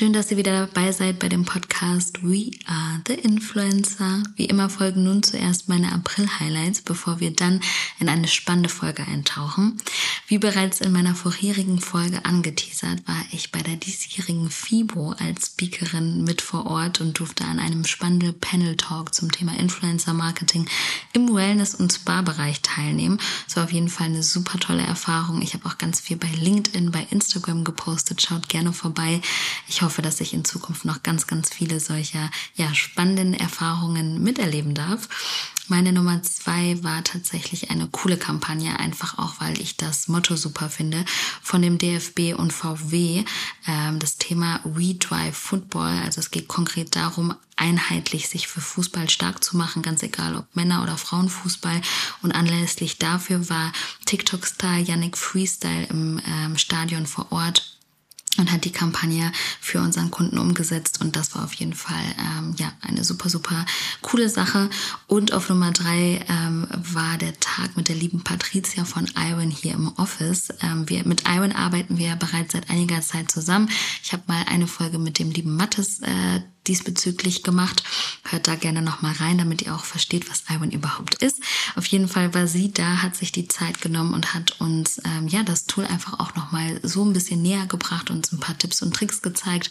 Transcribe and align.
schön, 0.00 0.14
dass 0.14 0.30
ihr 0.30 0.38
wieder 0.38 0.66
dabei 0.66 0.92
seid 0.92 1.18
bei 1.18 1.28
dem 1.28 1.44
Podcast 1.44 2.22
We 2.22 2.52
Are 2.64 3.02
the 3.06 3.12
Influencer. 3.12 4.22
Wie 4.34 4.46
immer 4.46 4.70
folgen 4.70 5.04
nun 5.04 5.22
zuerst 5.22 5.68
meine 5.68 5.92
April-Highlights, 5.92 6.80
bevor 6.80 7.20
wir 7.20 7.32
dann 7.32 7.60
in 7.98 8.08
eine 8.08 8.26
spannende 8.26 8.70
Folge 8.70 9.06
eintauchen. 9.06 9.76
Wie 10.26 10.38
bereits 10.38 10.80
in 10.80 10.92
meiner 10.92 11.14
vorherigen 11.14 11.80
Folge 11.80 12.24
angeteasert, 12.24 13.06
war 13.06 13.22
ich 13.30 13.52
bei 13.52 13.60
der 13.60 13.76
diesjährigen 13.76 14.48
FIBO 14.48 15.16
als 15.18 15.48
Speakerin 15.48 16.24
mit 16.24 16.40
vor 16.40 16.64
Ort 16.64 17.02
und 17.02 17.18
durfte 17.18 17.44
an 17.44 17.58
einem 17.58 17.84
spannenden 17.84 18.40
Panel-Talk 18.40 19.14
zum 19.14 19.30
Thema 19.30 19.54
Influencer-Marketing 19.58 20.66
im 21.12 21.34
Wellness- 21.34 21.74
und 21.74 21.92
Spa-Bereich 21.92 22.62
teilnehmen. 22.62 23.18
Es 23.46 23.56
war 23.56 23.64
auf 23.64 23.72
jeden 23.72 23.90
Fall 23.90 24.06
eine 24.06 24.22
super 24.22 24.58
tolle 24.58 24.82
Erfahrung. 24.82 25.42
Ich 25.42 25.52
habe 25.52 25.66
auch 25.66 25.76
ganz 25.76 26.00
viel 26.00 26.16
bei 26.16 26.28
LinkedIn, 26.28 26.90
bei 26.90 27.06
Instagram 27.10 27.64
gepostet. 27.64 28.22
Schaut 28.22 28.48
gerne 28.48 28.72
vorbei. 28.72 29.20
Ich 29.68 29.82
hoffe, 29.82 29.89
dass 29.98 30.20
ich 30.20 30.32
in 30.32 30.44
Zukunft 30.44 30.84
noch 30.84 31.02
ganz, 31.02 31.26
ganz 31.26 31.50
viele 31.50 31.80
solcher 31.80 32.30
ja, 32.54 32.74
spannenden 32.74 33.34
Erfahrungen 33.34 34.22
miterleben 34.22 34.74
darf. 34.74 35.08
Meine 35.70 35.92
Nummer 35.92 36.20
zwei 36.24 36.82
war 36.82 37.04
tatsächlich 37.04 37.70
eine 37.70 37.86
coole 37.86 38.16
Kampagne, 38.16 38.80
einfach 38.80 39.18
auch, 39.18 39.40
weil 39.40 39.60
ich 39.60 39.76
das 39.76 40.08
Motto 40.08 40.34
super 40.34 40.68
finde 40.68 41.04
von 41.42 41.62
dem 41.62 41.78
DFB 41.78 42.34
und 42.36 42.52
VW. 42.52 43.22
Ähm, 43.68 44.00
das 44.00 44.16
Thema 44.16 44.58
We 44.64 44.96
Drive 44.96 45.36
Football. 45.36 46.00
Also 46.04 46.18
es 46.18 46.32
geht 46.32 46.48
konkret 46.48 46.96
darum, 46.96 47.36
einheitlich 47.54 48.28
sich 48.28 48.48
für 48.48 48.60
Fußball 48.60 49.08
stark 49.08 49.44
zu 49.44 49.56
machen, 49.56 49.82
ganz 49.82 50.02
egal 50.02 50.34
ob 50.34 50.44
Männer- 50.56 50.82
oder 50.82 50.98
Frauenfußball. 50.98 51.80
Und 52.22 52.32
anlässlich 52.32 52.98
dafür 52.98 53.48
war 53.48 53.72
TikTok-Star 54.06 54.78
Yannick 54.78 55.16
Freestyle 55.16 55.86
im 55.86 56.20
ähm, 56.26 56.58
Stadion 56.58 57.06
vor 57.06 57.30
Ort 57.30 57.78
und 58.38 58.52
hat 58.52 58.64
die 58.64 58.72
Kampagne 58.72 59.32
für 59.60 59.80
unseren 59.80 60.10
Kunden 60.10 60.38
umgesetzt 60.38 61.00
und 61.00 61.16
das 61.16 61.34
war 61.34 61.44
auf 61.44 61.52
jeden 61.54 61.74
Fall 61.74 62.02
ähm, 62.18 62.54
ja 62.56 62.72
eine 62.80 63.04
super 63.04 63.28
super 63.28 63.66
coole 64.02 64.28
Sache 64.28 64.70
und 65.06 65.32
auf 65.32 65.48
Nummer 65.48 65.72
drei 65.72 66.24
ähm, 66.28 66.68
war 66.70 67.18
der 67.18 67.38
Tag 67.40 67.76
mit 67.76 67.88
der 67.88 67.96
lieben 67.96 68.22
Patricia 68.22 68.84
von 68.84 69.08
Iron 69.16 69.50
hier 69.50 69.72
im 69.74 69.88
Office. 69.96 70.48
Ähm, 70.62 70.88
wir 70.88 71.06
mit 71.06 71.24
Iron 71.28 71.52
arbeiten 71.52 71.98
wir 71.98 72.14
bereits 72.16 72.52
seit 72.52 72.70
einiger 72.70 73.00
Zeit 73.00 73.30
zusammen. 73.30 73.68
Ich 74.02 74.12
habe 74.12 74.22
mal 74.26 74.44
eine 74.48 74.66
Folge 74.66 74.98
mit 74.98 75.18
dem 75.18 75.30
lieben 75.30 75.56
Mattes 75.56 76.00
äh, 76.00 76.40
diesbezüglich 76.66 77.42
gemacht. 77.42 77.82
Hört 78.24 78.48
da 78.48 78.54
gerne 78.54 78.82
nochmal 78.82 79.14
rein, 79.14 79.38
damit 79.38 79.62
ihr 79.62 79.74
auch 79.74 79.84
versteht, 79.84 80.30
was 80.30 80.44
Iwan 80.48 80.70
überhaupt 80.70 81.22
ist. 81.22 81.40
Auf 81.76 81.86
jeden 81.86 82.08
Fall 82.08 82.34
war 82.34 82.46
sie 82.46 82.72
da, 82.72 83.02
hat 83.02 83.16
sich 83.16 83.32
die 83.32 83.48
Zeit 83.48 83.80
genommen 83.80 84.14
und 84.14 84.34
hat 84.34 84.60
uns 84.60 85.00
ähm, 85.04 85.28
ja 85.28 85.42
das 85.42 85.66
Tool 85.66 85.84
einfach 85.84 86.18
auch 86.20 86.34
nochmal 86.34 86.80
so 86.82 87.04
ein 87.04 87.12
bisschen 87.12 87.42
näher 87.42 87.66
gebracht, 87.66 88.10
uns 88.10 88.32
ein 88.32 88.40
paar 88.40 88.58
Tipps 88.58 88.82
und 88.82 88.94
Tricks 88.94 89.22
gezeigt. 89.22 89.70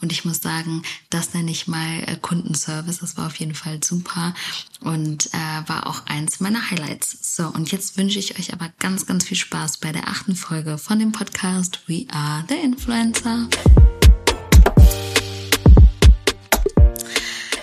Und 0.00 0.12
ich 0.12 0.24
muss 0.24 0.40
sagen, 0.40 0.82
das 1.10 1.34
nenne 1.34 1.50
ich 1.50 1.66
mal 1.66 2.02
äh, 2.06 2.16
Kundenservice. 2.20 2.98
Das 2.98 3.16
war 3.16 3.26
auf 3.26 3.36
jeden 3.36 3.54
Fall 3.54 3.82
super 3.82 4.34
und 4.80 5.26
äh, 5.26 5.68
war 5.68 5.86
auch 5.86 6.06
eins 6.06 6.40
meiner 6.40 6.70
Highlights. 6.70 7.36
So, 7.36 7.46
und 7.46 7.72
jetzt 7.72 7.96
wünsche 7.96 8.18
ich 8.18 8.38
euch 8.38 8.52
aber 8.52 8.72
ganz, 8.78 9.06
ganz 9.06 9.24
viel 9.24 9.36
Spaß 9.36 9.78
bei 9.78 9.92
der 9.92 10.08
achten 10.08 10.36
Folge 10.36 10.78
von 10.78 10.98
dem 10.98 11.12
Podcast 11.12 11.80
We 11.86 12.06
Are 12.10 12.44
the 12.48 12.54
Influencer. 12.54 13.48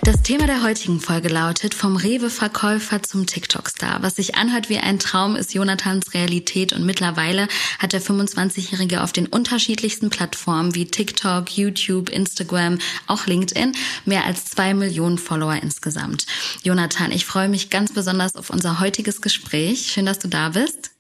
Das 0.06 0.22
Thema 0.22 0.46
der 0.46 0.62
heutigen 0.62 1.00
Folge 1.00 1.30
lautet 1.30 1.74
vom 1.74 1.96
Rewe-Verkäufer 1.96 3.02
zum 3.02 3.26
TikTok-Star. 3.26 4.04
Was 4.04 4.18
sich 4.18 4.36
anhört 4.36 4.70
wie 4.70 4.78
ein 4.78 5.00
Traum, 5.00 5.36
ist 5.36 5.56
Jonathans 5.56 6.14
Realität 6.14 6.74
und 6.74 6.86
mittlerweile 6.86 7.48
hat 7.80 7.92
der 7.92 8.04
25-Jährige 8.04 9.02
auf 9.02 9.14
den 9.14 9.26
unterschiedlichsten 9.26 10.12
Plattformen 10.12 10.76
wie 10.76 10.86
TikTok, 10.86 11.58
YouTube, 11.58 12.10
Instagram, 12.10 12.78
auch 13.08 13.26
LinkedIn 13.26 13.72
mehr 14.06 14.26
als 14.26 14.46
zwei 14.46 14.76
Millionen 14.76 15.18
Follower 15.18 15.56
insgesamt. 15.56 16.28
Jonathan, 16.62 17.12
ich 17.12 17.26
freue 17.26 17.50
mich 17.50 17.72
ganz 17.72 17.92
besonders 17.92 18.36
auf 18.36 18.52
unser 18.52 18.80
heutiges 18.80 19.24
Gespräch. 19.24 19.92
Schön, 19.92 20.06
dass 20.06 20.20
du 20.20 20.28
da 20.28 20.50
bist. 20.50 20.95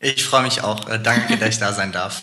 Ich 0.00 0.24
freue 0.24 0.42
mich 0.42 0.62
auch. 0.62 0.88
Äh, 0.88 1.00
danke, 1.00 1.36
dass 1.38 1.48
ich 1.48 1.58
da 1.58 1.72
sein 1.72 1.90
darf. 1.92 2.22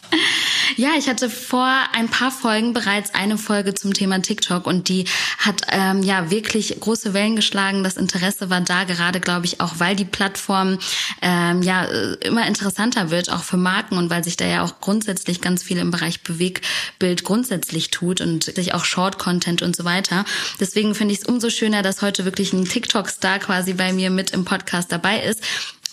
Ja, 0.77 0.89
ich 0.97 1.07
hatte 1.07 1.29
vor 1.29 1.71
ein 1.93 2.09
paar 2.09 2.31
Folgen 2.31 2.73
bereits 2.73 3.13
eine 3.13 3.37
Folge 3.37 3.73
zum 3.73 3.93
Thema 3.93 4.21
TikTok 4.21 4.65
und 4.65 4.89
die 4.89 5.05
hat 5.37 5.61
ähm, 5.69 6.01
ja 6.01 6.31
wirklich 6.31 6.77
große 6.79 7.13
Wellen 7.13 7.35
geschlagen. 7.35 7.83
Das 7.83 7.97
Interesse 7.97 8.49
war 8.49 8.61
da 8.61 8.83
gerade, 8.83 9.19
glaube 9.19 9.45
ich, 9.45 9.61
auch 9.61 9.75
weil 9.77 9.95
die 9.95 10.05
Plattform 10.05 10.79
ähm, 11.21 11.61
ja 11.61 11.85
äh, 11.85 12.15
immer 12.25 12.47
interessanter 12.47 13.11
wird, 13.11 13.29
auch 13.29 13.43
für 13.43 13.57
Marken 13.57 13.97
und 13.97 14.09
weil 14.09 14.23
sich 14.23 14.37
da 14.37 14.45
ja 14.45 14.63
auch 14.63 14.79
grundsätzlich 14.81 15.39
ganz 15.39 15.63
viel 15.63 15.77
im 15.77 15.91
Bereich 15.91 16.23
Bewegbild 16.23 17.23
grundsätzlich 17.23 17.91
tut 17.91 18.19
und 18.21 18.43
sich 18.43 18.73
auch 18.73 18.85
Short-Content 18.85 19.61
und 19.61 19.75
so 19.75 19.85
weiter. 19.85 20.25
Deswegen 20.59 20.95
finde 20.95 21.13
ich 21.13 21.21
es 21.21 21.25
umso 21.25 21.49
schöner, 21.49 21.83
dass 21.83 22.01
heute 22.01 22.25
wirklich 22.25 22.53
ein 22.53 22.65
TikTok-Star 22.65 23.39
quasi 23.39 23.73
bei 23.73 23.93
mir 23.93 24.09
mit 24.09 24.31
im 24.31 24.45
Podcast 24.45 24.91
dabei 24.91 25.21
ist. 25.21 25.41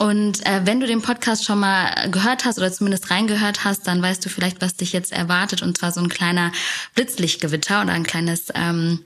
Und 0.02 0.44
äh, 0.44 0.62
wenn 0.64 0.80
du 0.80 0.88
den 0.88 1.00
Podcast 1.00 1.44
schon 1.44 1.60
mal 1.60 2.10
gehört 2.10 2.44
hast 2.44 2.58
oder 2.58 2.72
zumindest 2.72 3.08
reingehört 3.12 3.62
hast, 3.62 3.86
dann 3.86 4.02
weißt 4.02 4.24
du 4.24 4.30
vielleicht, 4.30 4.60
was 4.60 4.74
dich 4.74 4.92
jetzt 4.92 5.12
erwartet. 5.12 5.62
Und 5.62 5.78
zwar 5.78 5.92
so 5.92 6.00
ein 6.00 6.08
kleiner 6.08 6.50
Blitzlichtgewitter 6.96 7.82
oder 7.82 7.92
ein 7.92 8.02
kleines 8.02 8.46
ähm, 8.56 8.98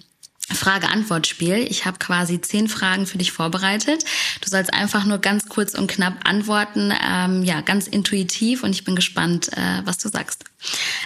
Frage-Antwort-Spiel. 0.48 1.66
Ich 1.68 1.84
habe 1.84 1.98
quasi 1.98 2.40
zehn 2.40 2.66
Fragen 2.66 3.06
für 3.06 3.18
dich 3.18 3.30
vorbereitet. 3.30 4.06
Du 4.40 4.48
sollst 4.48 4.72
einfach 4.72 5.04
nur 5.04 5.18
ganz 5.18 5.50
kurz 5.50 5.74
und 5.74 5.86
knapp 5.86 6.26
antworten. 6.26 6.94
Ähm, 7.06 7.42
ja, 7.42 7.60
ganz 7.60 7.88
intuitiv 7.88 8.62
und 8.62 8.70
ich 8.70 8.84
bin 8.84 8.96
gespannt, 8.96 9.52
äh, 9.52 9.82
was 9.84 9.98
du 9.98 10.08
sagst. 10.08 10.44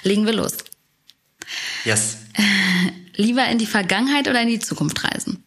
Legen 0.04 0.24
wir 0.24 0.34
los. 0.34 0.58
Yes. 1.84 2.18
Lieber 3.16 3.44
in 3.48 3.58
die 3.58 3.66
Vergangenheit 3.66 4.28
oder 4.28 4.40
in 4.40 4.48
die 4.48 4.60
Zukunft 4.60 5.02
reisen? 5.02 5.42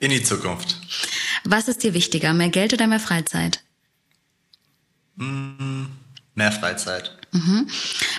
In 0.00 0.10
die 0.10 0.24
Zukunft. 0.24 0.83
Was 1.44 1.68
ist 1.68 1.82
dir 1.82 1.94
wichtiger, 1.94 2.32
mehr 2.32 2.48
Geld 2.48 2.72
oder 2.72 2.86
mehr 2.86 3.00
Freizeit? 3.00 3.62
Mm, 5.16 5.84
mehr 6.34 6.52
Freizeit. 6.52 7.16
Mhm. 7.32 7.68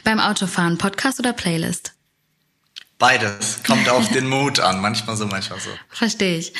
Beim 0.04 0.20
Autofahren 0.20 0.78
Podcast 0.78 1.20
oder 1.20 1.34
Playlist? 1.34 1.94
Beides. 2.98 3.64
Kommt 3.64 3.90
auf 3.90 4.10
den 4.10 4.28
Mut 4.30 4.60
an. 4.60 4.80
Manchmal 4.80 5.18
so, 5.18 5.26
manchmal 5.26 5.60
so. 5.60 5.70
Verstehe 5.90 6.38
ich. 6.38 6.54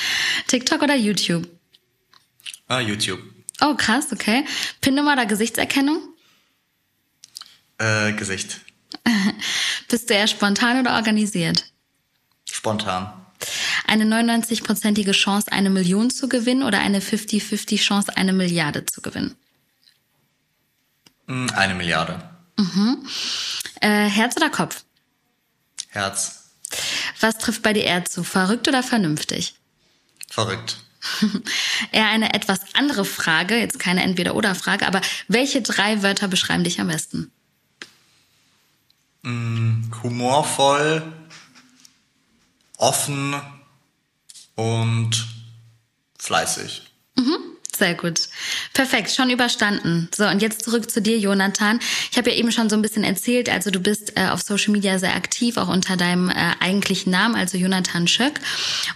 TikTok 0.48 0.82
oder 0.82 0.96
YouTube? 0.96 1.48
Ah, 2.68 2.80
YouTube. 2.80 3.22
Oh, 3.62 3.76
krass, 3.76 4.08
okay. 4.12 4.44
PIN-Nummer 4.82 5.14
oder 5.14 5.26
Gesichtserkennung? 5.26 6.02
Äh, 7.78 8.14
Gesicht. 8.14 8.62
Bist 9.90 10.10
du 10.10 10.14
eher 10.14 10.28
spontan 10.28 10.80
oder 10.80 10.96
organisiert? 10.96 11.66
Spontan. 12.50 13.25
Eine 13.86 14.06
99-prozentige 14.06 15.12
Chance, 15.12 15.52
eine 15.52 15.70
Million 15.70 16.10
zu 16.10 16.30
gewinnen 16.30 16.64
oder 16.64 16.80
eine 16.80 17.00
50-50 17.00 17.78
Chance, 17.78 18.16
eine 18.16 18.34
Milliarde 18.34 18.86
zu 18.86 19.02
gewinnen? 19.02 19.36
Mm, 21.28 21.48
eine 21.56 21.76
Milliarde. 21.76 22.22
Mhm. 22.58 23.06
Äh, 23.82 24.06
Herz 24.06 24.36
oder 24.38 24.50
Kopf? 24.50 24.84
Herz. 25.90 26.52
Was 27.20 27.38
trifft 27.38 27.62
bei 27.62 27.74
dir 27.74 27.84
eher 27.84 28.06
zu? 28.06 28.24
Verrückt 28.24 28.68
oder 28.68 28.84
vernünftig? 28.84 29.56
Verrückt. 30.30 30.78
eher 31.92 32.08
eine 32.08 32.34
etwas 32.34 32.60
andere 32.74 33.06
Frage, 33.06 33.58
jetzt 33.58 33.80
keine 33.80 34.04
Entweder-Oder-Frage, 34.04 34.88
aber 34.88 35.02
welche 35.28 35.62
drei 35.62 36.02
Wörter 36.02 36.28
beschreiben 36.28 36.64
dich 36.64 36.80
am 36.80 36.88
besten? 36.88 37.32
Mm, 39.22 39.92
humorvoll, 40.04 41.04
offen 42.78 43.36
und 44.56 45.28
fleißig. 46.18 46.84
Mhm. 47.18 47.45
Sehr 47.78 47.94
gut. 47.94 48.30
Perfekt, 48.74 49.12
schon 49.12 49.30
überstanden. 49.30 50.08
So, 50.16 50.26
und 50.26 50.42
jetzt 50.42 50.64
zurück 50.64 50.90
zu 50.90 51.02
dir, 51.02 51.20
Jonathan. 51.20 51.80
Ich 52.10 52.18
habe 52.18 52.32
ja 52.32 52.38
eben 52.38 52.52
schon 52.54 52.70
so 52.70 52.78
ein 52.78 52.82
bisschen 52.82 53.04
erzählt, 53.04 53.50
also 53.50 53.70
du 53.70 53.82
bist 53.82 54.14
äh, 54.16 54.30
auf 54.30 54.42
Social 54.42 54.72
Media 54.72 54.98
sehr 54.98 55.14
aktiv, 55.14 55.58
auch 55.58 55.68
unter 55.68 55.98
deinem 55.98 56.30
äh, 56.30 56.34
eigentlichen 56.62 57.12
Namen, 57.12 57.36
also 57.36 57.58
Jonathan 57.58 58.08
Schöck. 58.08 58.40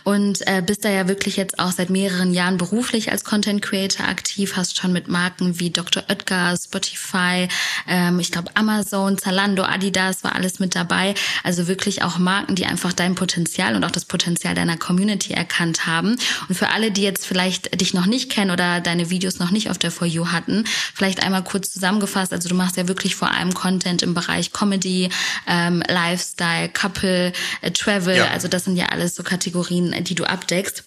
Und 0.06 0.48
äh, 0.48 0.64
bist 0.66 0.86
da 0.86 0.90
ja 0.90 1.10
wirklich 1.10 1.36
jetzt 1.36 1.60
auch 1.60 1.74
seit 1.74 1.90
mehreren 1.90 2.34
Jahren 2.34 2.58
beruflich 2.58 3.12
als 3.12 3.26
Content 3.26 3.62
Creator 3.62 4.08
aktiv, 4.08 4.56
hast 4.56 4.78
schon 4.78 4.94
mit 4.94 5.10
Marken 5.10 5.60
wie 5.60 5.72
Dr. 5.72 6.04
Oetker, 6.08 6.56
Spotify, 6.56 7.50
ähm, 7.86 8.20
ich 8.20 8.32
glaube 8.32 8.52
Amazon, 8.54 9.18
Zalando, 9.18 9.64
Adidas 9.64 10.24
war 10.24 10.36
alles 10.36 10.60
mit 10.60 10.74
dabei. 10.76 11.16
Also 11.44 11.68
wirklich 11.68 12.02
auch 12.04 12.18
Marken, 12.18 12.56
die 12.56 12.66
einfach 12.66 12.94
dein 12.94 13.16
Potenzial 13.16 13.76
und 13.76 13.84
auch 13.84 13.92
das 13.92 14.06
Potenzial 14.06 14.56
deiner 14.56 14.78
Community 14.78 15.34
erkannt 15.34 15.86
haben. 15.86 16.16
Und 16.48 16.56
für 16.56 16.70
alle, 16.70 16.92
die 16.92 17.04
jetzt 17.04 17.26
vielleicht 17.26 17.80
dich 17.80 17.94
noch 17.94 18.06
nicht 18.06 18.32
kennen 18.32 18.52
oder 18.52 18.69
deine 18.82 19.10
Videos 19.10 19.40
noch 19.40 19.52
nicht 19.52 19.70
auf 19.70 19.78
der 19.78 19.92
For 19.92 20.08
You 20.08 20.28
hatten. 20.28 20.66
Vielleicht 20.94 21.24
einmal 21.24 21.44
kurz 21.44 21.72
zusammengefasst. 21.72 22.34
Also 22.34 22.50
du 22.50 22.56
machst 22.56 22.78
ja 22.78 22.88
wirklich 22.88 23.16
vor 23.16 23.32
allem 23.32 23.54
Content 23.54 24.02
im 24.02 24.14
Bereich 24.14 24.54
Comedy, 24.54 25.10
ähm, 25.48 25.84
Lifestyle, 25.88 26.70
Couple, 26.70 27.34
äh, 27.62 27.72
Travel. 27.72 28.18
Ja. 28.18 28.28
Also 28.30 28.48
das 28.48 28.66
sind 28.66 28.78
ja 28.78 28.88
alles 28.88 29.16
so 29.16 29.24
Kategorien, 29.24 30.04
die 30.04 30.16
du 30.16 30.24
abdeckst. 30.24 30.84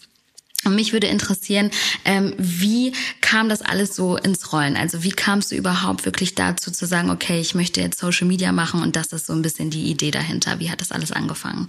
Und 0.64 0.76
mich 0.76 0.93
würde 0.93 1.08
interessieren, 1.08 1.70
ähm, 2.05 2.34
wie 2.38 2.93
kam 3.20 3.49
das 3.49 3.62
alles 3.62 3.96
so 3.96 4.17
ins 4.17 4.52
Rollen? 4.52 4.76
Also 4.76 5.02
wie 5.02 5.11
kamst 5.11 5.50
du 5.50 5.56
überhaupt 5.56 6.05
wirklich 6.05 6.34
dazu 6.34 6.70
zu 6.70 6.87
sagen, 6.87 7.11
okay, 7.11 7.40
ich 7.40 7.55
möchte 7.55 7.81
jetzt 7.81 7.99
Social 7.99 8.29
Media 8.29 8.52
machen 8.52 8.81
und 8.82 8.94
das 8.94 9.12
ist 9.12 9.26
so 9.26 9.32
ein 9.32 9.43
bisschen 9.43 9.70
die 9.70 9.90
Idee 9.90 10.12
dahinter. 10.12 10.61
Wie 10.61 10.70
hat 10.70 10.81
das 10.81 10.93
alles 10.93 11.11
angefangen? 11.11 11.69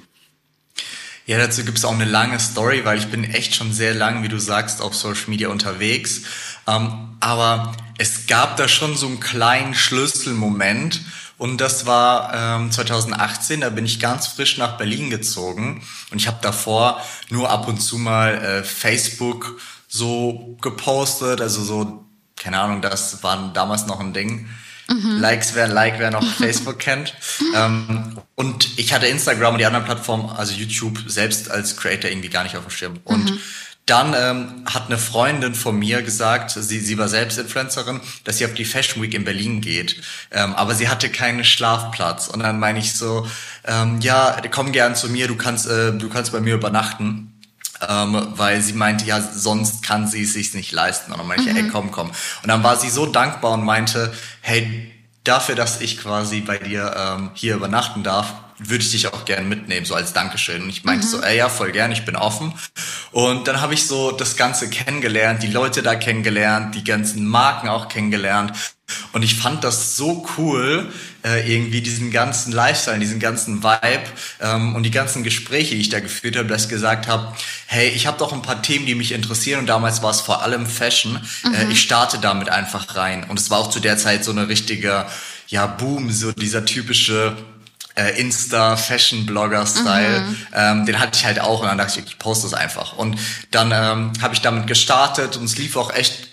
Ja, 1.26 1.38
dazu 1.38 1.64
gibt 1.64 1.78
es 1.78 1.86
auch 1.86 1.94
eine 1.94 2.06
lange 2.06 2.40
Story, 2.40 2.84
weil 2.84 2.98
ich 2.98 3.08
bin 3.08 3.24
echt 3.24 3.56
schon 3.56 3.72
sehr 3.72 3.94
lange, 3.94 4.24
wie 4.24 4.28
du 4.28 4.40
sagst, 4.40 4.82
auf 4.82 4.94
Social 4.94 5.30
Media 5.30 5.50
unterwegs. 5.50 6.24
Ähm, 6.68 7.16
aber 7.20 7.74
es 7.98 8.28
gab 8.28 8.58
da 8.58 8.68
schon 8.68 8.96
so 8.98 9.08
einen 9.08 9.20
kleinen 9.20 9.74
Schlüsselmoment, 9.74 11.02
und 11.44 11.60
das 11.60 11.86
war 11.86 12.34
ähm, 12.34 12.72
2018, 12.72 13.60
da 13.60 13.70
bin 13.70 13.86
ich 13.86 14.00
ganz 14.00 14.28
frisch 14.28 14.58
nach 14.58 14.78
Berlin 14.78 15.10
gezogen. 15.10 15.84
Und 16.10 16.18
ich 16.18 16.28
habe 16.28 16.38
davor 16.42 17.02
nur 17.30 17.50
ab 17.50 17.68
und 17.68 17.82
zu 17.82 17.98
mal 17.98 18.36
äh, 18.36 18.64
Facebook 18.64 19.60
so 19.90 20.58
gepostet, 20.62 21.42
also 21.42 21.62
so, 21.62 22.06
keine 22.38 22.60
Ahnung, 22.60 22.82
das 22.82 23.24
war 23.24 23.52
damals 23.54 23.88
noch 23.88 24.00
ein 24.00 24.14
Ding. 24.14 24.48
Mhm. 24.94 25.20
Likes, 25.20 25.56
wer 25.56 25.68
Like, 25.68 26.00
wer 26.00 26.12
noch 26.12 26.24
Facebook 26.38 26.80
kennt. 26.80 27.16
Ähm, 27.56 28.18
und 28.36 28.78
ich 28.78 28.94
hatte 28.94 29.08
Instagram 29.08 29.54
und 29.54 29.60
die 29.60 29.66
anderen 29.66 29.86
Plattformen, 29.86 30.30
also 30.30 30.54
YouTube 30.54 31.00
selbst 31.08 31.50
als 31.50 31.78
Creator 31.78 32.10
irgendwie 32.10 32.30
gar 32.30 32.44
nicht 32.44 32.56
auf 32.56 32.64
dem 32.64 32.72
Schirm. 32.72 33.00
Und 33.04 33.32
mhm. 33.32 33.40
Dann 33.86 34.14
ähm, 34.16 34.64
hat 34.66 34.86
eine 34.86 34.98
Freundin 34.98 35.56
von 35.56 35.78
mir 35.78 36.04
gesagt, 36.04 36.52
sie, 36.52 36.80
sie 36.80 36.98
war 36.98 37.10
selbst 37.10 37.38
Influencerin, 37.38 38.00
dass 38.24 38.38
sie 38.38 38.46
auf 38.46 38.54
die 38.54 38.64
Fashion 38.64 39.04
Week 39.04 39.14
in 39.14 39.26
Berlin 39.26 39.60
geht. 39.60 40.02
Ähm, 40.32 40.54
aber 40.54 40.74
sie 40.74 40.88
hatte 40.88 41.10
keinen 41.10 41.44
Schlafplatz. 41.44 42.30
Und 42.30 42.40
dann 42.44 42.60
meine 42.60 42.80
ich 42.80 42.94
so, 42.94 43.28
ähm, 43.66 44.00
ja, 44.00 44.38
komm 44.52 44.72
gern 44.72 44.96
zu 44.96 45.10
mir, 45.10 45.28
du 45.28 45.36
kannst, 45.36 45.68
äh, 45.68 45.92
du 45.92 46.08
kannst 46.08 46.32
bei 46.32 46.40
mir 46.40 46.54
übernachten. 46.54 47.33
Ähm, 47.90 48.28
weil 48.36 48.62
sie 48.62 48.74
meinte, 48.74 49.06
ja, 49.06 49.22
sonst 49.22 49.84
kann 49.84 50.08
sie 50.08 50.24
es 50.24 50.34
sich 50.34 50.54
nicht 50.54 50.72
leisten. 50.72 51.12
Und 51.12 51.20
dann 51.20 51.28
meinte 51.28 51.50
mhm. 51.50 51.58
ich, 51.58 51.64
ey, 51.64 51.70
komm, 51.70 51.92
komm. 51.92 52.10
Und 52.10 52.48
dann 52.48 52.64
war 52.64 52.78
sie 52.78 52.90
so 52.90 53.06
dankbar 53.06 53.54
und 53.54 53.64
meinte, 53.64 54.14
hey, 54.42 54.92
dafür, 55.24 55.56
dass 55.56 55.82
ich 55.82 55.98
quasi 55.98 56.42
bei 56.42 56.58
dir 56.58 56.96
ähm, 56.98 57.32
hier 57.34 57.56
übernachten 57.56 58.04
darf, 58.04 58.34
würde 58.60 58.84
ich 58.84 58.92
dich 58.92 59.08
auch 59.08 59.26
gern 59.26 59.50
mitnehmen, 59.50 59.86
so 59.86 59.96
als 59.96 60.14
Dankeschön. 60.14 60.64
Und 60.64 60.70
ich 60.70 60.84
meinte 60.84 61.06
mhm. 61.06 61.10
so, 61.10 61.22
ey, 61.22 61.38
ja, 61.38 61.50
voll 61.50 61.72
gern, 61.72 61.92
ich 61.92 62.06
bin 62.06 62.16
offen. 62.16 62.54
Und 63.12 63.48
dann 63.48 63.62
habe 63.62 63.74
ich 63.74 63.88
so 63.88 64.12
das 64.12 64.36
Ganze 64.36 64.70
kennengelernt, 64.70 65.44
die 65.44 65.48
Leute 65.48 65.82
da 65.82 65.96
kennengelernt, 65.96 66.76
die 66.76 66.84
ganzen 66.84 67.26
Marken 67.26 67.68
auch 67.68 67.88
kennengelernt. 67.88 68.54
Und 69.12 69.24
ich 69.24 69.36
fand 69.36 69.64
das 69.64 69.96
so 69.96 70.26
cool, 70.38 70.92
äh, 71.24 71.52
irgendwie 71.52 71.82
diesen 71.82 72.12
ganzen 72.12 72.52
Lifestyle, 72.52 73.00
diesen 73.00 73.20
ganzen 73.20 73.64
Vibe 73.64 74.04
ähm, 74.42 74.76
und 74.76 74.84
die 74.84 74.92
ganzen 74.92 75.24
Gespräche, 75.24 75.76
die 75.76 75.82
ich 75.82 75.90
da 75.90 76.00
geführt 76.00 76.36
habe, 76.36 76.48
dass 76.48 76.64
ich 76.64 76.70
gesagt 76.70 77.08
habe, 77.08 77.34
hey, 77.68 77.90
ich 77.90 78.08
habe 78.08 78.18
doch 78.18 78.34
ein 78.34 78.42
paar 78.42 78.62
Themen, 78.62 78.86
die 78.86 78.96
mich 78.96 79.12
interessieren 79.12 79.62
und 79.62 79.68
damals 79.68 80.04
war 80.04 80.12
es 80.12 80.22
vor 80.22 80.44
allem 80.44 80.66
Fashion. 80.66 81.20
Äh, 81.44 81.48
mhm. 81.48 81.56
Äh, 81.56 81.72
ich 81.72 81.82
starte 81.82 82.20
damit 82.20 82.50
einfach 82.50 82.96
rein. 82.96 83.24
Und 83.24 83.40
es 83.40 83.50
war 83.50 83.60
auch 83.60 83.70
zu 83.70 83.80
der 83.80 83.98
Zeit 83.98 84.26
so 84.26 84.32
eine 84.32 84.50
richtige, 84.50 85.06
ja, 85.48 85.66
Boom, 85.66 86.12
so 86.12 86.32
dieser 86.32 86.66
typische 86.66 87.36
äh, 87.96 88.20
Insta-Fashion-Blogger-Style. 88.20 90.22
Mhm. 90.22 90.38
Ähm, 90.54 90.86
den 90.86 91.00
hatte 91.00 91.18
ich 91.18 91.26
halt 91.26 91.40
auch 91.40 91.62
und 91.62 91.68
dann 91.68 91.78
dachte 91.78 92.00
ich, 92.00 92.06
ich 92.06 92.20
poste 92.20 92.48
es 92.48 92.54
einfach. 92.54 92.98
Und 92.98 93.18
dann 93.52 93.72
ähm, 93.72 94.12
habe 94.22 94.34
ich 94.34 94.42
damit 94.42 94.68
gestartet 94.68 95.38
und 95.38 95.46
es 95.46 95.58
lief 95.58 95.78
auch 95.78 95.94
echt. 95.94 96.33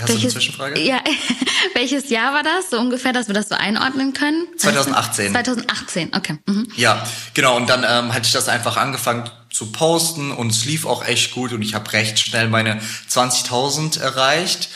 Hast 0.00 0.08
welches, 0.08 0.20
du 0.20 0.26
eine 0.26 0.32
Zwischenfrage? 0.32 0.80
Ja, 0.80 1.00
welches 1.74 2.08
Jahr 2.08 2.32
war 2.32 2.42
das 2.42 2.70
so 2.70 2.78
ungefähr, 2.78 3.12
dass 3.12 3.26
wir 3.28 3.34
das 3.34 3.48
so 3.48 3.54
einordnen 3.54 4.14
können? 4.14 4.46
2018. 4.56 5.32
2018, 5.32 6.12
okay. 6.16 6.38
Mhm. 6.46 6.68
Ja, 6.76 7.04
genau. 7.34 7.56
Und 7.56 7.68
dann 7.68 7.84
ähm, 7.86 8.14
hatte 8.14 8.26
ich 8.26 8.32
das 8.32 8.48
einfach 8.48 8.78
angefangen 8.78 9.30
zu 9.50 9.70
posten 9.70 10.32
und 10.32 10.50
es 10.50 10.64
lief 10.64 10.86
auch 10.86 11.04
echt 11.04 11.34
gut 11.34 11.52
und 11.52 11.60
ich 11.60 11.74
habe 11.74 11.92
recht 11.92 12.18
schnell 12.18 12.48
meine 12.48 12.80
20.000 13.10 14.00
erreicht. 14.00 14.70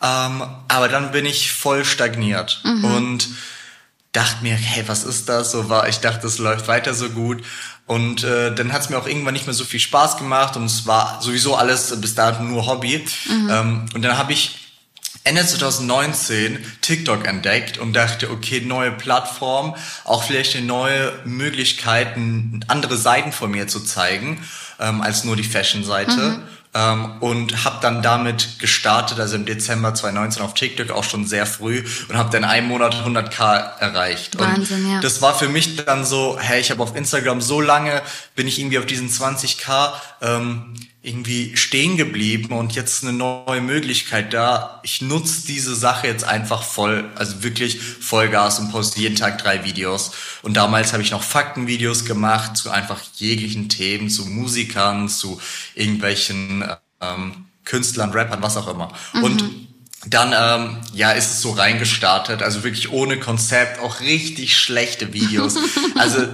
Ähm, 0.00 0.42
aber 0.68 0.88
dann 0.88 1.10
bin 1.10 1.26
ich 1.26 1.52
voll 1.52 1.84
stagniert 1.84 2.60
mhm. 2.64 2.84
und 2.84 3.28
dachte 4.12 4.42
mir, 4.42 4.54
hey, 4.54 4.84
was 4.86 5.04
ist 5.04 5.28
das? 5.28 5.50
So 5.50 5.68
war, 5.68 5.88
ich 5.88 5.98
dachte, 5.98 6.26
es 6.26 6.38
läuft 6.38 6.68
weiter 6.68 6.94
so 6.94 7.10
gut. 7.10 7.42
Und 7.86 8.22
äh, 8.22 8.54
dann 8.54 8.72
hat 8.72 8.82
es 8.82 8.88
mir 8.88 8.98
auch 8.98 9.06
irgendwann 9.06 9.34
nicht 9.34 9.46
mehr 9.46 9.54
so 9.54 9.64
viel 9.64 9.80
Spaß 9.80 10.16
gemacht 10.16 10.56
und 10.56 10.64
es 10.66 10.86
war 10.86 11.20
sowieso 11.20 11.56
alles 11.56 12.00
bis 12.00 12.14
dahin 12.14 12.48
nur 12.48 12.66
Hobby. 12.66 13.04
Mhm. 13.26 13.50
Ähm, 13.50 13.86
und 13.94 14.02
dann 14.02 14.16
habe 14.16 14.32
ich 14.32 14.59
Ende 15.22 15.44
2019 15.44 16.58
TikTok 16.80 17.26
entdeckt 17.26 17.76
und 17.78 17.92
dachte, 17.92 18.30
okay, 18.30 18.62
neue 18.62 18.90
Plattform, 18.90 19.76
auch 20.04 20.24
vielleicht 20.24 20.56
eine 20.56 20.64
neue 20.64 21.12
Möglichkeiten, 21.24 22.64
andere 22.68 22.96
Seiten 22.96 23.30
von 23.30 23.50
mir 23.50 23.68
zu 23.68 23.80
zeigen, 23.80 24.42
ähm, 24.78 25.02
als 25.02 25.24
nur 25.24 25.36
die 25.36 25.44
Fashion-Seite. 25.44 26.12
Mhm. 26.12 26.42
Ähm, 26.72 27.20
und 27.20 27.64
habe 27.64 27.78
dann 27.82 28.00
damit 28.00 28.60
gestartet, 28.60 29.18
also 29.18 29.34
im 29.34 29.44
Dezember 29.44 29.92
2019 29.92 30.40
auf 30.40 30.54
TikTok 30.54 30.90
auch 30.90 31.02
schon 31.02 31.26
sehr 31.26 31.44
früh 31.44 31.84
und 32.08 32.16
habe 32.16 32.30
dann 32.30 32.44
einen 32.44 32.68
Monat 32.68 32.94
100k 32.94 33.78
erreicht. 33.80 34.38
Wahnsinn, 34.38 34.84
und 34.84 34.92
ja. 34.92 35.00
Das 35.00 35.20
war 35.20 35.36
für 35.36 35.48
mich 35.48 35.84
dann 35.84 36.04
so, 36.04 36.38
hey, 36.40 36.60
ich 36.60 36.70
habe 36.70 36.80
auf 36.80 36.94
Instagram 36.94 37.40
so 37.40 37.60
lange, 37.60 38.02
bin 38.36 38.46
ich 38.46 38.60
irgendwie 38.60 38.78
auf 38.78 38.86
diesen 38.86 39.10
20k 39.10 39.92
ähm, 40.22 40.76
irgendwie 41.02 41.56
stehen 41.56 41.96
geblieben 41.96 42.52
und 42.52 42.74
jetzt 42.74 43.02
eine 43.02 43.14
neue 43.14 43.62
Möglichkeit 43.62 44.34
da. 44.34 44.80
Ich 44.82 45.00
nutze 45.00 45.46
diese 45.46 45.74
Sache 45.74 46.06
jetzt 46.06 46.24
einfach 46.24 46.62
voll, 46.62 47.08
also 47.14 47.42
wirklich 47.42 47.80
Vollgas 47.80 48.58
und 48.58 48.70
poste 48.70 49.00
jeden 49.00 49.16
Tag 49.16 49.38
drei 49.38 49.64
Videos. 49.64 50.12
Und 50.42 50.58
damals 50.58 50.92
habe 50.92 51.02
ich 51.02 51.10
noch 51.10 51.22
Faktenvideos 51.22 52.04
gemacht 52.04 52.58
zu 52.58 52.70
einfach 52.70 53.00
jeglichen 53.14 53.70
Themen, 53.70 54.10
zu 54.10 54.26
Musikern, 54.26 55.08
zu 55.08 55.40
irgendwelchen 55.74 56.64
ähm, 57.00 57.46
Künstlern, 57.64 58.10
Rappern, 58.10 58.42
was 58.42 58.58
auch 58.58 58.68
immer. 58.68 58.92
Mhm. 59.14 59.24
Und 59.24 59.44
dann 60.06 60.34
ähm, 60.36 60.76
ja 60.92 61.12
ist 61.12 61.30
es 61.30 61.40
so 61.40 61.52
reingestartet, 61.52 62.42
also 62.42 62.62
wirklich 62.62 62.92
ohne 62.92 63.18
Konzept, 63.18 63.80
auch 63.80 64.00
richtig 64.00 64.58
schlechte 64.58 65.14
Videos. 65.14 65.56
Also 65.96 66.28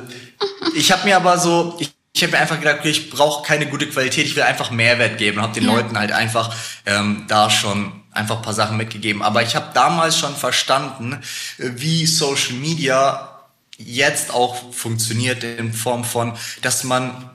ich 0.76 0.92
habe 0.92 1.04
mir 1.06 1.16
aber 1.16 1.38
so, 1.38 1.76
ich 1.80 1.95
ich 2.16 2.22
habe 2.22 2.32
mir 2.32 2.38
einfach 2.38 2.58
gedacht, 2.58 2.78
okay, 2.78 2.90
ich 2.90 3.10
brauche 3.10 3.46
keine 3.46 3.66
gute 3.66 3.86
Qualität, 3.86 4.24
ich 4.24 4.36
will 4.36 4.42
einfach 4.42 4.70
Mehrwert 4.70 5.18
geben 5.18 5.36
und 5.36 5.42
habe 5.42 5.52
den 5.52 5.64
ja. 5.64 5.74
Leuten 5.74 5.98
halt 5.98 6.12
einfach 6.12 6.54
ähm, 6.86 7.24
da 7.28 7.50
schon 7.50 7.92
einfach 8.10 8.40
paar 8.40 8.54
Sachen 8.54 8.78
mitgegeben. 8.78 9.22
Aber 9.22 9.42
ich 9.42 9.54
habe 9.54 9.66
damals 9.74 10.18
schon 10.18 10.34
verstanden, 10.34 11.20
wie 11.58 12.06
Social 12.06 12.54
Media 12.54 13.42
jetzt 13.76 14.32
auch 14.32 14.72
funktioniert 14.72 15.44
in 15.44 15.74
Form 15.74 16.04
von, 16.04 16.32
dass 16.62 16.84
man 16.84 17.30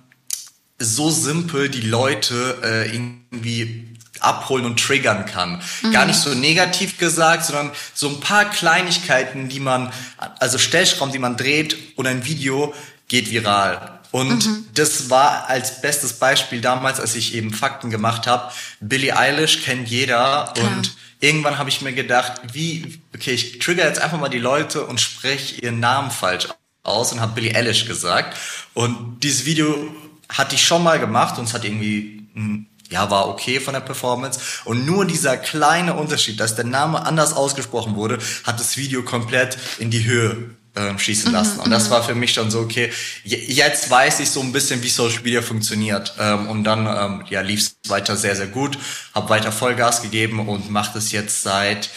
so 0.79 1.11
simpel 1.11 1.69
die 1.69 1.81
Leute 1.81 2.57
äh, 2.63 2.91
irgendwie 2.91 3.87
abholen 4.19 4.65
und 4.65 4.79
triggern 4.79 5.27
kann. 5.27 5.61
Mhm. 5.83 5.91
Gar 5.91 6.07
nicht 6.07 6.19
so 6.19 6.33
negativ 6.33 6.97
gesagt, 6.97 7.45
sondern 7.45 7.69
so 7.93 8.09
ein 8.09 8.19
paar 8.19 8.45
Kleinigkeiten, 8.45 9.47
die 9.47 9.59
man, 9.59 9.93
also 10.39 10.57
Stellschrauben, 10.57 11.13
die 11.13 11.19
man 11.19 11.37
dreht 11.37 11.77
und 11.97 12.07
ein 12.07 12.25
Video 12.25 12.73
geht 13.07 13.29
viral. 13.29 14.00
Und 14.11 14.45
mhm. 14.45 14.65
das 14.73 15.09
war 15.09 15.47
als 15.47 15.81
bestes 15.81 16.13
Beispiel 16.13 16.61
damals, 16.61 16.99
als 16.99 17.15
ich 17.15 17.33
eben 17.33 17.53
Fakten 17.53 17.89
gemacht 17.89 18.27
habe. 18.27 18.51
Billie 18.81 19.15
Eilish 19.15 19.63
kennt 19.63 19.89
jeder 19.89 20.51
Klar. 20.53 20.67
und 20.67 20.95
irgendwann 21.21 21.57
habe 21.57 21.69
ich 21.69 21.81
mir 21.81 21.93
gedacht, 21.93 22.41
wie, 22.51 22.99
okay, 23.15 23.31
ich 23.31 23.59
trigger 23.59 23.85
jetzt 23.85 24.01
einfach 24.01 24.19
mal 24.19 24.29
die 24.29 24.39
Leute 24.39 24.85
und 24.85 24.99
spreche 24.99 25.61
ihren 25.61 25.79
Namen 25.79 26.11
falsch 26.11 26.49
aus 26.83 27.13
und 27.13 27.21
habe 27.21 27.33
Billie 27.33 27.55
Eilish 27.55 27.85
gesagt. 27.85 28.37
Und 28.73 29.21
dieses 29.23 29.45
Video 29.45 29.95
hatte 30.29 30.55
ich 30.55 30.63
schon 30.65 30.83
mal 30.83 30.99
gemacht 30.99 31.37
und 31.37 31.45
es 31.45 31.53
hat 31.53 31.63
irgendwie, 31.63 32.27
hm, 32.33 32.65
ja, 32.89 33.09
war 33.09 33.29
okay 33.29 33.61
von 33.61 33.73
der 33.73 33.81
Performance. 33.81 34.39
Und 34.65 34.85
nur 34.85 35.05
dieser 35.05 35.37
kleine 35.37 35.93
Unterschied, 35.93 36.39
dass 36.39 36.55
der 36.55 36.65
Name 36.65 37.05
anders 37.05 37.33
ausgesprochen 37.33 37.95
wurde, 37.95 38.19
hat 38.43 38.59
das 38.59 38.75
Video 38.75 39.03
komplett 39.03 39.57
in 39.79 39.89
die 39.89 40.03
Höhe 40.03 40.55
äh, 40.75 40.97
schießen 40.97 41.29
mhm, 41.29 41.35
lassen. 41.35 41.57
Mhm, 41.57 41.63
und 41.63 41.71
das 41.71 41.89
war 41.89 42.03
für 42.03 42.15
mich 42.15 42.33
dann 42.33 42.49
so, 42.49 42.59
okay, 42.59 42.91
jetzt 43.23 43.89
weiß 43.89 44.19
ich 44.21 44.29
so 44.29 44.41
ein 44.41 44.51
bisschen, 44.51 44.81
wie 44.83 44.89
Social 44.89 45.21
Media 45.21 45.41
funktioniert. 45.41 46.13
Ähm, 46.19 46.47
und 46.47 46.63
dann 46.63 46.87
ähm, 46.87 47.25
ja, 47.29 47.41
lief 47.41 47.59
es 47.59 47.89
weiter 47.89 48.15
sehr, 48.15 48.35
sehr 48.35 48.47
gut, 48.47 48.77
habe 49.13 49.29
weiter 49.29 49.51
Vollgas 49.51 50.01
gegeben 50.01 50.47
und 50.47 50.69
mache 50.69 50.91
das 50.93 51.11
jetzt 51.11 51.43
seit, 51.43 51.89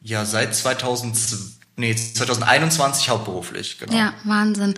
ja, 0.00 0.24
seit 0.24 0.54
2000, 0.54 1.16
nee, 1.76 1.94
2021 1.94 3.08
hauptberuflich. 3.08 3.78
Genau. 3.78 3.96
Ja, 3.96 4.14
Wahnsinn. 4.24 4.74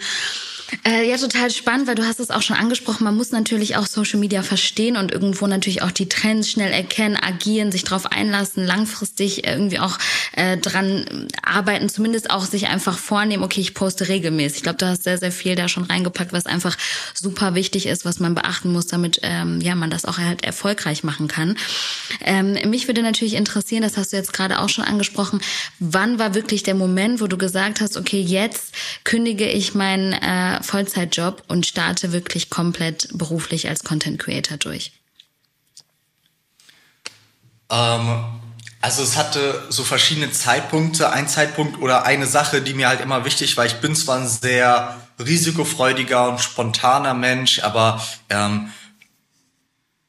Äh, 0.85 1.09
ja, 1.09 1.16
total 1.16 1.50
spannend, 1.50 1.87
weil 1.87 1.94
du 1.94 2.06
hast 2.06 2.21
es 2.21 2.30
auch 2.30 2.42
schon 2.42 2.56
angesprochen. 2.56 3.04
Man 3.04 3.16
muss 3.16 3.30
natürlich 3.33 3.76
auch 3.76 3.87
Social 3.87 4.18
Media 4.18 4.42
verstehen 4.42 4.97
und 4.97 5.12
irgendwo 5.12 5.47
natürlich 5.47 5.83
auch 5.83 5.90
die 5.90 6.09
Trends 6.09 6.50
schnell 6.50 6.73
erkennen, 6.73 7.16
agieren, 7.16 7.71
sich 7.71 7.85
darauf 7.85 8.06
einlassen, 8.06 8.64
langfristig 8.64 9.47
irgendwie 9.47 9.78
auch 9.78 9.99
äh, 10.33 10.56
dran 10.56 11.28
arbeiten, 11.42 11.88
zumindest 11.88 12.30
auch 12.30 12.44
sich 12.44 12.68
einfach 12.68 12.99
vornehmen, 12.99 13.42
okay, 13.42 13.61
ich 13.61 13.75
poste 13.75 14.09
regelmäßig. 14.09 14.59
Ich 14.59 14.62
glaube, 14.62 14.78
du 14.78 14.87
hast 14.87 15.04
sehr, 15.04 15.18
sehr 15.18 15.33
viel 15.33 15.54
da 15.54 15.68
schon 15.68 15.85
reingepackt, 15.85 16.33
was 16.33 16.47
einfach 16.47 16.76
super 17.12 17.54
wichtig 17.54 17.87
ist, 17.87 18.04
was 18.04 18.18
man 18.18 18.35
beachten 18.35 18.73
muss, 18.73 18.87
damit 18.87 19.21
ähm, 19.23 19.61
ja 19.61 19.75
man 19.75 19.90
das 19.90 20.04
auch 20.04 20.18
halt 20.18 20.44
erfolgreich 20.44 21.04
machen 21.04 21.28
kann. 21.28 21.56
Ähm, 22.21 22.56
mich 22.71 22.88
würde 22.88 23.02
natürlich 23.02 23.35
interessieren, 23.35 23.83
das 23.83 23.97
hast 23.97 24.12
du 24.12 24.16
jetzt 24.16 24.33
gerade 24.33 24.61
auch 24.61 24.68
schon 24.68 24.85
angesprochen, 24.85 25.40
wann 25.78 26.18
war 26.18 26.35
wirklich 26.35 26.62
der 26.62 26.75
Moment, 26.75 27.21
wo 27.21 27.26
du 27.26 27.37
gesagt 27.37 27.80
hast, 27.80 27.97
okay, 27.97 28.21
jetzt 28.21 28.75
kündige 29.04 29.49
ich 29.49 29.75
meinen 29.75 30.12
äh, 30.12 30.54
Vollzeitjob 30.63 31.43
und 31.49 31.67
starte 31.67 32.13
wirklich 32.13 32.51
komplett 32.51 33.09
beruflich 33.13 33.69
als 33.69 33.85
Content 33.85 34.19
Creator 34.19 34.57
durch? 34.57 34.93
Ähm, 37.71 38.25
also 38.81 39.03
es 39.03 39.17
hatte 39.17 39.63
so 39.71 39.83
verschiedene 39.83 40.31
Zeitpunkte. 40.31 41.11
Ein 41.11 41.29
Zeitpunkt 41.29 41.81
oder 41.81 42.05
eine 42.05 42.27
Sache, 42.27 42.61
die 42.61 42.75
mir 42.75 42.89
halt 42.89 43.01
immer 43.01 43.25
wichtig 43.25 43.57
war. 43.57 43.65
Ich 43.65 43.77
bin 43.77 43.97
zwar 43.97 44.19
ein 44.19 44.29
sehr 44.29 45.01
risikofreudiger 45.19 46.29
und 46.29 46.41
spontaner 46.41 47.15
Mensch, 47.15 47.61
aber 47.61 48.05
ähm, 48.29 48.71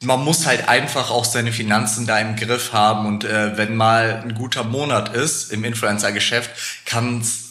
man 0.04 0.24
muss 0.24 0.46
halt 0.46 0.68
einfach 0.68 1.10
auch 1.10 1.26
seine 1.26 1.52
Finanzen 1.52 2.06
da 2.06 2.20
im 2.20 2.36
Griff 2.36 2.74
haben. 2.74 3.06
Und 3.06 3.24
äh, 3.24 3.58
wenn 3.58 3.76
mal 3.76 4.22
ein 4.24 4.36
guter 4.36 4.64
Monat 4.64 5.16
ist 5.16 5.52
im 5.52 5.64
Influencer-Geschäft, 5.64 6.52
kann 6.86 7.22
es 7.22 7.45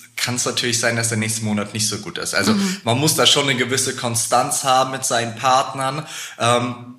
natürlich 0.47 0.81
sein, 0.81 0.97
dass 0.97 1.09
der 1.09 1.19
nächste 1.19 1.45
Monat 1.45 1.75
nicht 1.75 1.89
so 1.89 1.99
gut 1.99 2.19
ist. 2.19 2.35
Also 2.35 2.53
mhm. 2.53 2.79
man 2.85 2.99
muss 2.99 3.15
da 3.15 3.27
schon 3.27 3.49
eine 3.49 3.57
gewisse 3.57 3.95
Konstanz 3.95 4.65
haben 4.65 4.91
mit 4.91 5.05
seinen 5.05 5.37
Partnern. 5.37 6.07
Ähm, 6.39 6.95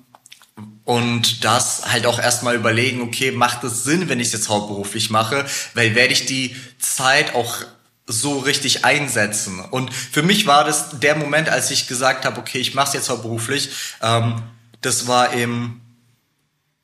und 0.84 1.44
das 1.44 1.92
halt 1.92 2.06
auch 2.06 2.20
erstmal 2.20 2.54
überlegen, 2.54 3.02
okay, 3.02 3.32
macht 3.32 3.64
es 3.64 3.82
Sinn, 3.82 4.08
wenn 4.08 4.20
ich 4.20 4.28
es 4.28 4.34
jetzt 4.34 4.48
hauptberuflich 4.48 5.10
mache? 5.10 5.44
Weil 5.74 5.96
werde 5.96 6.12
ich 6.12 6.26
die 6.26 6.54
Zeit 6.78 7.34
auch 7.34 7.56
so 8.06 8.38
richtig 8.38 8.84
einsetzen? 8.84 9.58
Und 9.58 9.92
für 9.92 10.22
mich 10.22 10.46
war 10.46 10.62
das 10.62 11.00
der 11.00 11.16
Moment, 11.16 11.48
als 11.48 11.72
ich 11.72 11.88
gesagt 11.88 12.24
habe, 12.24 12.38
okay, 12.38 12.58
ich 12.58 12.74
mache 12.74 12.88
es 12.88 12.94
jetzt 12.94 13.08
hauptberuflich. 13.08 13.70
Ähm, 14.00 14.42
das 14.80 15.08
war 15.08 15.32
im 15.32 15.80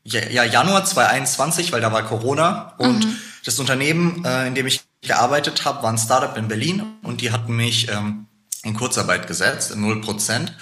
ja, 0.02 0.42
Januar 0.42 0.84
2021, 0.84 1.70
weil 1.70 1.80
da 1.80 1.92
war 1.92 2.02
Corona. 2.02 2.74
Und 2.78 3.04
mhm. 3.04 3.16
das 3.44 3.60
Unternehmen, 3.60 4.24
äh, 4.24 4.48
in 4.48 4.56
dem 4.56 4.66
ich 4.66 4.82
gearbeitet 5.02 5.64
habe, 5.64 5.82
war 5.82 5.92
ein 5.92 5.99
Startup 5.99 6.37
in 6.37 6.49
Berlin 6.49 6.82
und 7.02 7.21
die 7.21 7.32
hatten 7.32 7.54
mich 7.54 7.88
ähm, 7.90 8.26
in 8.62 8.75
Kurzarbeit 8.75 9.26
gesetzt, 9.26 9.73
in 9.73 9.80
0 9.80 10.00
Prozent. 10.00 10.56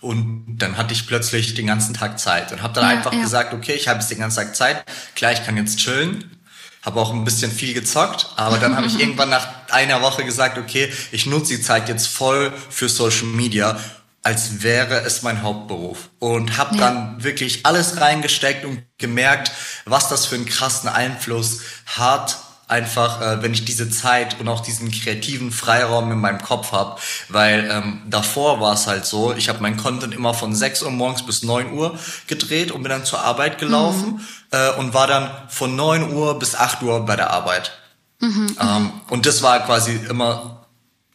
Und 0.00 0.58
dann 0.58 0.76
hatte 0.76 0.92
ich 0.92 1.06
plötzlich 1.06 1.54
den 1.54 1.66
ganzen 1.66 1.94
Tag 1.94 2.20
Zeit 2.20 2.52
und 2.52 2.62
habe 2.62 2.74
dann 2.74 2.84
ja, 2.84 2.90
einfach 2.90 3.12
ja. 3.12 3.22
gesagt, 3.22 3.54
okay, 3.54 3.72
ich 3.72 3.88
habe 3.88 3.98
jetzt 3.98 4.10
den 4.10 4.18
ganzen 4.18 4.36
Tag 4.36 4.54
Zeit, 4.54 4.84
klar, 5.14 5.32
ich 5.32 5.44
kann 5.44 5.56
jetzt 5.56 5.78
chillen, 5.78 6.36
habe 6.82 7.00
auch 7.00 7.12
ein 7.12 7.24
bisschen 7.24 7.50
viel 7.50 7.72
gezockt, 7.72 8.28
aber 8.36 8.58
dann 8.58 8.76
habe 8.76 8.86
ich 8.86 9.00
irgendwann 9.00 9.30
nach 9.30 9.48
einer 9.70 10.02
Woche 10.02 10.24
gesagt, 10.24 10.58
okay, 10.58 10.92
ich 11.12 11.26
nutze 11.26 11.56
die 11.56 11.62
Zeit 11.62 11.88
jetzt 11.88 12.08
voll 12.08 12.52
für 12.68 12.90
Social 12.90 13.26
Media, 13.26 13.80
als 14.22 14.62
wäre 14.62 15.00
es 15.00 15.22
mein 15.22 15.42
Hauptberuf 15.42 16.10
und 16.18 16.58
habe 16.58 16.76
ja. 16.76 16.82
dann 16.82 17.24
wirklich 17.24 17.64
alles 17.64 18.00
reingesteckt 18.00 18.64
und 18.66 18.82
gemerkt, 18.98 19.50
was 19.86 20.08
das 20.08 20.26
für 20.26 20.34
einen 20.34 20.46
krassen 20.46 20.90
Einfluss 20.90 21.60
hat 21.86 22.45
einfach, 22.68 23.20
äh, 23.20 23.42
wenn 23.42 23.52
ich 23.52 23.64
diese 23.64 23.88
Zeit 23.90 24.40
und 24.40 24.48
auch 24.48 24.60
diesen 24.60 24.90
kreativen 24.90 25.52
Freiraum 25.52 26.10
in 26.10 26.18
meinem 26.18 26.42
Kopf 26.42 26.72
habe, 26.72 26.98
weil 27.28 27.68
ähm, 27.70 28.02
davor 28.06 28.60
war 28.60 28.74
es 28.74 28.86
halt 28.86 29.06
so, 29.06 29.32
ich 29.32 29.48
habe 29.48 29.60
meinen 29.60 29.76
Content 29.76 30.14
immer 30.14 30.34
von 30.34 30.54
6 30.54 30.82
Uhr 30.82 30.90
morgens 30.90 31.24
bis 31.24 31.42
9 31.42 31.72
Uhr 31.72 31.98
gedreht 32.26 32.72
und 32.72 32.82
bin 32.82 32.90
dann 32.90 33.04
zur 33.04 33.20
Arbeit 33.20 33.58
gelaufen 33.58 34.14
mhm. 34.14 34.20
äh, 34.50 34.70
und 34.78 34.94
war 34.94 35.06
dann 35.06 35.30
von 35.48 35.76
9 35.76 36.12
Uhr 36.12 36.38
bis 36.38 36.56
8 36.56 36.82
Uhr 36.82 37.06
bei 37.06 37.14
der 37.14 37.30
Arbeit. 37.30 37.72
Mhm, 38.20 38.56
ähm, 38.60 38.92
und 39.10 39.26
das 39.26 39.42
war 39.42 39.60
quasi 39.60 39.94
immer 40.08 40.66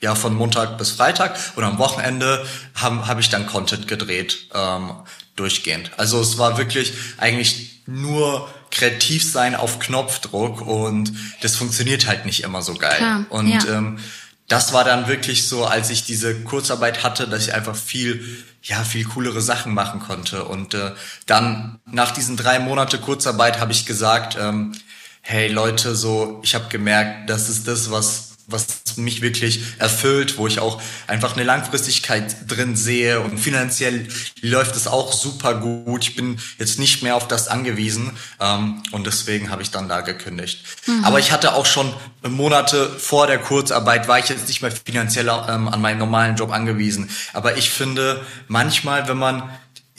ja 0.01 0.15
von 0.15 0.33
Montag 0.33 0.77
bis 0.77 0.91
Freitag 0.91 1.37
und 1.55 1.63
am 1.63 1.77
Wochenende 1.77 2.45
habe 2.75 3.07
hab 3.07 3.19
ich 3.19 3.29
dann 3.29 3.45
Content 3.45 3.87
gedreht 3.87 4.47
ähm, 4.53 4.91
durchgehend. 5.35 5.91
Also 5.97 6.19
es 6.21 6.37
war 6.37 6.57
wirklich 6.57 6.93
eigentlich 7.17 7.81
nur 7.87 8.49
kreativ 8.71 9.29
sein 9.29 9.55
auf 9.55 9.79
Knopfdruck 9.79 10.61
und 10.61 11.13
das 11.41 11.55
funktioniert 11.55 12.07
halt 12.07 12.25
nicht 12.25 12.43
immer 12.43 12.61
so 12.61 12.73
geil. 12.73 12.97
Klar, 12.97 13.25
und 13.29 13.49
ja. 13.49 13.65
ähm, 13.67 13.99
das 14.47 14.73
war 14.73 14.83
dann 14.83 15.07
wirklich 15.07 15.47
so, 15.47 15.65
als 15.65 15.89
ich 15.89 16.03
diese 16.03 16.35
Kurzarbeit 16.41 17.03
hatte, 17.03 17.27
dass 17.27 17.47
ich 17.47 17.53
einfach 17.53 17.75
viel, 17.75 18.43
ja, 18.61 18.83
viel 18.83 19.05
coolere 19.05 19.41
Sachen 19.41 19.73
machen 19.73 20.01
konnte. 20.01 20.43
Und 20.43 20.73
äh, 20.73 20.91
dann 21.25 21.79
nach 21.85 22.11
diesen 22.11 22.35
drei 22.35 22.59
Monate 22.59 22.97
Kurzarbeit 22.97 23.61
habe 23.61 23.71
ich 23.71 23.85
gesagt, 23.85 24.37
ähm, 24.39 24.73
hey 25.21 25.47
Leute, 25.47 25.95
so, 25.95 26.41
ich 26.43 26.53
habe 26.53 26.67
gemerkt, 26.67 27.29
das 27.29 27.47
ist 27.47 27.67
das, 27.67 27.91
was 27.91 28.30
was 28.47 28.97
mich 28.97 29.21
wirklich 29.21 29.61
erfüllt, 29.77 30.37
wo 30.37 30.47
ich 30.47 30.59
auch 30.59 30.81
einfach 31.07 31.35
eine 31.35 31.43
Langfristigkeit 31.43 32.35
drin 32.47 32.75
sehe 32.75 33.21
und 33.21 33.37
finanziell 33.37 34.07
läuft 34.41 34.75
es 34.75 34.87
auch 34.87 35.13
super 35.13 35.55
gut. 35.55 36.03
Ich 36.03 36.15
bin 36.15 36.39
jetzt 36.57 36.79
nicht 36.79 37.03
mehr 37.03 37.15
auf 37.15 37.27
das 37.27 37.47
angewiesen 37.47 38.11
ähm, 38.39 38.81
und 38.91 39.07
deswegen 39.07 39.49
habe 39.49 39.61
ich 39.61 39.71
dann 39.71 39.87
da 39.87 40.01
gekündigt. 40.01 40.63
Mhm. 40.85 41.03
Aber 41.03 41.19
ich 41.19 41.31
hatte 41.31 41.53
auch 41.53 41.65
schon 41.65 41.93
Monate 42.23 42.89
vor 42.89 43.27
der 43.27 43.39
Kurzarbeit 43.39 44.07
war 44.07 44.19
ich 44.19 44.29
jetzt 44.29 44.47
nicht 44.47 44.61
mehr 44.61 44.71
finanziell 44.71 45.27
ähm, 45.27 45.67
an 45.67 45.81
meinen 45.81 45.99
normalen 45.99 46.35
Job 46.35 46.51
angewiesen. 46.51 47.09
Aber 47.33 47.57
ich 47.57 47.69
finde 47.69 48.25
manchmal, 48.47 49.07
wenn 49.07 49.17
man 49.17 49.49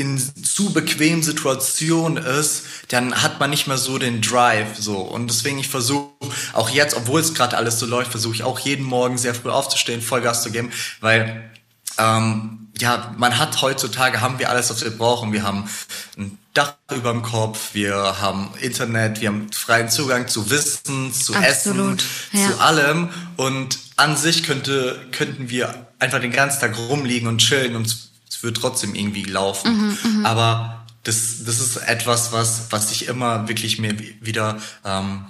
in 0.02 0.18
zu 0.18 0.72
bequemen 0.72 1.22
Situationen 1.22 2.22
ist, 2.22 2.64
dann 2.88 3.22
hat 3.22 3.38
man 3.38 3.50
nicht 3.50 3.68
mehr 3.68 3.78
so 3.78 3.98
den 3.98 4.20
Drive 4.20 4.76
so 4.78 4.96
und 4.96 5.28
deswegen 5.28 5.58
ich 5.58 5.68
versuche 5.68 6.10
auch 6.52 6.68
jetzt, 6.70 6.96
obwohl 6.96 7.20
es 7.20 7.34
gerade 7.34 7.56
alles 7.56 7.78
so 7.78 7.86
läuft, 7.86 8.10
versuche 8.10 8.34
ich 8.34 8.42
auch 8.42 8.58
jeden 8.58 8.84
Morgen 8.84 9.16
sehr 9.16 9.34
früh 9.34 9.50
aufzustehen, 9.50 10.02
Vollgas 10.02 10.42
zu 10.42 10.50
geben, 10.50 10.72
weil 11.00 11.50
ähm, 11.98 12.68
ja 12.80 13.14
man 13.16 13.38
hat 13.38 13.62
heutzutage 13.62 14.20
haben 14.20 14.40
wir 14.40 14.50
alles, 14.50 14.70
was 14.70 14.82
wir 14.82 14.90
brauchen. 14.90 15.32
Wir 15.32 15.44
haben 15.44 15.68
ein 16.18 16.36
Dach 16.52 16.74
über 16.94 17.12
dem 17.12 17.22
Kopf, 17.22 17.70
wir 17.72 18.20
haben 18.20 18.50
Internet, 18.60 19.20
wir 19.20 19.28
haben 19.28 19.50
freien 19.52 19.88
Zugang 19.88 20.26
zu 20.26 20.50
Wissen, 20.50 21.14
zu 21.14 21.34
Absolut, 21.34 22.02
Essen, 22.02 22.42
ja. 22.42 22.50
zu 22.50 22.60
allem 22.60 23.08
und 23.36 23.78
an 23.96 24.16
sich 24.16 24.42
könnte 24.42 25.06
könnten 25.12 25.48
wir 25.48 25.86
einfach 26.00 26.20
den 26.20 26.32
ganzen 26.32 26.60
Tag 26.60 26.76
rumliegen 26.76 27.28
und 27.28 27.38
chillen 27.38 27.76
und 27.76 28.11
wird 28.42 28.56
trotzdem 28.56 28.94
irgendwie 28.94 29.24
laufen. 29.24 29.72
Mhm, 29.72 30.18
mhm, 30.18 30.26
Aber 30.26 30.86
das, 31.04 31.44
das 31.44 31.60
ist 31.60 31.76
etwas, 31.76 32.32
was, 32.32 32.66
was 32.70 32.92
ich 32.92 33.08
immer 33.08 33.48
wirklich 33.48 33.78
mir 33.78 33.96
wieder 34.20 34.60
ähm, 34.84 35.24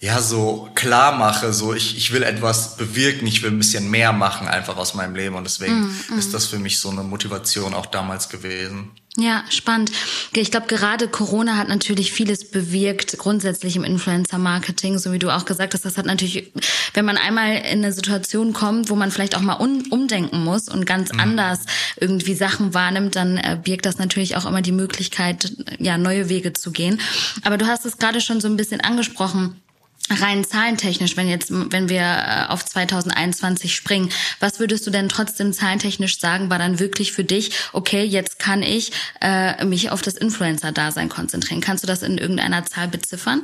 ja 0.00 0.20
so 0.20 0.70
klar 0.74 1.16
mache. 1.16 1.52
So 1.52 1.72
ich, 1.74 1.96
ich 1.96 2.12
will 2.12 2.22
etwas 2.22 2.76
bewirken, 2.76 3.26
ich 3.26 3.42
will 3.42 3.50
ein 3.50 3.58
bisschen 3.58 3.90
mehr 3.90 4.12
machen 4.12 4.48
einfach 4.48 4.76
aus 4.76 4.94
meinem 4.94 5.14
Leben 5.14 5.34
und 5.34 5.44
deswegen 5.44 5.80
mhm, 5.80 6.00
mhm. 6.10 6.18
ist 6.18 6.34
das 6.34 6.46
für 6.46 6.58
mich 6.58 6.78
so 6.78 6.90
eine 6.90 7.02
Motivation 7.02 7.74
auch 7.74 7.86
damals 7.86 8.28
gewesen. 8.28 8.90
Ja, 9.18 9.44
spannend. 9.48 9.92
Ich 10.34 10.50
glaube, 10.50 10.66
gerade 10.66 11.08
Corona 11.08 11.56
hat 11.56 11.68
natürlich 11.68 12.12
vieles 12.12 12.50
bewirkt, 12.50 13.16
grundsätzlich 13.16 13.74
im 13.76 13.84
Influencer-Marketing, 13.84 14.98
so 14.98 15.10
wie 15.12 15.18
du 15.18 15.30
auch 15.30 15.46
gesagt 15.46 15.72
hast. 15.72 15.86
Das 15.86 15.96
hat 15.96 16.04
natürlich, 16.04 16.52
wenn 16.92 17.06
man 17.06 17.16
einmal 17.16 17.56
in 17.56 17.82
eine 17.82 17.94
Situation 17.94 18.52
kommt, 18.52 18.90
wo 18.90 18.94
man 18.94 19.10
vielleicht 19.10 19.34
auch 19.34 19.40
mal 19.40 19.54
umdenken 19.54 20.44
muss 20.44 20.68
und 20.68 20.84
ganz 20.84 21.14
mhm. 21.14 21.20
anders 21.20 21.60
irgendwie 21.98 22.34
Sachen 22.34 22.74
wahrnimmt, 22.74 23.16
dann 23.16 23.38
äh, 23.38 23.58
birgt 23.62 23.86
das 23.86 23.96
natürlich 23.96 24.36
auch 24.36 24.44
immer 24.44 24.60
die 24.60 24.72
Möglichkeit, 24.72 25.50
ja, 25.78 25.96
neue 25.96 26.28
Wege 26.28 26.52
zu 26.52 26.70
gehen. 26.70 27.00
Aber 27.42 27.56
du 27.56 27.66
hast 27.66 27.86
es 27.86 27.96
gerade 27.96 28.20
schon 28.20 28.42
so 28.42 28.48
ein 28.48 28.58
bisschen 28.58 28.82
angesprochen 28.82 29.62
rein 30.10 30.44
zahlentechnisch, 30.44 31.16
wenn 31.16 31.28
jetzt, 31.28 31.50
wenn 31.50 31.88
wir 31.88 32.00
äh, 32.00 32.46
auf 32.48 32.64
2021 32.64 33.74
springen, 33.74 34.10
was 34.40 34.60
würdest 34.60 34.86
du 34.86 34.90
denn 34.90 35.08
trotzdem 35.08 35.52
zahlentechnisch 35.52 36.20
sagen, 36.20 36.50
war 36.50 36.58
dann 36.58 36.78
wirklich 36.78 37.12
für 37.12 37.24
dich, 37.24 37.52
okay, 37.72 38.04
jetzt 38.04 38.38
kann 38.38 38.62
ich 38.62 38.92
äh, 39.20 39.64
mich 39.64 39.90
auf 39.90 40.02
das 40.02 40.14
Influencer-Dasein 40.14 41.08
konzentrieren? 41.08 41.60
Kannst 41.60 41.82
du 41.82 41.88
das 41.88 42.02
in 42.02 42.18
irgendeiner 42.18 42.64
Zahl 42.64 42.88
beziffern? 42.88 43.42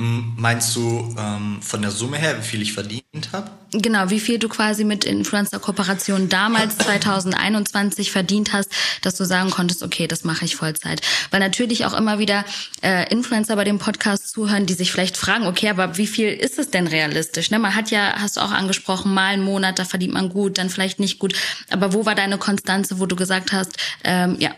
Meinst 0.00 0.76
du 0.76 1.12
ähm, 1.18 1.60
von 1.60 1.82
der 1.82 1.90
Summe 1.90 2.18
her, 2.18 2.38
wie 2.38 2.46
viel 2.46 2.62
ich 2.62 2.72
verdient 2.72 3.32
habe? 3.32 3.50
Genau, 3.72 4.10
wie 4.10 4.20
viel 4.20 4.38
du 4.38 4.48
quasi 4.48 4.84
mit 4.84 5.04
Influencer-Kooperationen 5.04 6.28
damals 6.28 6.78
2021 6.78 8.12
verdient 8.12 8.52
hast, 8.52 8.70
dass 9.02 9.16
du 9.16 9.24
sagen 9.24 9.50
konntest, 9.50 9.82
okay, 9.82 10.06
das 10.06 10.22
mache 10.22 10.44
ich 10.44 10.54
Vollzeit. 10.54 11.00
Weil 11.32 11.40
natürlich 11.40 11.84
auch 11.84 11.94
immer 11.94 12.20
wieder 12.20 12.44
äh, 12.80 13.10
Influencer 13.10 13.56
bei 13.56 13.64
dem 13.64 13.80
Podcast 13.80 14.30
zuhören, 14.30 14.66
die 14.66 14.74
sich 14.74 14.92
vielleicht 14.92 15.16
fragen, 15.16 15.48
okay, 15.48 15.68
aber 15.68 15.96
wie 15.96 16.06
viel 16.06 16.28
ist 16.28 16.60
es 16.60 16.70
denn 16.70 16.86
realistisch? 16.86 17.50
Ne? 17.50 17.58
Man 17.58 17.74
hat 17.74 17.90
ja, 17.90 18.14
hast 18.20 18.36
du 18.36 18.40
auch 18.40 18.52
angesprochen, 18.52 19.12
mal 19.12 19.32
einen 19.32 19.42
Monat, 19.42 19.80
da 19.80 19.84
verdient 19.84 20.14
man 20.14 20.28
gut, 20.28 20.58
dann 20.58 20.70
vielleicht 20.70 21.00
nicht 21.00 21.18
gut. 21.18 21.34
Aber 21.70 21.92
wo 21.92 22.06
war 22.06 22.14
deine 22.14 22.38
Konstanze, 22.38 23.00
wo 23.00 23.06
du 23.06 23.16
gesagt 23.16 23.50
hast, 23.50 23.72
ähm, 24.04 24.36
ja, 24.38 24.52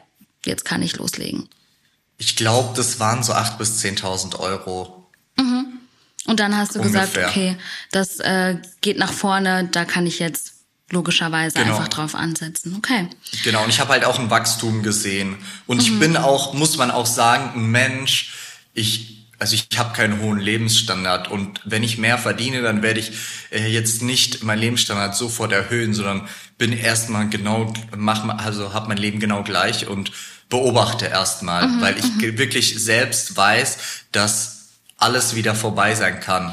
jetzt 0.45 0.67
kann 0.67 0.83
ich 0.83 0.99
loslegen? 0.99 1.49
Ich 2.19 2.37
glaube, 2.37 2.77
das 2.77 3.01
waren 3.01 3.23
so 3.23 3.33
acht 3.33 3.57
bis 3.57 3.79
zehntausend 3.79 4.39
Euro. 4.39 5.00
Und 6.31 6.39
dann 6.39 6.57
hast 6.57 6.77
du 6.77 6.81
Ungefähr. 6.81 7.07
gesagt, 7.07 7.29
okay, 7.29 7.57
das 7.91 8.21
äh, 8.21 8.57
geht 8.83 8.99
nach 8.99 9.13
vorne, 9.13 9.69
da 9.73 9.85
kann 9.85 10.07
ich 10.07 10.21
jetzt 10.21 10.53
logischerweise 10.91 11.59
genau. 11.59 11.73
einfach 11.73 11.89
drauf 11.89 12.15
ansetzen. 12.15 12.77
Okay. 12.79 13.09
Genau, 13.43 13.65
und 13.65 13.69
ich 13.71 13.81
habe 13.81 13.91
halt 13.91 14.05
auch 14.05 14.17
ein 14.21 14.31
Wachstum 14.31 14.85
gesehen. 14.85 15.39
Und 15.67 15.79
mhm. 15.79 15.83
ich 15.83 15.99
bin 15.99 16.17
auch, 16.17 16.55
muss 16.55 16.77
man 16.77 16.93
auch 16.93 17.07
sagen, 17.07 17.51
ein 17.57 17.71
Mensch, 17.73 18.33
ich 18.75 19.17
also 19.41 19.55
ich 19.55 19.67
habe 19.79 19.95
keinen 19.95 20.21
hohen 20.21 20.39
Lebensstandard 20.39 21.31
und 21.31 21.63
wenn 21.65 21.83
ich 21.83 21.97
mehr 21.97 22.19
verdiene, 22.19 22.61
dann 22.61 22.83
werde 22.83 23.01
ich 23.01 23.13
äh, 23.51 23.67
jetzt 23.67 24.03
nicht 24.03 24.45
meinen 24.45 24.59
Lebensstandard 24.59 25.17
sofort 25.17 25.51
erhöhen, 25.51 25.95
sondern 25.95 26.29
bin 26.59 26.75
erstmal 26.75 27.27
genau 27.31 27.73
mach 27.97 28.29
also 28.39 28.75
habe 28.75 28.89
mein 28.89 28.99
Leben 28.99 29.19
genau 29.19 29.43
gleich 29.43 29.89
und 29.89 30.13
beobachte 30.51 31.07
erstmal, 31.07 31.67
mhm, 31.67 31.81
weil 31.81 31.99
ich 31.99 32.05
mhm. 32.05 32.39
wirklich 32.39 32.85
selbst 32.85 33.35
weiß, 33.35 33.79
dass 34.13 34.60
alles 35.01 35.35
wieder 35.35 35.55
vorbei 35.55 35.95
sein 35.95 36.21
kann. 36.21 36.53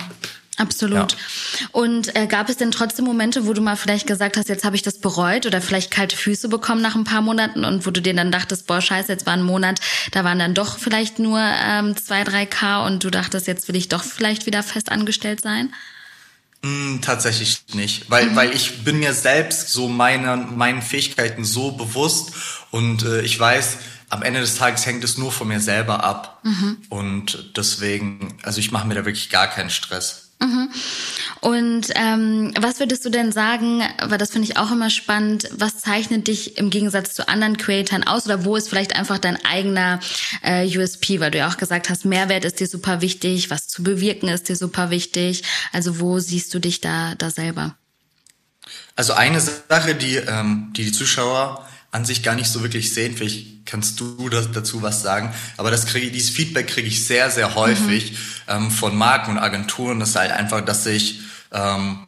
Absolut. 0.57 1.11
Ja. 1.11 1.67
Und 1.71 2.15
äh, 2.15 2.25
gab 2.25 2.49
es 2.49 2.57
denn 2.57 2.71
trotzdem 2.71 3.05
Momente, 3.05 3.45
wo 3.45 3.53
du 3.53 3.61
mal 3.61 3.75
vielleicht 3.75 4.07
gesagt 4.07 4.37
hast, 4.37 4.49
jetzt 4.49 4.65
habe 4.65 4.75
ich 4.75 4.81
das 4.81 4.97
bereut 4.99 5.45
oder 5.45 5.61
vielleicht 5.61 5.91
kalte 5.91 6.17
Füße 6.17 6.49
bekommen 6.49 6.81
nach 6.81 6.95
ein 6.95 7.03
paar 7.03 7.21
Monaten 7.21 7.63
und 7.63 7.85
wo 7.85 7.91
du 7.91 8.01
dir 8.01 8.15
dann 8.15 8.31
dachtest, 8.31 8.65
boah, 8.65 8.81
scheiße, 8.81 9.11
jetzt 9.11 9.27
war 9.27 9.33
ein 9.33 9.43
Monat, 9.43 9.79
da 10.11 10.23
waren 10.23 10.39
dann 10.39 10.55
doch 10.55 10.79
vielleicht 10.79 11.19
nur 11.19 11.39
ähm, 11.39 11.95
zwei, 11.95 12.23
drei 12.23 12.47
K 12.47 12.83
und 12.87 13.03
du 13.03 13.11
dachtest, 13.11 13.45
jetzt 13.45 13.67
will 13.67 13.75
ich 13.75 13.87
doch 13.87 14.03
vielleicht 14.03 14.47
wieder 14.47 14.63
fest 14.63 14.91
angestellt 14.91 15.41
sein? 15.41 15.71
Mm, 16.63 17.01
tatsächlich 17.01 17.61
nicht, 17.73 18.09
weil, 18.09 18.25
mhm. 18.25 18.35
weil 18.35 18.55
ich 18.55 18.83
bin 18.83 18.97
mir 18.97 19.13
selbst 19.13 19.69
so 19.69 19.87
meiner, 19.87 20.37
meinen 20.37 20.81
Fähigkeiten 20.81 21.45
so 21.45 21.73
bewusst 21.73 22.31
und 22.71 23.03
äh, 23.03 23.21
ich 23.21 23.39
weiß, 23.39 23.77
am 24.09 24.23
Ende 24.23 24.39
des 24.39 24.55
Tages 24.55 24.85
hängt 24.85 25.03
es 25.03 25.17
nur 25.17 25.31
von 25.31 25.47
mir 25.47 25.59
selber 25.59 26.03
ab. 26.03 26.39
Mhm. 26.43 26.77
Und 26.89 27.51
deswegen, 27.57 28.37
also 28.43 28.59
ich 28.59 28.71
mache 28.71 28.87
mir 28.87 28.95
da 28.95 29.05
wirklich 29.05 29.29
gar 29.29 29.47
keinen 29.47 29.69
Stress. 29.69 30.27
Mhm. 30.39 30.69
Und 31.41 31.87
ähm, 31.95 32.53
was 32.59 32.79
würdest 32.79 33.03
du 33.03 33.09
denn 33.09 33.31
sagen, 33.31 33.81
weil 34.03 34.17
das 34.17 34.31
finde 34.31 34.47
ich 34.47 34.57
auch 34.57 34.71
immer 34.71 34.89
spannend, 34.89 35.49
was 35.51 35.79
zeichnet 35.79 36.27
dich 36.27 36.57
im 36.57 36.69
Gegensatz 36.69 37.15
zu 37.15 37.27
anderen 37.27 37.57
Creatoren 37.57 38.05
aus 38.05 38.25
oder 38.25 38.45
wo 38.45 38.55
ist 38.55 38.69
vielleicht 38.69 38.95
einfach 38.95 39.17
dein 39.17 39.43
eigener 39.45 39.99
äh, 40.43 40.65
USP, 40.77 41.19
weil 41.19 41.31
du 41.31 41.39
ja 41.39 41.49
auch 41.49 41.57
gesagt 41.57 41.89
hast, 41.89 42.05
Mehrwert 42.05 42.45
ist 42.45 42.59
dir 42.59 42.67
super 42.67 43.01
wichtig, 43.01 43.49
was 43.49 43.67
zu 43.67 43.81
bewirken 43.83 44.29
ist 44.29 44.47
dir 44.47 44.55
super 44.55 44.89
wichtig. 44.89 45.43
Also 45.73 45.99
wo 45.99 46.19
siehst 46.19 46.53
du 46.53 46.59
dich 46.59 46.81
da, 46.81 47.15
da 47.15 47.31
selber? 47.31 47.75
Also 48.95 49.13
eine 49.13 49.39
Sache, 49.39 49.95
die 49.95 50.15
ähm, 50.15 50.71
die, 50.75 50.85
die 50.85 50.91
Zuschauer 50.91 51.67
an 51.97 52.05
sich 52.05 52.21
gar 52.21 52.35
nicht 52.35 52.49
so 52.49 52.61
wirklich 52.61 52.93
sehen. 52.93 53.17
Vielleicht 53.17 53.65
kannst 53.65 53.99
du 53.99 54.29
dazu 54.29 54.83
was 54.83 55.01
sagen. 55.01 55.33
Aber 55.57 55.71
das 55.71 55.87
kriege, 55.87 56.11
dieses 56.11 56.29
Feedback 56.29 56.67
kriege 56.67 56.87
ich 56.87 57.05
sehr, 57.05 57.31
sehr 57.31 57.55
häufig 57.55 58.11
mhm. 58.11 58.17
ähm, 58.47 58.71
von 58.71 58.95
Marken 58.95 59.31
und 59.31 59.39
Agenturen. 59.39 59.99
Das 59.99 60.09
ist 60.09 60.15
halt 60.15 60.31
einfach, 60.31 60.61
dass 60.61 60.85
ich, 60.85 61.21
ähm, 61.51 62.07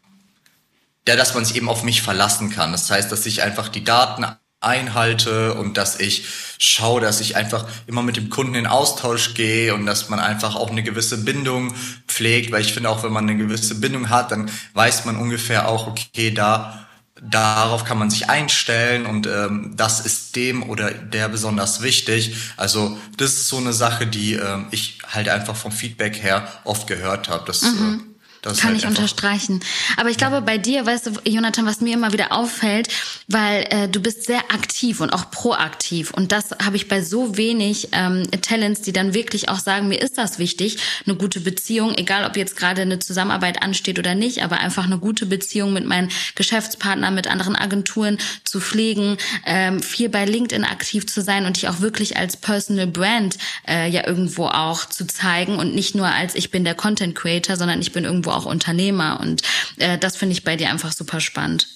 ja, 1.07 1.15
dass 1.15 1.33
man 1.33 1.43
sich 1.43 1.57
eben 1.57 1.67
auf 1.67 1.83
mich 1.83 2.03
verlassen 2.03 2.51
kann. 2.51 2.71
Das 2.71 2.89
heißt, 2.89 3.11
dass 3.11 3.25
ich 3.25 3.41
einfach 3.41 3.67
die 3.67 3.83
Daten 3.83 4.25
einhalte 4.61 5.55
und 5.55 5.77
dass 5.77 5.99
ich 5.99 6.25
schaue, 6.59 7.01
dass 7.01 7.19
ich 7.19 7.35
einfach 7.35 7.65
immer 7.87 8.03
mit 8.03 8.15
dem 8.15 8.29
Kunden 8.29 8.55
in 8.55 8.67
Austausch 8.67 9.33
gehe 9.33 9.73
und 9.73 9.87
dass 9.87 10.09
man 10.09 10.19
einfach 10.19 10.55
auch 10.55 10.69
eine 10.69 10.83
gewisse 10.83 11.23
Bindung 11.23 11.73
pflegt, 12.07 12.51
weil 12.51 12.61
ich 12.61 12.73
finde 12.73 12.89
auch, 12.89 13.01
wenn 13.03 13.13
man 13.13 13.27
eine 13.27 13.37
gewisse 13.37 13.75
Bindung 13.75 14.09
hat, 14.09 14.31
dann 14.31 14.51
weiß 14.73 15.05
man 15.05 15.15
ungefähr 15.15 15.67
auch, 15.67 15.87
okay, 15.87 16.31
da 16.31 16.88
darauf 17.21 17.83
kann 17.83 17.97
man 17.97 18.09
sich 18.09 18.29
einstellen 18.29 19.05
und 19.05 19.27
ähm, 19.27 19.73
das 19.75 19.99
ist 19.99 20.35
dem 20.35 20.63
oder 20.69 20.91
der 20.91 21.29
besonders 21.29 21.81
wichtig. 21.81 22.35
Also 22.57 22.97
das 23.17 23.33
ist 23.33 23.47
so 23.47 23.57
eine 23.57 23.73
Sache, 23.73 24.07
die 24.07 24.33
ähm, 24.33 24.67
ich 24.71 24.99
halt 25.07 25.29
einfach 25.29 25.55
vom 25.55 25.71
Feedback 25.71 26.21
her 26.21 26.47
oft 26.63 26.87
gehört 26.87 27.29
habe. 27.29 27.43
Das 27.45 27.61
mhm. 27.63 28.01
äh, 28.05 28.18
das 28.41 28.59
Kann 28.59 28.71
halt 28.71 28.79
ich 28.79 28.87
unterstreichen. 28.87 29.59
Aber 29.97 30.09
ich 30.09 30.17
glaube, 30.17 30.41
bei 30.41 30.57
dir, 30.57 30.85
weißt 30.85 31.07
du, 31.07 31.11
Jonathan, 31.25 31.65
was 31.65 31.81
mir 31.81 31.93
immer 31.93 32.13
wieder 32.13 32.31
auffällt, 32.31 32.87
weil 33.27 33.67
äh, 33.69 33.89
du 33.89 33.99
bist 34.01 34.25
sehr 34.25 34.39
aktiv 34.51 35.01
und 35.01 35.11
auch 35.11 35.29
proaktiv. 35.29 36.11
Und 36.11 36.31
das 36.31 36.51
habe 36.63 36.77
ich 36.77 36.87
bei 36.87 37.01
so 37.01 37.35
wenig 37.35 37.89
ähm, 37.91 38.23
Talents, 38.41 38.81
die 38.81 38.93
dann 38.93 39.13
wirklich 39.13 39.49
auch 39.49 39.59
sagen, 39.59 39.89
mir 39.89 40.01
ist 40.01 40.17
das 40.17 40.39
wichtig, 40.39 40.77
eine 41.05 41.15
gute 41.15 41.41
Beziehung, 41.41 41.93
egal 41.95 42.25
ob 42.25 42.37
jetzt 42.37 42.55
gerade 42.55 42.81
eine 42.81 42.99
Zusammenarbeit 42.99 43.61
ansteht 43.61 43.99
oder 43.99 44.15
nicht, 44.15 44.41
aber 44.41 44.59
einfach 44.59 44.85
eine 44.85 44.99
gute 44.99 45.25
Beziehung 45.25 45.73
mit 45.73 45.85
meinen 45.85 46.09
Geschäftspartnern, 46.35 47.13
mit 47.13 47.27
anderen 47.27 47.55
Agenturen 47.55 48.17
zu 48.45 48.61
pflegen, 48.61 49.17
ähm, 49.45 49.81
viel 49.81 50.09
bei 50.09 50.25
LinkedIn 50.25 50.63
aktiv 50.63 51.05
zu 51.07 51.21
sein 51.21 51.45
und 51.45 51.57
dich 51.57 51.67
auch 51.67 51.81
wirklich 51.81 52.17
als 52.17 52.37
Personal 52.37 52.87
Brand 52.87 53.37
äh, 53.67 53.89
ja 53.89 54.07
irgendwo 54.07 54.45
auch 54.47 54.85
zu 54.85 55.05
zeigen 55.05 55.57
und 55.57 55.75
nicht 55.75 55.93
nur 55.93 56.07
als 56.07 56.35
ich 56.35 56.51
bin 56.51 56.63
der 56.63 56.75
Content 56.75 57.15
Creator, 57.15 57.57
sondern 57.57 57.81
ich 57.81 57.91
bin 57.91 58.05
irgendwo 58.05 58.28
irgendwo 58.29 58.49
auch 58.49 58.51
Unternehmer. 58.51 59.19
Und 59.19 59.41
äh, 59.77 59.97
das 59.97 60.15
finde 60.15 60.33
ich 60.33 60.43
bei 60.43 60.55
dir 60.55 60.69
einfach 60.69 60.91
super 60.93 61.19
spannend. 61.19 61.67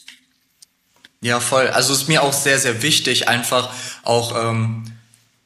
Ja, 1.21 1.39
voll. 1.39 1.67
Also 1.69 1.93
ist 1.93 2.07
mir 2.07 2.21
auch 2.21 2.33
sehr, 2.33 2.59
sehr 2.59 2.81
wichtig, 2.81 3.27
einfach 3.27 3.69
auch 4.03 4.49
ähm, 4.49 4.85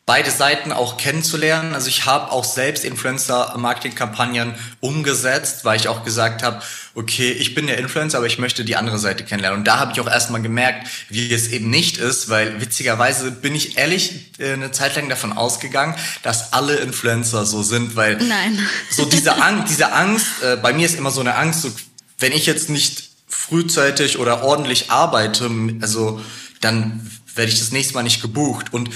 beide 0.07 0.31
Seiten 0.31 0.71
auch 0.71 0.95
kennenzulernen. 0.95 1.75
Also 1.75 1.89
ich 1.89 2.05
habe 2.05 2.31
auch 2.31 2.45
selbst 2.45 2.85
Influencer-Marketing-Kampagnen 2.85 4.55
umgesetzt, 4.79 5.65
weil 5.65 5.77
ich 5.77 5.89
auch 5.89 6.05
gesagt 6.05 6.43
habe, 6.43 6.61
okay, 6.95 7.29
ich 7.29 7.55
bin 7.55 7.67
der 7.67 7.77
Influencer, 7.77 8.19
aber 8.19 8.25
ich 8.25 8.39
möchte 8.39 8.63
die 8.63 8.77
andere 8.77 8.99
Seite 8.99 9.25
kennenlernen. 9.25 9.59
Und 9.59 9.67
da 9.67 9.79
habe 9.79 9.91
ich 9.91 9.99
auch 9.99 10.07
erstmal 10.07 10.41
gemerkt, 10.41 10.87
wie 11.09 11.33
es 11.33 11.49
eben 11.49 11.69
nicht 11.69 11.97
ist, 11.97 12.29
weil 12.29 12.61
witzigerweise 12.61 13.31
bin 13.31 13.53
ich 13.53 13.77
ehrlich 13.77 14.31
äh, 14.39 14.53
eine 14.53 14.71
Zeit 14.71 14.95
lang 14.95 15.09
davon 15.09 15.33
ausgegangen, 15.33 15.93
dass 16.23 16.53
alle 16.53 16.77
Influencer 16.77 17.45
so 17.45 17.61
sind, 17.61 17.97
weil 17.97 18.15
Nein. 18.15 18.57
so 18.89 19.03
diese 19.03 19.41
Angst, 19.41 19.69
diese 19.69 19.91
Angst, 19.91 20.41
äh, 20.41 20.55
bei 20.55 20.71
mir 20.71 20.85
ist 20.85 20.97
immer 20.97 21.11
so 21.11 21.19
eine 21.19 21.35
Angst, 21.35 21.63
so, 21.63 21.71
wenn 22.17 22.31
ich 22.31 22.45
jetzt 22.45 22.69
nicht 22.69 23.09
frühzeitig 23.27 24.19
oder 24.19 24.41
ordentlich 24.41 24.89
arbeite, 24.89 25.51
also 25.81 26.21
dann 26.61 27.11
werde 27.35 27.51
ich 27.51 27.59
das 27.59 27.73
nächste 27.73 27.93
Mal 27.93 28.03
nicht 28.03 28.21
gebucht. 28.21 28.71
Und 28.71 28.89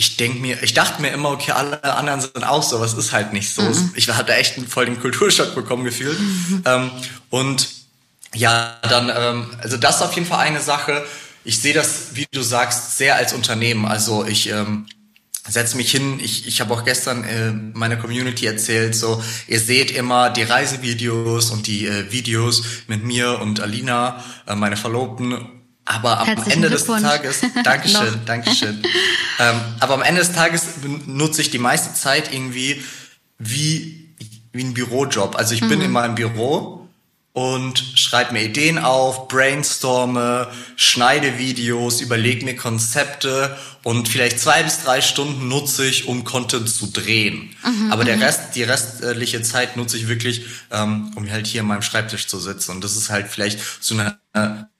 ich 0.00 0.16
denk 0.16 0.40
mir, 0.40 0.62
ich 0.62 0.72
dachte 0.72 1.02
mir 1.02 1.10
immer, 1.10 1.28
okay, 1.28 1.50
alle 1.50 1.84
anderen 1.84 2.22
sind 2.22 2.42
auch 2.42 2.62
so, 2.62 2.76
aber 2.76 2.86
es 2.86 2.94
ist 2.94 3.12
halt 3.12 3.34
nicht 3.34 3.52
so. 3.52 3.60
Mhm. 3.60 3.92
Ich 3.94 4.08
hatte 4.08 4.32
echt 4.32 4.56
einen 4.56 4.66
voll 4.66 4.86
den 4.86 4.98
Kulturschock 4.98 5.54
bekommen 5.54 5.84
gefühlt. 5.84 6.18
Mhm. 6.18 6.62
Ähm, 6.64 6.90
und 7.28 7.68
ja, 8.34 8.78
dann, 8.80 9.12
ähm, 9.14 9.50
also 9.58 9.76
das 9.76 9.96
ist 9.96 10.02
auf 10.02 10.14
jeden 10.14 10.26
Fall 10.26 10.38
eine 10.38 10.62
Sache. 10.62 11.04
Ich 11.44 11.58
sehe 11.58 11.74
das, 11.74 12.14
wie 12.14 12.26
du 12.32 12.40
sagst, 12.40 12.96
sehr 12.96 13.16
als 13.16 13.34
Unternehmen. 13.34 13.84
Also 13.84 14.24
ich 14.24 14.48
ähm, 14.48 14.86
setze 15.46 15.76
mich 15.76 15.90
hin. 15.90 16.18
Ich, 16.18 16.46
ich 16.46 16.62
habe 16.62 16.72
auch 16.72 16.86
gestern 16.86 17.22
äh, 17.24 17.50
meiner 17.50 17.96
Community 17.96 18.46
erzählt, 18.46 18.94
so 18.94 19.22
ihr 19.48 19.60
seht 19.60 19.90
immer 19.90 20.30
die 20.30 20.44
Reisevideos 20.44 21.50
und 21.50 21.66
die 21.66 21.86
äh, 21.86 22.10
Videos 22.10 22.62
mit 22.86 23.04
mir 23.04 23.38
und 23.38 23.60
Alina, 23.60 24.24
äh, 24.46 24.54
meine 24.54 24.78
Verlobten 24.78 25.59
aber 25.90 26.20
am 26.20 26.28
Ende 26.48 26.70
des 26.70 26.84
Tages, 26.84 27.40
Dankeschön, 27.64 28.20
Dankeschön. 28.24 28.82
ähm, 29.38 29.60
aber 29.80 29.94
am 29.94 30.02
Ende 30.02 30.20
des 30.20 30.32
Tages 30.32 30.62
nutze 31.06 31.42
ich 31.42 31.50
die 31.50 31.58
meiste 31.58 31.94
Zeit 31.94 32.32
irgendwie 32.32 32.82
wie, 33.38 34.08
wie 34.52 34.64
ein 34.64 34.74
Bürojob. 34.74 35.36
Also 35.36 35.54
ich 35.54 35.62
mhm. 35.62 35.68
bin 35.68 35.80
in 35.80 35.90
meinem 35.90 36.14
Büro 36.14 36.88
und 37.32 37.78
schreibe 37.96 38.32
mir 38.32 38.44
Ideen 38.44 38.78
auf, 38.78 39.26
brainstorme, 39.28 40.48
schneide 40.76 41.38
Videos, 41.38 42.00
überlege 42.00 42.44
mir 42.44 42.54
Konzepte 42.54 43.56
und 43.82 44.08
vielleicht 44.08 44.38
zwei 44.38 44.62
bis 44.62 44.82
drei 44.84 45.00
Stunden 45.00 45.48
nutze 45.48 45.86
ich, 45.86 46.06
um 46.06 46.24
Content 46.24 46.68
zu 46.68 46.86
drehen. 46.86 47.54
Mhm, 47.64 47.92
Aber 47.92 48.04
der 48.04 48.16
mhm. 48.16 48.22
Rest, 48.22 48.54
die 48.54 48.62
restliche 48.62 49.42
Zeit 49.42 49.76
nutze 49.76 49.96
ich 49.96 50.06
wirklich, 50.06 50.44
ähm, 50.70 51.12
um 51.16 51.28
halt 51.28 51.46
hier 51.46 51.62
an 51.62 51.68
meinem 51.68 51.82
Schreibtisch 51.82 52.28
zu 52.28 52.38
sitzen. 52.38 52.72
Und 52.72 52.84
das 52.84 52.96
ist 52.96 53.10
halt 53.10 53.28
vielleicht 53.28 53.58
so 53.80 53.94
eine 53.94 54.18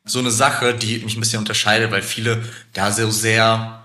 so 0.04 0.18
eine 0.18 0.30
Sache, 0.30 0.74
die 0.74 0.98
mich 0.98 1.16
ein 1.16 1.20
bisschen 1.20 1.40
unterscheidet, 1.40 1.90
weil 1.90 2.02
viele 2.02 2.42
da 2.72 2.90
so 2.90 3.10
sehr, 3.10 3.82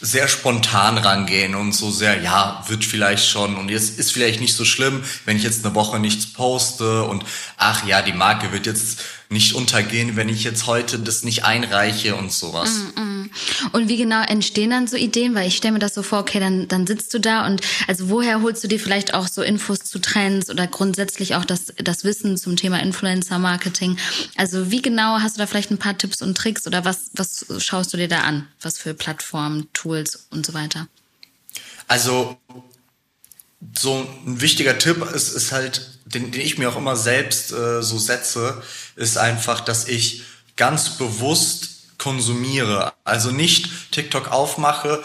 sehr 0.00 0.28
spontan 0.28 0.98
rangehen 0.98 1.54
und 1.54 1.72
so 1.72 1.90
sehr, 1.90 2.20
ja, 2.20 2.64
wird 2.68 2.84
vielleicht 2.84 3.26
schon 3.28 3.56
und 3.56 3.68
jetzt 3.68 3.98
ist 3.98 4.12
vielleicht 4.12 4.40
nicht 4.40 4.54
so 4.54 4.64
schlimm, 4.64 5.02
wenn 5.24 5.36
ich 5.36 5.42
jetzt 5.42 5.64
eine 5.64 5.74
Woche 5.74 5.98
nichts 5.98 6.32
poste 6.32 7.02
und 7.04 7.24
ach 7.56 7.84
ja, 7.86 8.02
die 8.02 8.12
Marke 8.12 8.52
wird 8.52 8.66
jetzt 8.66 9.00
nicht 9.30 9.54
untergehen, 9.54 10.16
wenn 10.16 10.30
ich 10.30 10.42
jetzt 10.42 10.66
heute 10.66 10.98
das 10.98 11.22
nicht 11.22 11.44
einreiche 11.44 12.16
und 12.16 12.32
sowas. 12.32 12.70
Mm, 12.96 13.00
mm. 13.00 13.30
Und 13.72 13.88
wie 13.88 13.98
genau 13.98 14.22
entstehen 14.22 14.70
dann 14.70 14.86
so 14.86 14.96
Ideen? 14.96 15.34
Weil 15.34 15.48
ich 15.48 15.56
stelle 15.56 15.72
mir 15.72 15.78
das 15.78 15.94
so 15.94 16.02
vor, 16.02 16.20
okay, 16.20 16.40
dann, 16.40 16.66
dann 16.68 16.86
sitzt 16.86 17.12
du 17.12 17.20
da 17.20 17.46
und 17.46 17.60
also 17.86 18.08
woher 18.08 18.40
holst 18.40 18.64
du 18.64 18.68
dir 18.68 18.80
vielleicht 18.80 19.12
auch 19.12 19.28
so 19.28 19.42
Infos 19.42 19.80
zu 19.80 19.98
Trends 19.98 20.48
oder 20.48 20.66
grundsätzlich 20.66 21.34
auch 21.34 21.44
das, 21.44 21.74
das 21.76 22.04
Wissen 22.04 22.38
zum 22.38 22.56
Thema 22.56 22.80
Influencer-Marketing? 22.80 23.98
Also 24.36 24.70
wie 24.70 24.80
genau 24.80 25.18
hast 25.20 25.36
du 25.36 25.40
da 25.40 25.46
vielleicht 25.46 25.70
ein 25.70 25.78
paar 25.78 25.98
Tipps 25.98 26.22
und 26.22 26.36
Tricks 26.36 26.66
oder 26.66 26.86
was, 26.86 27.10
was 27.12 27.44
schaust 27.58 27.92
du 27.92 27.98
dir 27.98 28.08
da 28.08 28.20
an? 28.20 28.48
Was 28.62 28.78
für 28.78 28.94
Plattformen, 28.94 29.68
Tools 29.74 30.26
und 30.30 30.46
so 30.46 30.54
weiter? 30.54 30.88
Also 31.86 32.38
so 33.76 34.06
ein 34.26 34.40
wichtiger 34.40 34.78
Tipp 34.78 35.04
ist, 35.14 35.34
ist 35.34 35.52
halt, 35.52 35.97
den, 36.14 36.30
den 36.30 36.40
ich 36.40 36.58
mir 36.58 36.68
auch 36.68 36.76
immer 36.76 36.96
selbst 36.96 37.52
äh, 37.52 37.82
so 37.82 37.98
setze, 37.98 38.62
ist 38.96 39.18
einfach, 39.18 39.60
dass 39.60 39.88
ich 39.88 40.22
ganz 40.56 40.96
bewusst 40.96 41.98
konsumiere. 41.98 42.92
Also 43.04 43.30
nicht 43.30 43.92
TikTok 43.92 44.30
aufmache. 44.30 45.02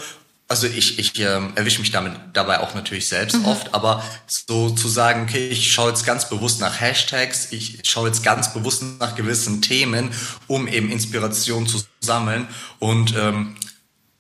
Also 0.48 0.68
ich, 0.68 1.00
ich 1.00 1.20
ähm, 1.20 1.54
erwische 1.56 1.80
mich 1.80 1.92
damit 1.92 2.13
dabei 2.34 2.60
auch 2.60 2.76
natürlich 2.76 3.08
selbst 3.08 3.38
mhm. 3.38 3.46
oft, 3.46 3.74
aber 3.74 4.04
so 4.28 4.70
zu 4.70 4.88
sagen, 4.88 5.24
okay, 5.24 5.48
ich 5.48 5.74
schaue 5.74 5.89
jetzt 5.89 6.06
ganz 6.06 6.30
bewusst 6.30 6.60
nach 6.60 6.80
Hashtags, 6.80 7.52
ich 7.52 7.80
schaue 7.84 8.08
jetzt 8.08 8.24
ganz 8.24 8.54
bewusst 8.54 8.84
nach 9.00 9.16
gewissen 9.16 9.62
Themen, 9.62 10.12
um 10.48 10.68
eben 10.68 10.92
Inspiration 10.92 11.66
zu 11.66 11.82
sammeln 12.02 12.48
und 12.78 13.16
ähm, 13.16 13.56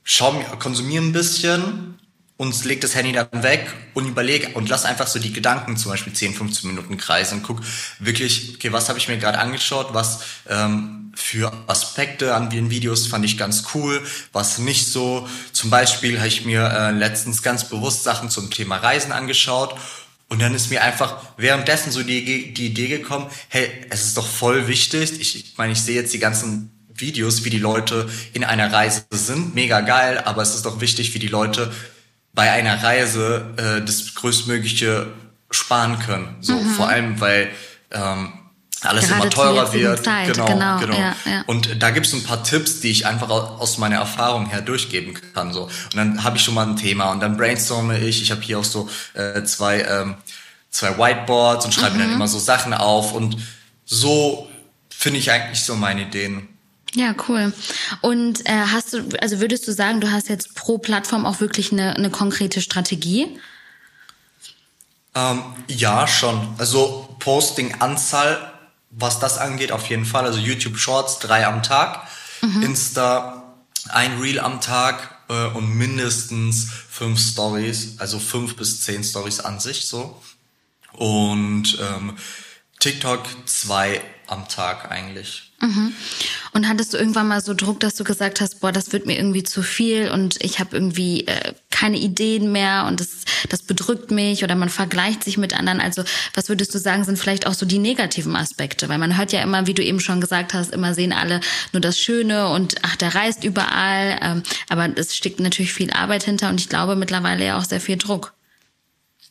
schau 0.03 0.31
mir, 0.31 0.45
konsumiere 0.57 1.03
ein 1.03 1.11
bisschen, 1.11 1.99
und 2.43 2.65
leg 2.65 2.81
das 2.81 2.93
Handy 2.93 3.13
dann 3.13 3.29
weg 3.41 3.73
und 3.93 4.05
überleg 4.05 4.55
und 4.55 4.67
lass 4.67 4.83
einfach 4.83 5.07
so 5.07 5.17
die 5.17 5.31
Gedanken 5.31 5.77
zum 5.77 5.91
Beispiel 5.91 6.13
10, 6.13 6.33
15 6.33 6.69
Minuten 6.69 6.97
kreisen 6.97 7.39
und 7.39 7.43
guck 7.43 7.61
wirklich, 7.99 8.55
okay, 8.55 8.71
was 8.73 8.89
habe 8.89 8.99
ich 8.99 9.07
mir 9.07 9.17
gerade 9.17 9.39
angeschaut, 9.39 9.93
was 9.93 10.19
ähm, 10.49 11.11
für 11.15 11.53
Aspekte 11.67 12.35
an 12.35 12.49
den 12.49 12.69
Videos 12.69 13.07
fand 13.07 13.23
ich 13.23 13.37
ganz 13.37 13.63
cool, 13.73 14.01
was 14.33 14.57
nicht 14.57 14.87
so. 14.87 15.27
Zum 15.53 15.69
Beispiel 15.69 16.17
habe 16.17 16.27
ich 16.27 16.43
mir 16.43 16.65
äh, 16.65 16.91
letztens 16.91 17.41
ganz 17.41 17.69
bewusst 17.69 18.03
Sachen 18.03 18.29
zum 18.29 18.49
Thema 18.51 18.77
Reisen 18.77 19.11
angeschaut 19.11 19.75
Und 20.27 20.41
dann 20.41 20.53
ist 20.53 20.69
mir 20.69 20.83
einfach 20.83 21.21
währenddessen 21.37 21.91
so 21.91 22.03
die, 22.03 22.53
die 22.53 22.65
Idee 22.65 22.87
gekommen, 22.87 23.27
hey, 23.49 23.69
es 23.89 24.03
ist 24.05 24.17
doch 24.17 24.27
voll 24.27 24.67
wichtig. 24.67 25.19
Ich, 25.19 25.35
ich 25.35 25.57
meine, 25.57 25.73
ich 25.73 25.81
sehe 25.81 25.95
jetzt 25.95 26.13
die 26.13 26.19
ganzen 26.19 26.71
Videos, 26.95 27.45
wie 27.45 27.49
die 27.49 27.59
Leute 27.59 28.09
in 28.33 28.43
einer 28.43 28.71
Reise 28.73 29.05
sind. 29.11 29.55
Mega 29.55 29.81
geil, 29.81 30.21
aber 30.25 30.41
es 30.41 30.55
ist 30.55 30.65
doch 30.65 30.81
wichtig, 30.81 31.13
wie 31.13 31.19
die 31.19 31.27
Leute 31.27 31.71
bei 32.33 32.51
einer 32.51 32.83
Reise 32.83 33.53
äh, 33.57 33.85
das 33.85 34.15
größtmögliche 34.15 35.07
sparen 35.51 35.99
können. 35.99 36.35
So 36.41 36.53
mhm. 36.53 36.69
vor 36.71 36.87
allem, 36.87 37.19
weil 37.19 37.49
ähm, 37.91 38.33
alles 38.81 39.07
Gerade 39.07 39.21
immer 39.21 39.29
teurer 39.29 39.73
wird. 39.73 40.03
Zeit. 40.03 40.33
Genau, 40.33 40.45
genau. 40.45 40.79
genau. 40.79 40.97
Ja, 40.97 41.15
ja. 41.25 41.43
Und 41.47 41.81
da 41.81 41.91
gibt 41.91 42.05
es 42.05 42.13
ein 42.13 42.23
paar 42.23 42.43
Tipps, 42.43 42.81
die 42.81 42.89
ich 42.89 43.05
einfach 43.05 43.29
aus 43.29 43.77
meiner 43.77 43.97
Erfahrung 43.97 44.47
her 44.47 44.61
durchgeben 44.61 45.13
kann. 45.33 45.53
So. 45.53 45.63
Und 45.63 45.95
dann 45.95 46.23
habe 46.23 46.37
ich 46.37 46.43
schon 46.43 46.53
mal 46.53 46.67
ein 46.67 46.75
Thema 46.75 47.11
und 47.11 47.21
dann 47.21 47.37
brainstorme 47.37 47.99
ich. 47.99 48.21
Ich 48.21 48.31
habe 48.31 48.41
hier 48.41 48.59
auch 48.59 48.63
so 48.63 48.89
äh, 49.13 49.43
zwei, 49.43 49.81
ähm, 49.81 50.15
zwei 50.69 50.97
Whiteboards 50.97 51.65
und 51.65 51.73
schreibe 51.73 51.91
mhm. 51.91 51.97
mir 51.97 52.03
dann 52.03 52.09
mhm. 52.11 52.15
immer 52.17 52.27
so 52.27 52.39
Sachen 52.39 52.73
auf. 52.73 53.13
Und 53.13 53.37
so 53.85 54.49
finde 54.89 55.19
ich 55.19 55.31
eigentlich 55.31 55.63
so 55.63 55.75
meine 55.75 56.01
Ideen. 56.01 56.49
Ja, 56.95 57.15
cool. 57.27 57.53
Und 58.01 58.47
äh, 58.47 58.65
hast 58.71 58.93
du, 58.93 59.09
also 59.19 59.39
würdest 59.39 59.67
du 59.67 59.71
sagen, 59.71 59.99
du 59.99 60.11
hast 60.11 60.29
jetzt 60.29 60.53
pro 60.53 60.77
Plattform 60.77 61.25
auch 61.25 61.39
wirklich 61.39 61.71
eine, 61.71 61.95
eine 61.95 62.11
konkrete 62.11 62.61
Strategie? 62.61 63.39
Ähm, 65.15 65.41
ja, 65.67 66.07
schon. 66.07 66.55
Also 66.57 67.15
Posting-Anzahl, 67.19 68.51
was 68.91 69.19
das 69.19 69.37
angeht, 69.37 69.71
auf 69.71 69.87
jeden 69.87 70.05
Fall. 70.05 70.25
Also 70.25 70.39
YouTube 70.39 70.77
Shorts 70.77 71.19
drei 71.19 71.47
am 71.47 71.63
Tag, 71.63 72.07
mhm. 72.41 72.61
Insta 72.61 73.43
ein 73.89 74.19
Reel 74.19 74.39
am 74.39 74.61
Tag 74.61 75.17
äh, 75.29 75.47
und 75.47 75.75
mindestens 75.75 76.67
fünf 76.89 77.19
Stories, 77.19 77.99
also 77.99 78.19
fünf 78.19 78.55
bis 78.55 78.81
zehn 78.81 79.03
Stories 79.03 79.39
an 79.39 79.59
sich 79.59 79.87
so. 79.87 80.21
Und 80.93 81.77
ähm, 81.81 82.17
TikTok 82.79 83.25
zwei 83.45 84.01
am 84.27 84.47
Tag 84.47 84.91
eigentlich. 84.91 85.52
Mhm. 85.63 85.93
Und 86.51 86.67
hattest 86.67 86.93
du 86.93 86.97
irgendwann 86.97 87.29
mal 87.29 87.41
so 87.41 87.53
Druck, 87.53 87.79
dass 87.79 87.95
du 87.95 88.03
gesagt 88.03 88.41
hast, 88.41 88.59
boah, 88.59 88.73
das 88.73 88.91
wird 88.91 89.05
mir 89.05 89.17
irgendwie 89.17 89.43
zu 89.43 89.63
viel 89.63 90.09
und 90.09 90.43
ich 90.43 90.59
habe 90.59 90.75
irgendwie 90.75 91.25
äh, 91.25 91.53
keine 91.71 91.97
Ideen 91.97 92.51
mehr 92.51 92.85
und 92.85 92.99
das, 92.99 93.23
das 93.47 93.61
bedrückt 93.63 94.11
mich 94.11 94.43
oder 94.43 94.55
man 94.55 94.67
vergleicht 94.67 95.23
sich 95.23 95.37
mit 95.37 95.57
anderen. 95.57 95.79
Also 95.79 96.03
was 96.33 96.49
würdest 96.49 96.75
du 96.75 96.79
sagen, 96.79 97.05
sind 97.05 97.17
vielleicht 97.17 97.47
auch 97.47 97.53
so 97.53 97.65
die 97.65 97.79
negativen 97.79 98.35
Aspekte? 98.35 98.89
Weil 98.89 98.97
man 98.97 99.17
hört 99.17 99.31
ja 99.31 99.41
immer, 99.41 99.65
wie 99.65 99.73
du 99.73 99.81
eben 99.81 100.01
schon 100.01 100.19
gesagt 100.19 100.53
hast, 100.53 100.73
immer 100.73 100.93
sehen 100.93 101.13
alle 101.13 101.39
nur 101.71 101.79
das 101.79 101.97
Schöne 101.97 102.49
und 102.49 102.75
ach, 102.81 102.97
der 102.97 103.15
reist 103.15 103.45
überall. 103.45 104.19
Ähm, 104.21 104.43
aber 104.67 104.89
es 104.95 105.15
steckt 105.15 105.39
natürlich 105.39 105.71
viel 105.71 105.91
Arbeit 105.91 106.23
hinter 106.23 106.49
und 106.49 106.59
ich 106.59 106.67
glaube 106.67 106.97
mittlerweile 106.97 107.45
ja 107.45 107.57
auch 107.57 107.65
sehr 107.65 107.81
viel 107.81 107.97
Druck. 107.97 108.33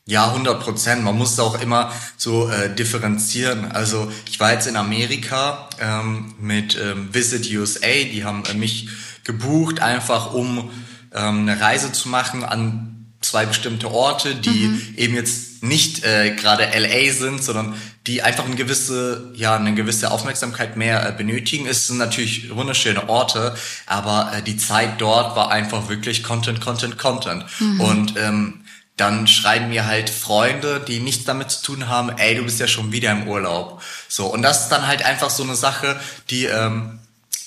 Ja, 0.04 0.28
100 0.28 0.60
Prozent. 0.60 1.04
Man 1.04 1.16
muss 1.16 1.38
auch 1.38 1.60
immer 1.60 1.92
so 2.16 2.48
äh, 2.48 2.74
differenzieren. 2.74 3.70
Also 3.70 4.10
ich 4.28 4.40
war 4.40 4.52
jetzt 4.52 4.66
in 4.66 4.76
Amerika 4.76 5.68
ähm, 5.80 6.34
mit 6.40 6.76
ähm, 6.76 7.14
Visit 7.14 7.48
USA. 7.52 7.86
Die 7.86 8.24
haben 8.24 8.42
äh, 8.46 8.54
mich 8.54 8.88
gebucht, 9.22 9.80
einfach 9.80 10.34
um 10.34 10.70
ähm, 11.14 11.48
eine 11.48 11.60
Reise 11.60 11.92
zu 11.92 12.08
machen 12.08 12.42
an 12.42 12.92
zwei 13.20 13.46
bestimmte 13.46 13.92
Orte, 13.92 14.34
die 14.34 14.66
mhm. 14.66 14.94
eben 14.96 15.14
jetzt 15.14 15.62
nicht 15.62 16.04
äh, 16.04 16.34
gerade 16.34 16.64
LA 16.76 17.12
sind, 17.12 17.44
sondern 17.44 17.74
die 18.08 18.22
einfach 18.22 18.44
eine 18.44 18.56
gewisse, 18.56 19.30
ja, 19.34 19.54
eine 19.54 19.74
gewisse 19.74 20.10
Aufmerksamkeit 20.10 20.76
mehr 20.76 21.08
äh, 21.08 21.12
benötigen. 21.12 21.66
Es 21.66 21.86
sind 21.86 21.98
natürlich 21.98 22.52
wunderschöne 22.54 23.08
Orte, 23.08 23.54
aber 23.86 24.32
äh, 24.34 24.42
die 24.42 24.56
Zeit 24.56 25.00
dort 25.00 25.36
war 25.36 25.52
einfach 25.52 25.88
wirklich 25.88 26.24
Content, 26.24 26.60
Content, 26.60 26.98
Content. 26.98 27.44
Mhm. 27.60 27.80
Und 27.80 28.14
ähm, 28.16 28.61
dann 28.96 29.26
schreiben 29.26 29.70
mir 29.70 29.86
halt 29.86 30.10
Freunde, 30.10 30.80
die 30.86 31.00
nichts 31.00 31.24
damit 31.24 31.50
zu 31.50 31.62
tun 31.62 31.88
haben, 31.88 32.10
ey, 32.18 32.36
du 32.36 32.44
bist 32.44 32.60
ja 32.60 32.66
schon 32.66 32.92
wieder 32.92 33.10
im 33.10 33.26
Urlaub. 33.26 33.82
So, 34.08 34.26
und 34.26 34.42
das 34.42 34.64
ist 34.64 34.68
dann 34.68 34.86
halt 34.86 35.04
einfach 35.04 35.30
so 35.30 35.42
eine 35.42 35.56
Sache, 35.56 35.98
die, 36.30 36.44
ähm, 36.44 36.98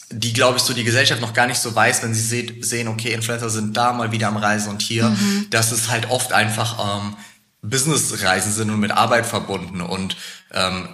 die 0.09 0.33
glaube 0.33 0.57
ich 0.57 0.63
so 0.63 0.73
die 0.73 0.83
Gesellschaft 0.83 1.21
noch 1.21 1.33
gar 1.33 1.47
nicht 1.47 1.59
so 1.59 1.73
weiß, 1.73 2.03
wenn 2.03 2.13
sie 2.13 2.21
seht, 2.21 2.65
sehen, 2.65 2.87
okay, 2.87 3.13
Influencer 3.13 3.49
sind 3.49 3.77
da 3.77 3.93
mal 3.93 4.11
wieder 4.11 4.27
am 4.27 4.37
Reisen 4.37 4.69
und 4.69 4.81
hier, 4.81 5.09
mhm. 5.09 5.47
dass 5.51 5.71
es 5.71 5.89
halt 5.89 6.09
oft 6.09 6.33
einfach 6.33 6.99
ähm, 6.99 7.15
Businessreisen 7.61 8.51
sind 8.51 8.69
und 8.69 8.79
mit 8.79 8.91
Arbeit 8.91 9.25
verbunden. 9.25 9.81
Und 9.81 10.17
ähm, 10.51 10.87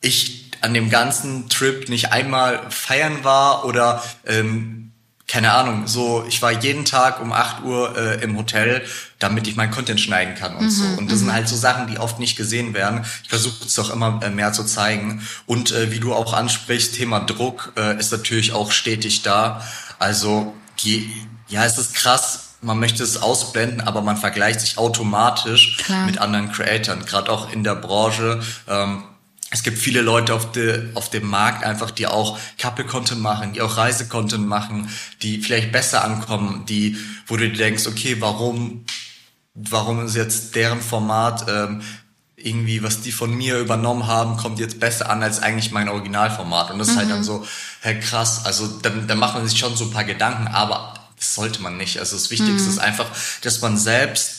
ich 0.00 0.50
an 0.60 0.74
dem 0.74 0.90
ganzen 0.90 1.48
Trip 1.48 1.88
nicht 1.88 2.12
einmal 2.12 2.70
feiern 2.70 3.24
war 3.24 3.64
oder 3.64 4.02
ähm, 4.26 4.87
keine 5.28 5.52
Ahnung, 5.52 5.86
so 5.86 6.24
ich 6.26 6.40
war 6.40 6.50
jeden 6.50 6.86
Tag 6.86 7.20
um 7.20 7.32
8 7.34 7.62
Uhr 7.62 7.96
äh, 7.96 8.24
im 8.24 8.36
Hotel, 8.38 8.82
damit 9.18 9.46
ich 9.46 9.56
mein 9.56 9.70
Content 9.70 10.00
schneiden 10.00 10.34
kann 10.34 10.56
und 10.56 10.64
mhm, 10.64 10.70
so. 10.70 10.84
Und 10.96 11.12
das 11.12 11.18
sind 11.18 11.28
mhm. 11.28 11.34
halt 11.34 11.48
so 11.48 11.54
Sachen, 11.54 11.86
die 11.86 11.98
oft 11.98 12.18
nicht 12.18 12.36
gesehen 12.36 12.72
werden. 12.72 13.04
Ich 13.22 13.28
versuche 13.28 13.66
es 13.66 13.74
doch 13.74 13.90
immer 13.90 14.20
äh, 14.22 14.30
mehr 14.30 14.54
zu 14.54 14.64
zeigen. 14.64 15.22
Und 15.44 15.70
äh, 15.72 15.92
wie 15.92 16.00
du 16.00 16.14
auch 16.14 16.32
ansprichst, 16.32 16.94
Thema 16.94 17.20
Druck 17.20 17.74
äh, 17.76 17.98
ist 17.98 18.10
natürlich 18.10 18.52
auch 18.52 18.72
stetig 18.72 19.20
da. 19.20 19.62
Also 19.98 20.54
die, 20.82 21.12
ja, 21.48 21.64
es 21.66 21.76
ist 21.76 21.94
krass, 21.94 22.54
man 22.62 22.78
möchte 22.78 23.02
es 23.02 23.20
ausblenden, 23.20 23.82
aber 23.82 24.00
man 24.00 24.16
vergleicht 24.16 24.60
sich 24.60 24.78
automatisch 24.78 25.76
Klar. 25.84 26.06
mit 26.06 26.18
anderen 26.18 26.50
Creatoren, 26.52 27.04
gerade 27.04 27.30
auch 27.30 27.52
in 27.52 27.64
der 27.64 27.74
Branche. 27.74 28.40
Ähm, 28.66 29.02
es 29.50 29.62
gibt 29.62 29.78
viele 29.78 30.02
Leute 30.02 30.34
auf, 30.34 30.52
de, 30.52 30.88
auf 30.94 31.10
dem 31.10 31.26
Markt 31.26 31.64
einfach, 31.64 31.90
die 31.90 32.06
auch 32.06 32.38
Couple-Content 32.58 33.20
machen, 33.20 33.54
die 33.54 33.62
auch 33.62 33.76
Reise-Content 33.76 34.46
machen, 34.46 34.90
die 35.22 35.40
vielleicht 35.40 35.72
besser 35.72 36.04
ankommen, 36.04 36.66
die, 36.66 36.98
wo 37.26 37.36
du 37.36 37.48
dir 37.48 37.56
denkst, 37.56 37.86
okay, 37.86 38.16
warum, 38.20 38.84
warum 39.54 40.04
ist 40.04 40.16
jetzt 40.16 40.54
deren 40.54 40.82
Format 40.82 41.46
ähm, 41.48 41.82
irgendwie, 42.36 42.82
was 42.82 43.00
die 43.00 43.10
von 43.10 43.34
mir 43.34 43.58
übernommen 43.58 44.06
haben, 44.06 44.36
kommt 44.36 44.60
jetzt 44.60 44.78
besser 44.80 45.10
an 45.10 45.22
als 45.22 45.40
eigentlich 45.40 45.72
mein 45.72 45.88
Originalformat. 45.88 46.70
Und 46.70 46.78
das 46.78 46.88
mhm. 46.88 46.92
ist 46.92 46.98
halt 46.98 47.10
dann 47.10 47.18
mhm. 47.18 47.24
so, 47.24 47.46
hey, 47.80 47.98
krass, 47.98 48.44
also 48.44 48.66
dann, 48.66 49.08
dann 49.08 49.18
macht 49.18 49.34
man 49.34 49.48
sich 49.48 49.58
schon 49.58 49.76
so 49.76 49.84
ein 49.84 49.90
paar 49.90 50.04
Gedanken, 50.04 50.46
aber 50.48 50.94
das 51.16 51.34
sollte 51.34 51.62
man 51.62 51.76
nicht. 51.76 51.98
Also 51.98 52.16
das 52.16 52.30
Wichtigste 52.30 52.62
mhm. 52.62 52.68
ist 52.68 52.78
einfach, 52.78 53.06
dass 53.42 53.60
man 53.60 53.76
selbst 53.76 54.37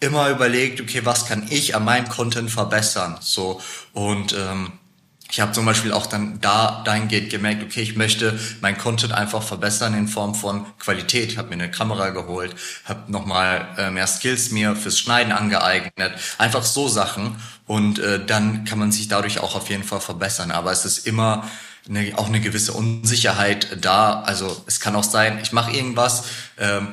immer 0.00 0.30
überlegt, 0.30 0.80
okay, 0.80 1.02
was 1.04 1.26
kann 1.26 1.46
ich 1.50 1.76
an 1.76 1.84
meinem 1.84 2.08
Content 2.08 2.50
verbessern? 2.50 3.18
So 3.20 3.60
und 3.92 4.32
ähm, 4.32 4.72
ich 5.32 5.40
habe 5.40 5.52
zum 5.52 5.64
Beispiel 5.64 5.92
auch 5.92 6.06
dann 6.06 6.40
da 6.40 6.82
dahingehend 6.84 7.30
gemerkt, 7.30 7.62
okay, 7.62 7.82
ich 7.82 7.96
möchte 7.96 8.38
mein 8.60 8.76
Content 8.76 9.12
einfach 9.12 9.42
verbessern 9.42 9.94
in 9.94 10.08
Form 10.08 10.34
von 10.34 10.66
Qualität. 10.78 11.30
Ich 11.30 11.38
habe 11.38 11.48
mir 11.48 11.54
eine 11.54 11.70
Kamera 11.70 12.10
geholt, 12.10 12.56
habe 12.84 13.12
nochmal 13.12 13.68
äh, 13.78 13.90
mehr 13.90 14.08
Skills 14.08 14.50
mir 14.50 14.74
fürs 14.74 14.98
Schneiden 14.98 15.32
angeeignet. 15.32 16.14
Einfach 16.38 16.64
so 16.64 16.88
Sachen. 16.88 17.36
Und 17.66 18.00
äh, 18.00 18.24
dann 18.24 18.64
kann 18.64 18.80
man 18.80 18.90
sich 18.90 19.06
dadurch 19.06 19.38
auch 19.38 19.54
auf 19.54 19.70
jeden 19.70 19.84
Fall 19.84 20.00
verbessern. 20.00 20.50
Aber 20.50 20.72
es 20.72 20.84
ist 20.84 21.06
immer 21.06 21.48
eine, 21.88 22.18
auch 22.18 22.26
eine 22.26 22.40
gewisse 22.40 22.72
Unsicherheit 22.72 23.78
da. 23.80 24.22
Also 24.22 24.64
es 24.66 24.80
kann 24.80 24.96
auch 24.96 25.04
sein, 25.04 25.38
ich 25.42 25.52
mache 25.52 25.70
irgendwas, 25.70 26.24
ähm, 26.58 26.88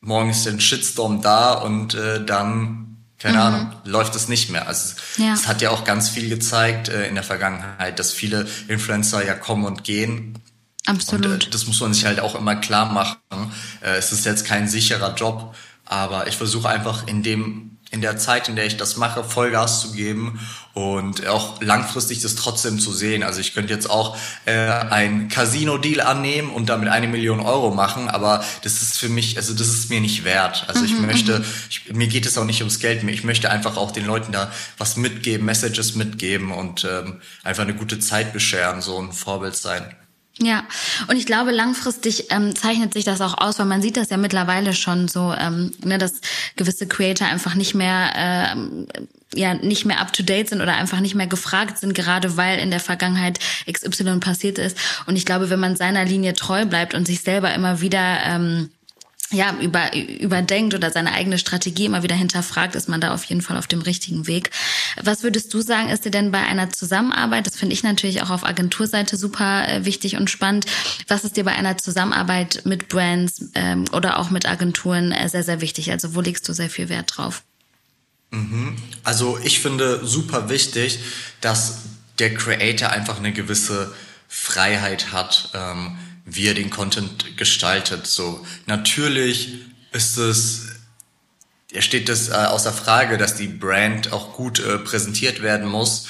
morgen 0.00 0.30
ist 0.30 0.46
ein 0.46 0.60
Shitstorm 0.60 1.22
da 1.22 1.54
und 1.54 1.94
äh, 1.94 2.24
dann, 2.24 2.98
keine 3.18 3.38
mhm. 3.38 3.42
Ahnung, 3.42 3.72
läuft 3.84 4.14
es 4.14 4.28
nicht 4.28 4.50
mehr. 4.50 4.68
Also 4.68 4.94
ja. 5.16 5.34
es 5.34 5.46
hat 5.46 5.62
ja 5.62 5.70
auch 5.70 5.84
ganz 5.84 6.08
viel 6.08 6.28
gezeigt 6.28 6.88
äh, 6.88 7.08
in 7.08 7.14
der 7.14 7.24
Vergangenheit, 7.24 7.98
dass 7.98 8.12
viele 8.12 8.46
Influencer 8.68 9.24
ja 9.24 9.34
kommen 9.34 9.64
und 9.64 9.84
gehen. 9.84 10.38
Absolut. 10.86 11.26
Und, 11.26 11.46
äh, 11.46 11.50
das 11.50 11.66
muss 11.66 11.80
man 11.80 11.92
sich 11.92 12.04
halt 12.04 12.20
auch 12.20 12.34
immer 12.34 12.56
klar 12.56 12.86
machen. 12.86 13.18
Äh, 13.80 13.96
es 13.96 14.12
ist 14.12 14.24
jetzt 14.24 14.46
kein 14.46 14.68
sicherer 14.68 15.14
Job, 15.14 15.54
aber 15.84 16.26
ich 16.26 16.36
versuche 16.36 16.68
einfach 16.68 17.06
in 17.06 17.22
dem 17.22 17.75
in 17.90 18.00
der 18.00 18.18
Zeit, 18.18 18.48
in 18.48 18.56
der 18.56 18.66
ich 18.66 18.76
das 18.76 18.96
mache, 18.96 19.22
Vollgas 19.22 19.80
zu 19.80 19.92
geben 19.92 20.40
und 20.74 21.26
auch 21.26 21.62
langfristig 21.62 22.20
das 22.20 22.34
trotzdem 22.34 22.78
zu 22.78 22.92
sehen. 22.92 23.22
Also 23.22 23.40
ich 23.40 23.54
könnte 23.54 23.72
jetzt 23.72 23.88
auch 23.88 24.16
äh, 24.44 24.52
ein 24.52 25.28
Casino-Deal 25.28 26.00
annehmen 26.00 26.50
und 26.50 26.68
damit 26.68 26.88
eine 26.88 27.06
Million 27.06 27.40
Euro 27.40 27.72
machen, 27.72 28.08
aber 28.08 28.44
das 28.62 28.82
ist 28.82 28.98
für 28.98 29.08
mich, 29.08 29.36
also 29.36 29.54
das 29.54 29.68
ist 29.68 29.88
mir 29.88 30.00
nicht 30.00 30.24
wert. 30.24 30.64
Also 30.68 30.84
ich 30.84 30.92
mhm, 30.92 31.06
möchte, 31.06 31.38
mhm. 31.38 31.44
ich, 31.70 31.92
mir 31.92 32.08
geht 32.08 32.26
es 32.26 32.36
auch 32.36 32.44
nicht 32.44 32.60
ums 32.60 32.80
Geld, 32.80 33.04
ich 33.04 33.24
möchte 33.24 33.50
einfach 33.50 33.76
auch 33.76 33.92
den 33.92 34.04
Leuten 34.04 34.32
da 34.32 34.50
was 34.78 34.96
mitgeben, 34.96 35.46
Messages 35.46 35.94
mitgeben 35.94 36.50
und 36.50 36.84
ähm, 36.84 37.20
einfach 37.44 37.62
eine 37.62 37.74
gute 37.74 37.98
Zeit 38.00 38.32
bescheren, 38.32 38.82
so 38.82 39.00
ein 39.00 39.12
Vorbild 39.12 39.56
sein. 39.56 39.94
Ja, 40.38 40.64
und 41.08 41.16
ich 41.16 41.24
glaube, 41.24 41.50
langfristig 41.50 42.30
ähm, 42.30 42.54
zeichnet 42.54 42.92
sich 42.92 43.04
das 43.04 43.22
auch 43.22 43.38
aus, 43.38 43.58
weil 43.58 43.64
man 43.64 43.80
sieht 43.80 43.96
das 43.96 44.10
ja 44.10 44.18
mittlerweile 44.18 44.74
schon 44.74 45.08
so, 45.08 45.32
ähm, 45.32 45.72
ne, 45.82 45.96
dass 45.96 46.20
gewisse 46.56 46.86
Creator 46.86 47.26
einfach 47.26 47.54
nicht 47.54 47.74
mehr, 47.74 48.12
ähm, 48.14 48.86
ja, 49.34 49.54
nicht 49.54 49.86
mehr 49.86 49.98
up 49.98 50.12
to 50.12 50.22
date 50.22 50.50
sind 50.50 50.60
oder 50.60 50.76
einfach 50.76 51.00
nicht 51.00 51.14
mehr 51.14 51.26
gefragt 51.26 51.78
sind, 51.78 51.94
gerade 51.94 52.36
weil 52.36 52.58
in 52.58 52.70
der 52.70 52.80
Vergangenheit 52.80 53.38
XY 53.70 54.18
passiert 54.20 54.58
ist. 54.58 54.76
Und 55.06 55.16
ich 55.16 55.24
glaube, 55.24 55.48
wenn 55.48 55.60
man 55.60 55.74
seiner 55.74 56.04
Linie 56.04 56.34
treu 56.34 56.66
bleibt 56.66 56.92
und 56.92 57.06
sich 57.06 57.22
selber 57.22 57.54
immer 57.54 57.80
wieder 57.80 58.18
ähm, 58.24 58.68
ja, 59.30 59.56
über, 59.60 59.94
überdenkt 59.94 60.74
oder 60.74 60.90
seine 60.90 61.12
eigene 61.12 61.38
Strategie 61.38 61.86
immer 61.86 62.02
wieder 62.02 62.14
hinterfragt, 62.14 62.76
ist 62.76 62.88
man 62.88 63.00
da 63.00 63.12
auf 63.12 63.24
jeden 63.24 63.42
Fall 63.42 63.56
auf 63.56 63.66
dem 63.66 63.82
richtigen 63.82 64.26
Weg. 64.26 64.50
Was 65.02 65.22
würdest 65.22 65.52
du 65.52 65.60
sagen, 65.60 65.88
ist 65.88 66.04
dir 66.04 66.10
denn 66.10 66.30
bei 66.30 66.38
einer 66.38 66.70
Zusammenarbeit, 66.70 67.46
das 67.46 67.56
finde 67.56 67.74
ich 67.74 67.82
natürlich 67.82 68.22
auch 68.22 68.30
auf 68.30 68.44
Agenturseite 68.44 69.16
super 69.16 69.68
äh, 69.68 69.84
wichtig 69.84 70.16
und 70.16 70.30
spannend, 70.30 70.66
was 71.08 71.24
ist 71.24 71.36
dir 71.36 71.44
bei 71.44 71.52
einer 71.52 71.76
Zusammenarbeit 71.76 72.62
mit 72.64 72.88
Brands 72.88 73.50
ähm, 73.54 73.84
oder 73.92 74.18
auch 74.18 74.30
mit 74.30 74.46
Agenturen 74.48 75.10
äh, 75.10 75.28
sehr, 75.28 75.42
sehr 75.42 75.60
wichtig? 75.60 75.90
Also 75.90 76.14
wo 76.14 76.20
legst 76.20 76.48
du 76.48 76.52
sehr 76.52 76.70
viel 76.70 76.88
Wert 76.88 77.16
drauf? 77.16 77.42
Mhm. 78.30 78.76
Also 79.02 79.38
ich 79.42 79.60
finde 79.60 80.06
super 80.06 80.48
wichtig, 80.48 81.00
dass 81.40 81.78
der 82.18 82.34
Creator 82.34 82.90
einfach 82.90 83.18
eine 83.18 83.32
gewisse 83.32 83.92
Freiheit 84.28 85.12
hat, 85.12 85.50
ähm, 85.54 85.96
wie 86.26 86.48
er 86.48 86.54
den 86.54 86.70
Content 86.70 87.36
gestaltet. 87.38 88.06
So 88.06 88.44
natürlich 88.66 89.54
ist 89.92 90.18
es, 90.18 90.66
steht 91.78 92.08
es 92.08 92.28
äh, 92.28 92.32
außer 92.32 92.72
Frage, 92.72 93.16
dass 93.16 93.36
die 93.36 93.48
Brand 93.48 94.12
auch 94.12 94.34
gut 94.34 94.58
äh, 94.58 94.78
präsentiert 94.78 95.40
werden 95.40 95.68
muss. 95.68 96.06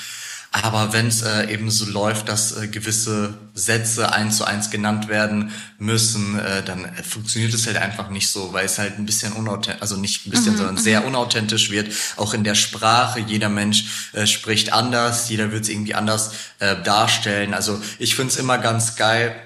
Aber 0.52 0.94
wenn 0.94 1.08
es 1.08 1.20
äh, 1.20 1.52
eben 1.52 1.70
so 1.70 1.84
läuft, 1.84 2.30
dass 2.30 2.56
äh, 2.56 2.68
gewisse 2.68 3.34
Sätze 3.52 4.12
eins 4.12 4.38
zu 4.38 4.44
eins 4.46 4.70
genannt 4.70 5.08
werden 5.08 5.52
müssen, 5.78 6.38
äh, 6.38 6.62
dann 6.62 6.90
funktioniert 7.04 7.52
es 7.52 7.66
halt 7.66 7.76
einfach 7.76 8.08
nicht 8.08 8.28
so, 8.28 8.54
weil 8.54 8.64
es 8.64 8.78
halt 8.78 8.98
ein 8.98 9.04
bisschen 9.04 9.34
unauthentisch, 9.34 9.82
also 9.82 9.96
nicht 9.96 10.26
ein 10.26 10.30
bisschen, 10.30 10.54
mhm, 10.54 10.56
sondern 10.56 10.76
sehr 10.78 11.00
mhm. 11.00 11.08
unauthentisch 11.08 11.70
wird. 11.70 11.92
Auch 12.16 12.32
in 12.32 12.42
der 12.42 12.54
Sprache, 12.54 13.20
jeder 13.20 13.50
Mensch 13.50 14.12
äh, 14.14 14.26
spricht 14.26 14.72
anders, 14.72 15.28
jeder 15.28 15.52
wird 15.52 15.64
es 15.64 15.68
irgendwie 15.68 15.94
anders 15.94 16.30
äh, 16.60 16.80
darstellen. 16.82 17.52
Also 17.52 17.78
ich 17.98 18.14
finde 18.14 18.32
es 18.32 18.38
immer 18.38 18.56
ganz 18.56 18.96
geil, 18.96 19.36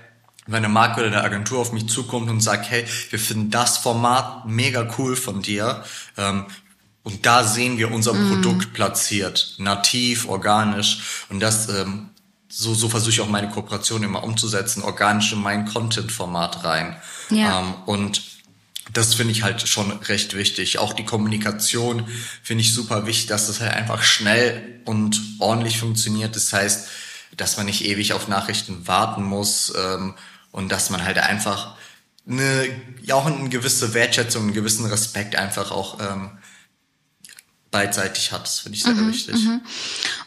wenn 0.51 0.65
eine 0.65 0.69
Marke 0.69 1.01
oder 1.01 1.09
eine 1.09 1.23
Agentur 1.23 1.59
auf 1.61 1.73
mich 1.73 1.89
zukommt 1.89 2.29
und 2.29 2.41
sagt, 2.41 2.71
hey, 2.71 2.85
wir 3.11 3.19
finden 3.19 3.51
das 3.51 3.79
Format 3.79 4.47
mega 4.47 4.89
cool 4.99 5.17
von 5.17 5.43
dir. 5.43 5.85
Ähm, 6.17 6.47
und 7.03 7.25
da 7.25 7.45
sehen 7.45 7.79
wir 7.79 7.91
unser 7.91 8.13
mm. 8.13 8.29
Produkt 8.29 8.73
platziert, 8.75 9.55
nativ, 9.59 10.29
organisch. 10.29 11.25
Und 11.29 11.41
das, 11.41 11.69
ähm, 11.69 12.11
so, 12.49 12.75
so 12.75 12.89
versuche 12.89 13.11
ich 13.11 13.21
auch 13.21 13.29
meine 13.29 13.49
Kooperation 13.49 14.03
immer 14.03 14.25
umzusetzen, 14.25 14.83
organisch 14.83 15.33
in 15.33 15.41
mein 15.41 15.67
Content-Format 15.67 16.65
rein. 16.65 16.97
Ja. 17.31 17.61
Ähm, 17.61 17.75
und 17.87 18.23
das 18.93 19.15
finde 19.15 19.33
ich 19.33 19.43
halt 19.43 19.67
schon 19.69 19.93
recht 19.93 20.37
wichtig. 20.37 20.79
Auch 20.79 20.93
die 20.93 21.05
Kommunikation 21.05 22.07
finde 22.43 22.63
ich 22.63 22.75
super 22.75 23.07
wichtig, 23.07 23.29
dass 23.29 23.47
das 23.47 23.61
halt 23.61 23.73
einfach 23.73 24.03
schnell 24.03 24.81
und 24.85 25.21
ordentlich 25.39 25.79
funktioniert. 25.79 26.35
Das 26.35 26.53
heißt, 26.53 26.89
dass 27.37 27.57
man 27.57 27.67
nicht 27.67 27.85
ewig 27.85 28.13
auf 28.13 28.29
Nachrichten 28.29 28.87
warten 28.89 29.23
muss 29.23 29.73
ähm, 29.77 30.15
und 30.53 30.71
dass 30.71 30.91
man 30.91 31.05
halt 31.05 31.19
einfach 31.19 31.77
eine, 32.29 32.69
ja 33.03 33.15
auch 33.15 33.27
eine 33.27 33.49
gewisse 33.49 33.95
Wertschätzung, 33.95 34.45
einen 34.45 34.53
gewissen 34.53 34.87
Respekt 34.87 35.37
einfach 35.37 35.71
auch 35.71 35.99
ähm, 36.01 36.39
beidseitig 37.71 38.33
hat. 38.33 38.43
Das 38.43 38.61
finde 38.61 38.77
ich 38.77 38.85
sehr 38.85 38.95
mhm, 38.95 39.13
wichtig. 39.13 39.37
Mhm. 39.37 39.61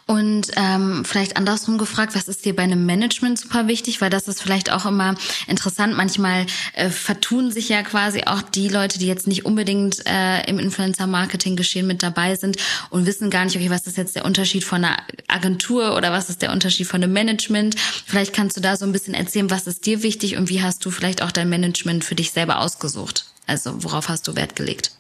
Und 0.06 0.52
ähm, 0.58 1.06
vielleicht 1.06 1.38
andersrum 1.38 1.78
gefragt, 1.78 2.14
was 2.14 2.28
ist 2.28 2.44
dir 2.44 2.54
bei 2.54 2.64
einem 2.64 2.86
Management 2.86 3.40
super 3.40 3.68
wichtig? 3.68 4.02
Weil 4.02 4.10
das 4.10 4.28
ist 4.28 4.42
vielleicht 4.42 4.70
auch 4.72 4.86
immer 4.86 5.16
interessant. 5.48 5.96
Manchmal 5.96 6.46
äh, 6.74 6.90
vertun 6.90 7.52
sich 7.52 7.70
ja 7.70 7.84
quasi 7.84 8.24
auch 8.26 8.42
die 8.42 8.68
Leute, 8.68 9.00
die 9.00 9.08
jetzt 9.08 9.28
nicht 9.28 9.46
unbedingt 9.46 10.06
äh, 10.06 10.44
im 10.50 10.60
Influencer-Marketing-Geschehen 10.60 11.88
mit 11.88 12.04
dabei 12.04 12.36
sind 12.36 12.58
und 12.90 13.06
wissen 13.06 13.30
gar 13.30 13.46
nicht, 13.46 13.56
okay, 13.56 13.70
was 13.70 13.88
ist 13.88 13.96
jetzt 13.96 14.16
der 14.16 14.26
Unterschied 14.26 14.66
von 14.66 14.84
einer 14.84 14.98
Agentur 15.30 15.96
oder 15.96 16.12
was 16.12 16.30
ist 16.30 16.42
der 16.42 16.52
Unterschied 16.52 16.88
von 16.88 17.02
einem 17.02 17.14
Management? 17.14 17.76
Vielleicht 18.06 18.34
kannst 18.34 18.58
du 18.58 18.62
da 18.62 18.76
so 18.76 18.86
ein 18.86 18.92
bisschen 18.92 19.14
erzählen, 19.14 19.50
was 19.50 19.68
ist 19.68 19.86
dir 19.86 20.04
wichtig 20.04 20.36
und 20.36 20.50
wie 20.50 20.62
hast 20.62 20.84
du 20.84 20.92
vielleicht 20.92 21.22
auch 21.22 21.32
dein 21.32 21.48
Management 21.48 22.04
für 22.04 22.16
dich 22.16 22.32
selber 22.32 22.60
ausgesucht? 22.60 23.28
Also 23.48 23.84
worauf 23.84 24.10
hast 24.10 24.28
du 24.28 24.36
Wert 24.36 24.58
gelegt? 24.58 24.92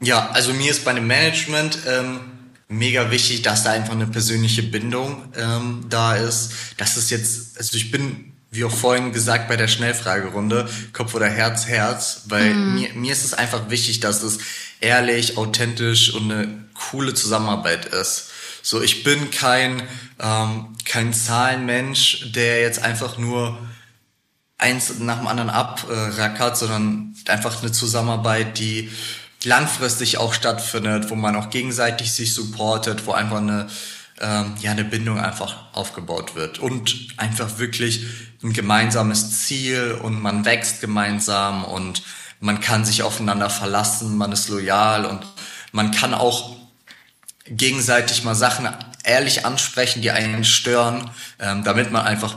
Ja, 0.00 0.30
also 0.30 0.52
mir 0.52 0.70
ist 0.70 0.84
bei 0.84 0.92
dem 0.92 1.06
Management 1.08 1.78
ähm, 1.86 2.20
mega 2.70 3.10
wichtig, 3.10 3.42
dass 3.42 3.64
da 3.64 3.72
einfach 3.72 3.92
eine 3.92 4.06
persönliche 4.06 4.62
Bindung 4.62 5.32
ähm, 5.36 5.86
da 5.90 6.14
ist. 6.14 6.52
Das 6.76 6.96
ist 6.96 7.10
jetzt, 7.10 7.58
also 7.58 7.76
ich 7.76 7.90
bin, 7.90 8.32
wie 8.50 8.64
auch 8.64 8.70
vorhin 8.70 9.12
gesagt, 9.12 9.48
bei 9.48 9.56
der 9.56 9.68
Schnellfragerunde, 9.68 10.68
Kopf 10.92 11.14
oder 11.14 11.28
Herz, 11.28 11.66
Herz, 11.66 12.22
weil 12.26 12.54
mhm. 12.54 12.74
mir, 12.74 12.94
mir 12.94 13.12
ist 13.12 13.24
es 13.24 13.34
einfach 13.34 13.70
wichtig, 13.70 14.00
dass 14.00 14.22
es 14.22 14.38
ehrlich, 14.80 15.36
authentisch 15.36 16.14
und 16.14 16.30
eine 16.30 16.64
coole 16.74 17.12
Zusammenarbeit 17.12 17.86
ist. 17.86 18.30
So, 18.62 18.80
ich 18.80 19.02
bin 19.02 19.30
kein, 19.30 19.82
ähm, 20.20 20.76
kein 20.84 21.12
Zahlenmensch, 21.12 22.32
der 22.32 22.60
jetzt 22.60 22.82
einfach 22.82 23.18
nur 23.18 23.58
eins 24.58 24.98
nach 24.98 25.18
dem 25.18 25.26
anderen 25.26 25.50
abrackert, 25.50 26.56
sondern 26.56 27.16
einfach 27.26 27.62
eine 27.62 27.72
Zusammenarbeit, 27.72 28.58
die 28.58 28.90
langfristig 29.44 30.18
auch 30.18 30.34
stattfindet, 30.34 31.10
wo 31.10 31.14
man 31.14 31.36
auch 31.36 31.50
gegenseitig 31.50 32.12
sich 32.12 32.34
supportet, 32.34 33.06
wo 33.06 33.12
einfach 33.12 33.38
eine, 33.38 33.68
ähm, 34.20 34.54
ja, 34.60 34.72
eine 34.72 34.84
Bindung 34.84 35.18
einfach 35.18 35.72
aufgebaut 35.72 36.34
wird 36.34 36.58
und 36.58 37.08
einfach 37.16 37.58
wirklich 37.58 38.06
ein 38.42 38.52
gemeinsames 38.52 39.44
Ziel 39.44 39.98
und 40.02 40.20
man 40.20 40.44
wächst 40.44 40.80
gemeinsam 40.80 41.64
und 41.64 42.02
man 42.40 42.60
kann 42.60 42.84
sich 42.84 43.02
aufeinander 43.02 43.50
verlassen, 43.50 44.16
man 44.16 44.32
ist 44.32 44.48
loyal 44.48 45.04
und 45.04 45.26
man 45.72 45.90
kann 45.90 46.14
auch 46.14 46.56
gegenseitig 47.46 48.24
mal 48.24 48.34
Sachen 48.34 48.68
ehrlich 49.04 49.44
ansprechen, 49.44 50.02
die 50.02 50.10
einen 50.10 50.44
stören, 50.44 51.10
ähm, 51.38 51.64
damit 51.64 51.90
man 51.90 52.06
einfach 52.06 52.36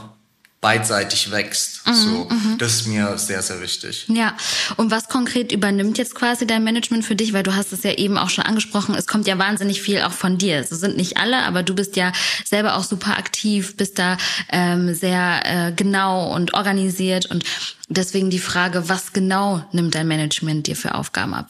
beidseitig 0.64 1.30
wächst. 1.30 1.86
Mhm, 1.86 1.94
so, 1.94 2.28
mhm. 2.30 2.58
das 2.58 2.74
ist 2.74 2.88
mir 2.88 3.18
sehr, 3.18 3.42
sehr 3.42 3.62
wichtig. 3.62 4.06
Ja. 4.08 4.36
Und 4.78 4.92
was 4.92 5.10
konkret 5.10 5.52
übernimmt 5.52 5.98
jetzt 5.98 6.16
quasi 6.16 6.48
dein 6.48 6.64
Management 6.64 7.04
für 7.04 7.18
dich? 7.18 7.34
Weil 7.34 7.44
du 7.44 7.54
hast 7.54 7.74
es 7.74 7.84
ja 7.84 7.92
eben 7.92 8.18
auch 8.18 8.30
schon 8.30 8.46
angesprochen. 8.46 8.96
Es 8.96 9.06
kommt 9.06 9.28
ja 9.28 9.38
wahnsinnig 9.38 9.82
viel 9.82 10.02
auch 10.02 10.14
von 10.14 10.38
dir. 10.38 10.64
So 10.64 10.78
sind 10.78 10.96
nicht 10.96 11.18
alle, 11.18 11.44
aber 11.44 11.64
du 11.64 11.76
bist 11.76 11.98
ja 11.98 12.14
selber 12.46 12.78
auch 12.78 12.86
super 12.86 13.18
aktiv, 13.18 13.76
bist 13.76 14.00
da 14.00 14.18
ähm, 14.50 14.96
sehr 14.96 15.42
äh, 15.44 15.72
genau 15.74 16.34
und 16.34 16.54
organisiert. 16.54 17.26
Und 17.26 17.44
deswegen 17.90 18.30
die 18.30 18.40
Frage, 18.40 18.88
was 18.88 19.12
genau 19.12 19.66
nimmt 19.74 19.96
dein 19.96 20.08
Management 20.08 20.68
dir 20.68 20.78
für 20.78 20.96
Aufgaben 20.96 21.34
ab? 21.34 21.50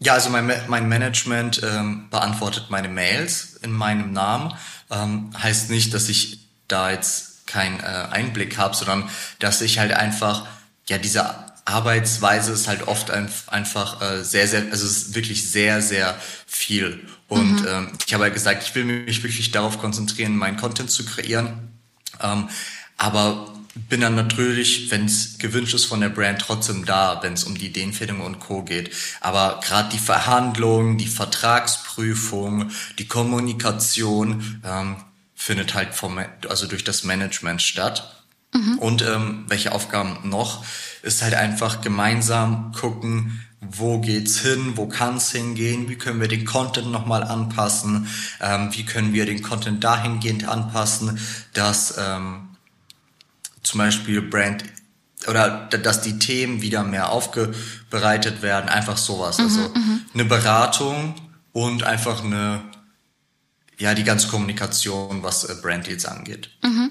Ja, 0.00 0.14
also 0.14 0.28
mein, 0.30 0.50
mein 0.66 0.88
Management 0.88 1.62
ähm, 1.62 2.08
beantwortet 2.10 2.66
meine 2.68 2.88
Mails 2.88 3.60
in 3.62 3.70
meinem 3.70 4.12
Namen. 4.12 4.54
Ähm, 4.90 5.30
heißt 5.40 5.70
nicht, 5.70 5.94
dass 5.94 6.08
ich 6.08 6.40
da 6.66 6.90
jetzt 6.90 7.27
keinen 7.48 7.80
äh, 7.80 8.06
Einblick 8.10 8.58
habe, 8.58 8.76
sondern 8.76 9.08
dass 9.40 9.60
ich 9.60 9.78
halt 9.78 9.92
einfach, 9.92 10.46
ja, 10.88 10.98
diese 10.98 11.34
Arbeitsweise 11.64 12.52
ist 12.52 12.68
halt 12.68 12.88
oft 12.88 13.10
ein, 13.10 13.28
einfach 13.46 14.00
äh, 14.00 14.22
sehr, 14.22 14.46
sehr, 14.48 14.62
also 14.70 14.86
es 14.86 15.08
ist 15.08 15.14
wirklich 15.14 15.50
sehr, 15.50 15.82
sehr 15.82 16.16
viel. 16.46 17.06
Und 17.28 17.62
mhm. 17.62 17.68
ähm, 17.68 17.88
ich 18.06 18.14
habe 18.14 18.24
halt 18.24 18.34
gesagt, 18.34 18.62
ich 18.62 18.74
will 18.74 18.84
mich 18.84 19.22
wirklich 19.22 19.50
darauf 19.50 19.78
konzentrieren, 19.78 20.36
meinen 20.36 20.56
Content 20.56 20.90
zu 20.90 21.04
kreieren. 21.04 21.68
Ähm, 22.22 22.48
aber 22.96 23.52
bin 23.88 24.00
dann 24.00 24.14
natürlich, 24.14 24.90
wenn 24.90 25.04
es 25.04 25.38
gewünscht 25.38 25.74
ist 25.74 25.84
von 25.84 26.00
der 26.00 26.08
Brand, 26.08 26.40
trotzdem 26.40 26.84
da, 26.84 27.22
wenn 27.22 27.34
es 27.34 27.44
um 27.44 27.56
die 27.56 27.66
Ideenfindung 27.66 28.20
und 28.20 28.40
Co. 28.40 28.62
geht. 28.62 28.90
Aber 29.20 29.60
gerade 29.62 29.90
die 29.90 29.98
Verhandlungen, 29.98 30.98
die 30.98 31.06
Vertragsprüfung, 31.06 32.70
die 32.98 33.06
Kommunikation, 33.06 34.62
ähm, 34.64 34.96
findet 35.48 35.72
halt 35.72 35.94
vom, 35.94 36.20
also 36.46 36.66
durch 36.66 36.84
das 36.84 37.04
Management 37.04 37.62
statt. 37.62 38.22
Mhm. 38.52 38.78
Und 38.80 39.00
ähm, 39.00 39.46
welche 39.48 39.72
Aufgaben 39.72 40.28
noch? 40.28 40.62
Ist 41.00 41.22
halt 41.22 41.32
einfach 41.32 41.80
gemeinsam 41.80 42.72
gucken, 42.72 43.40
wo 43.62 43.98
geht's 43.98 44.40
hin, 44.40 44.74
wo 44.76 44.88
kann's 44.88 45.32
hingehen, 45.32 45.88
wie 45.88 45.96
können 45.96 46.20
wir 46.20 46.28
den 46.28 46.44
Content 46.44 46.92
nochmal 46.92 47.24
anpassen, 47.24 48.08
ähm, 48.42 48.68
wie 48.72 48.84
können 48.84 49.14
wir 49.14 49.24
den 49.24 49.40
Content 49.40 49.82
dahingehend 49.82 50.46
anpassen, 50.46 51.18
dass 51.54 51.94
ähm, 51.96 52.50
zum 53.62 53.78
Beispiel 53.78 54.20
Brand 54.20 54.64
oder 55.28 55.66
dass 55.70 56.02
die 56.02 56.18
Themen 56.18 56.60
wieder 56.60 56.84
mehr 56.84 57.10
aufbereitet 57.10 58.42
werden, 58.42 58.68
einfach 58.68 58.98
sowas. 58.98 59.38
Mhm, 59.38 59.44
also 59.44 59.60
mhm. 59.60 60.00
eine 60.12 60.24
Beratung 60.26 61.14
und 61.54 61.84
einfach 61.84 62.22
eine 62.22 62.60
ja, 63.78 63.94
die 63.94 64.04
ganze 64.04 64.28
Kommunikation, 64.28 65.22
was 65.22 65.44
äh, 65.44 65.54
Branddeals 65.60 66.04
angeht. 66.04 66.50
Mhm. 66.62 66.90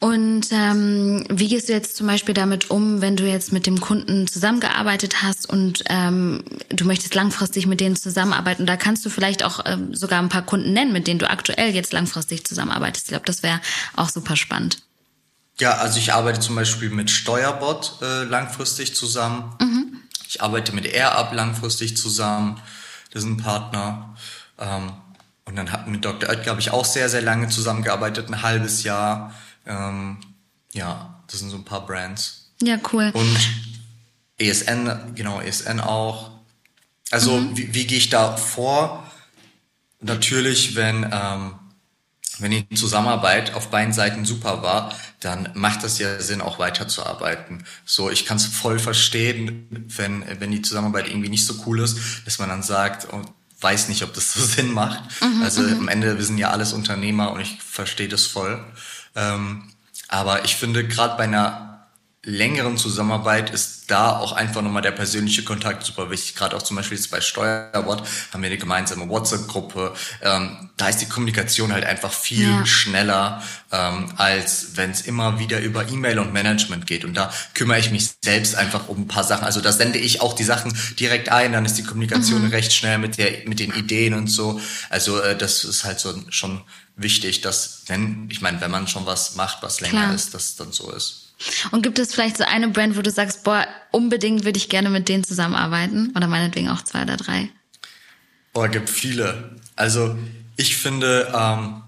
Und 0.00 0.48
ähm, 0.52 1.24
wie 1.30 1.48
gehst 1.48 1.68
du 1.68 1.72
jetzt 1.72 1.96
zum 1.96 2.06
Beispiel 2.06 2.34
damit 2.34 2.70
um, 2.70 3.00
wenn 3.00 3.16
du 3.16 3.26
jetzt 3.26 3.52
mit 3.52 3.66
dem 3.66 3.80
Kunden 3.80 4.26
zusammengearbeitet 4.26 5.22
hast 5.22 5.48
und 5.48 5.82
ähm, 5.88 6.44
du 6.68 6.84
möchtest 6.84 7.14
langfristig 7.14 7.66
mit 7.66 7.80
denen 7.80 7.96
zusammenarbeiten? 7.96 8.66
Da 8.66 8.76
kannst 8.76 9.04
du 9.06 9.10
vielleicht 9.10 9.42
auch 9.42 9.60
ähm, 9.64 9.94
sogar 9.94 10.20
ein 10.20 10.28
paar 10.28 10.42
Kunden 10.42 10.74
nennen, 10.74 10.92
mit 10.92 11.06
denen 11.06 11.18
du 11.18 11.28
aktuell 11.28 11.74
jetzt 11.74 11.94
langfristig 11.94 12.46
zusammenarbeitest. 12.46 13.06
Ich 13.06 13.10
glaube, 13.12 13.24
das 13.24 13.42
wäre 13.42 13.60
auch 13.96 14.10
super 14.10 14.36
spannend. 14.36 14.82
Ja, 15.58 15.72
also 15.78 15.98
ich 15.98 16.12
arbeite 16.12 16.40
zum 16.40 16.54
Beispiel 16.54 16.90
mit 16.90 17.10
Steuerbot 17.10 17.98
äh, 18.02 18.24
langfristig 18.24 18.94
zusammen. 18.94 19.56
Mhm. 19.60 19.96
Ich 20.28 20.42
arbeite 20.42 20.74
mit 20.74 20.84
AirUp 20.84 21.32
langfristig 21.32 21.96
zusammen. 21.96 22.60
Das 23.10 23.22
ist 23.22 23.28
ein 23.28 23.38
Partner. 23.38 24.14
Ähm, 24.58 24.92
und 25.48 25.56
dann 25.56 25.72
hatten 25.72 25.90
mit 25.90 26.04
Dr. 26.04 26.28
Oetker 26.28 26.50
habe 26.50 26.60
ich 26.60 26.72
auch 26.72 26.84
sehr, 26.84 27.08
sehr 27.08 27.22
lange 27.22 27.48
zusammengearbeitet, 27.48 28.28
ein 28.28 28.42
halbes 28.42 28.82
Jahr. 28.82 29.34
Ähm, 29.66 30.18
ja, 30.74 31.22
das 31.26 31.40
sind 31.40 31.48
so 31.48 31.56
ein 31.56 31.64
paar 31.64 31.86
Brands. 31.86 32.50
Ja, 32.62 32.76
cool. 32.92 33.10
Und 33.14 33.38
ESN, 34.36 35.14
genau, 35.14 35.40
ESN 35.40 35.80
auch. 35.80 36.32
Also 37.10 37.38
mhm. 37.38 37.56
wie, 37.56 37.72
wie 37.72 37.86
gehe 37.86 37.96
ich 37.96 38.10
da 38.10 38.36
vor? 38.36 39.10
Natürlich, 40.00 40.76
wenn, 40.76 41.08
ähm, 41.10 41.54
wenn 42.40 42.50
die 42.50 42.68
Zusammenarbeit 42.74 43.54
auf 43.54 43.70
beiden 43.70 43.94
Seiten 43.94 44.26
super 44.26 44.62
war, 44.62 44.94
dann 45.20 45.48
macht 45.54 45.82
das 45.82 45.98
ja 45.98 46.20
Sinn, 46.20 46.42
auch 46.42 46.58
weiterzuarbeiten. 46.58 47.64
So, 47.86 48.10
ich 48.10 48.26
kann 48.26 48.36
es 48.36 48.44
voll 48.44 48.78
verstehen, 48.78 49.66
wenn, 49.70 50.24
wenn 50.40 50.50
die 50.50 50.60
Zusammenarbeit 50.60 51.08
irgendwie 51.08 51.30
nicht 51.30 51.46
so 51.46 51.54
cool 51.64 51.80
ist, 51.80 52.26
dass 52.26 52.38
man 52.38 52.50
dann 52.50 52.62
sagt, 52.62 53.08
oh, 53.10 53.22
weiß 53.60 53.88
nicht, 53.88 54.02
ob 54.02 54.14
das 54.14 54.32
so 54.32 54.44
Sinn 54.44 54.72
macht. 54.72 55.02
Mhm, 55.20 55.42
also 55.42 55.62
mhm. 55.62 55.78
am 55.78 55.88
Ende, 55.88 56.16
wir 56.16 56.24
sind 56.24 56.38
ja 56.38 56.50
alles 56.50 56.72
Unternehmer 56.72 57.32
und 57.32 57.40
ich 57.40 57.60
verstehe 57.62 58.08
das 58.08 58.26
voll. 58.26 58.64
Ähm, 59.14 59.64
aber 60.08 60.44
ich 60.44 60.56
finde, 60.56 60.86
gerade 60.86 61.16
bei 61.16 61.24
einer 61.24 61.77
längeren 62.28 62.76
Zusammenarbeit 62.76 63.50
ist 63.50 63.90
da 63.90 64.18
auch 64.18 64.32
einfach 64.32 64.60
nochmal 64.60 64.82
der 64.82 64.90
persönliche 64.90 65.44
Kontakt 65.44 65.82
super 65.82 66.10
wichtig. 66.10 66.34
Gerade 66.34 66.54
auch 66.54 66.62
zum 66.62 66.76
Beispiel 66.76 66.98
jetzt 66.98 67.10
bei 67.10 67.22
Steuerbot 67.22 68.02
haben 68.32 68.42
wir 68.42 68.48
eine 68.48 68.58
gemeinsame 68.58 69.08
WhatsApp-Gruppe. 69.08 69.94
Ähm, 70.20 70.68
da 70.76 70.88
ist 70.88 70.98
die 70.98 71.08
Kommunikation 71.08 71.72
halt 71.72 71.84
einfach 71.84 72.12
viel 72.12 72.50
ja. 72.50 72.66
schneller, 72.66 73.42
ähm, 73.72 74.12
als 74.16 74.72
wenn 74.74 74.90
es 74.90 75.00
immer 75.00 75.38
wieder 75.38 75.60
über 75.60 75.88
E-Mail 75.88 76.18
und 76.18 76.34
Management 76.34 76.86
geht. 76.86 77.06
Und 77.06 77.14
da 77.14 77.32
kümmere 77.54 77.78
ich 77.78 77.90
mich 77.90 78.10
selbst 78.22 78.54
einfach 78.56 78.88
um 78.88 79.00
ein 79.00 79.08
paar 79.08 79.24
Sachen. 79.24 79.44
Also 79.44 79.62
da 79.62 79.72
sende 79.72 79.98
ich 79.98 80.20
auch 80.20 80.34
die 80.34 80.44
Sachen 80.44 80.76
direkt 81.00 81.30
ein, 81.30 81.52
dann 81.52 81.64
ist 81.64 81.78
die 81.78 81.84
Kommunikation 81.84 82.42
mhm. 82.42 82.50
recht 82.50 82.74
schnell 82.74 82.98
mit, 82.98 83.16
der, 83.16 83.48
mit 83.48 83.58
den 83.58 83.72
Ideen 83.72 84.12
und 84.12 84.26
so. 84.26 84.60
Also 84.90 85.18
äh, 85.18 85.34
das 85.36 85.64
ist 85.64 85.84
halt 85.84 85.98
so 85.98 86.12
schon 86.28 86.60
wichtig, 86.94 87.40
dass 87.40 87.84
wenn, 87.86 88.28
ich 88.30 88.42
meine, 88.42 88.60
wenn 88.60 88.70
man 88.70 88.86
schon 88.86 89.06
was 89.06 89.34
macht, 89.34 89.62
was 89.62 89.80
länger 89.80 90.02
Klar. 90.02 90.14
ist, 90.14 90.34
dass 90.34 90.56
dann 90.56 90.72
so 90.72 90.92
ist. 90.92 91.27
Und 91.70 91.82
gibt 91.82 91.98
es 91.98 92.14
vielleicht 92.14 92.36
so 92.36 92.44
eine 92.44 92.68
Brand, 92.68 92.96
wo 92.96 93.02
du 93.02 93.10
sagst, 93.10 93.44
boah, 93.44 93.66
unbedingt 93.90 94.44
würde 94.44 94.58
ich 94.58 94.68
gerne 94.68 94.90
mit 94.90 95.08
denen 95.08 95.24
zusammenarbeiten? 95.24 96.12
Oder 96.16 96.26
meinetwegen 96.26 96.68
auch 96.68 96.82
zwei 96.82 97.02
oder 97.02 97.16
drei? 97.16 97.50
Boah, 98.52 98.68
gibt 98.68 98.90
viele. 98.90 99.56
Also 99.76 100.16
ich 100.56 100.76
finde 100.76 101.32
ähm, 101.34 101.82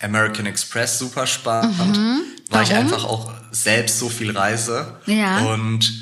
American 0.00 0.46
Express 0.46 0.98
super 0.98 1.26
spannend, 1.26 1.96
mhm. 1.96 2.20
weil 2.50 2.64
ich 2.64 2.74
einfach 2.74 3.04
auch 3.04 3.32
selbst 3.50 3.98
so 3.98 4.08
viel 4.08 4.36
reise. 4.36 5.00
Ja. 5.06 5.38
Und 5.38 5.92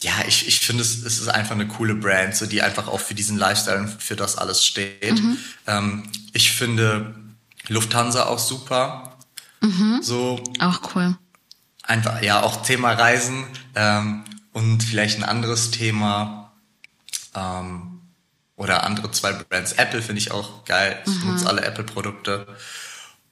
ja, 0.00 0.12
ich, 0.26 0.48
ich 0.48 0.60
finde, 0.60 0.82
es, 0.82 1.04
es 1.04 1.20
ist 1.20 1.28
einfach 1.28 1.54
eine 1.54 1.68
coole 1.68 1.94
Brand, 1.94 2.34
so 2.34 2.46
die 2.46 2.62
einfach 2.62 2.86
auch 2.88 3.00
für 3.00 3.14
diesen 3.14 3.36
Lifestyle 3.36 3.78
und 3.78 4.02
für 4.02 4.16
das 4.16 4.38
alles 4.38 4.64
steht. 4.64 5.20
Mhm. 5.20 5.36
Ähm, 5.66 6.02
ich 6.32 6.52
finde 6.52 7.14
Lufthansa 7.68 8.24
auch 8.26 8.38
super. 8.38 9.18
Mhm. 9.60 9.98
So. 10.02 10.42
Auch 10.60 10.94
cool 10.94 11.16
einfach, 11.86 12.22
ja, 12.22 12.42
auch 12.42 12.62
Thema 12.62 12.92
Reisen 12.92 13.44
ähm, 13.74 14.24
und 14.52 14.82
vielleicht 14.82 15.18
ein 15.18 15.24
anderes 15.24 15.70
Thema 15.70 16.52
ähm, 17.34 18.00
oder 18.56 18.84
andere 18.84 19.10
zwei 19.10 19.32
Brands. 19.32 19.72
Apple 19.72 20.02
finde 20.02 20.20
ich 20.20 20.30
auch 20.30 20.64
geil. 20.64 20.98
Ich 21.06 21.22
mhm. 21.22 21.32
nutze 21.32 21.48
alle 21.48 21.62
Apple-Produkte. 21.62 22.46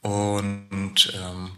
Und 0.03 1.13
ähm, 1.15 1.51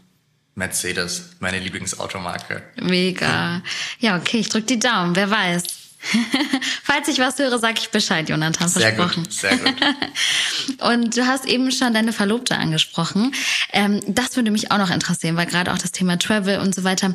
Mercedes, 0.54 1.36
meine 1.40 1.58
Lieblingsautomarke. 1.58 2.62
Mega. 2.80 3.60
Ja, 3.98 4.16
okay, 4.16 4.38
ich 4.38 4.48
drück 4.48 4.66
die 4.66 4.78
Daumen, 4.78 5.16
wer 5.16 5.30
weiß. 5.30 5.64
Falls 6.82 7.08
ich 7.08 7.18
was 7.18 7.38
höre, 7.38 7.58
sag 7.58 7.78
ich 7.78 7.90
Bescheid, 7.90 8.28
Jonathan. 8.28 8.68
Sehr 8.68 8.94
versprochen. 8.94 9.24
gut, 9.24 9.32
sehr 9.32 9.56
gut. 9.56 9.74
Und 10.82 11.16
du 11.16 11.26
hast 11.26 11.46
eben 11.46 11.70
schon 11.70 11.94
deine 11.94 12.12
Verlobte 12.12 12.56
angesprochen. 12.56 13.32
Ähm, 13.72 14.00
das 14.06 14.36
würde 14.36 14.50
mich 14.50 14.70
auch 14.70 14.78
noch 14.78 14.90
interessieren, 14.90 15.36
weil 15.36 15.46
gerade 15.46 15.72
auch 15.72 15.78
das 15.78 15.92
Thema 15.92 16.18
Travel 16.18 16.60
und 16.60 16.74
so 16.74 16.84
weiter. 16.84 17.14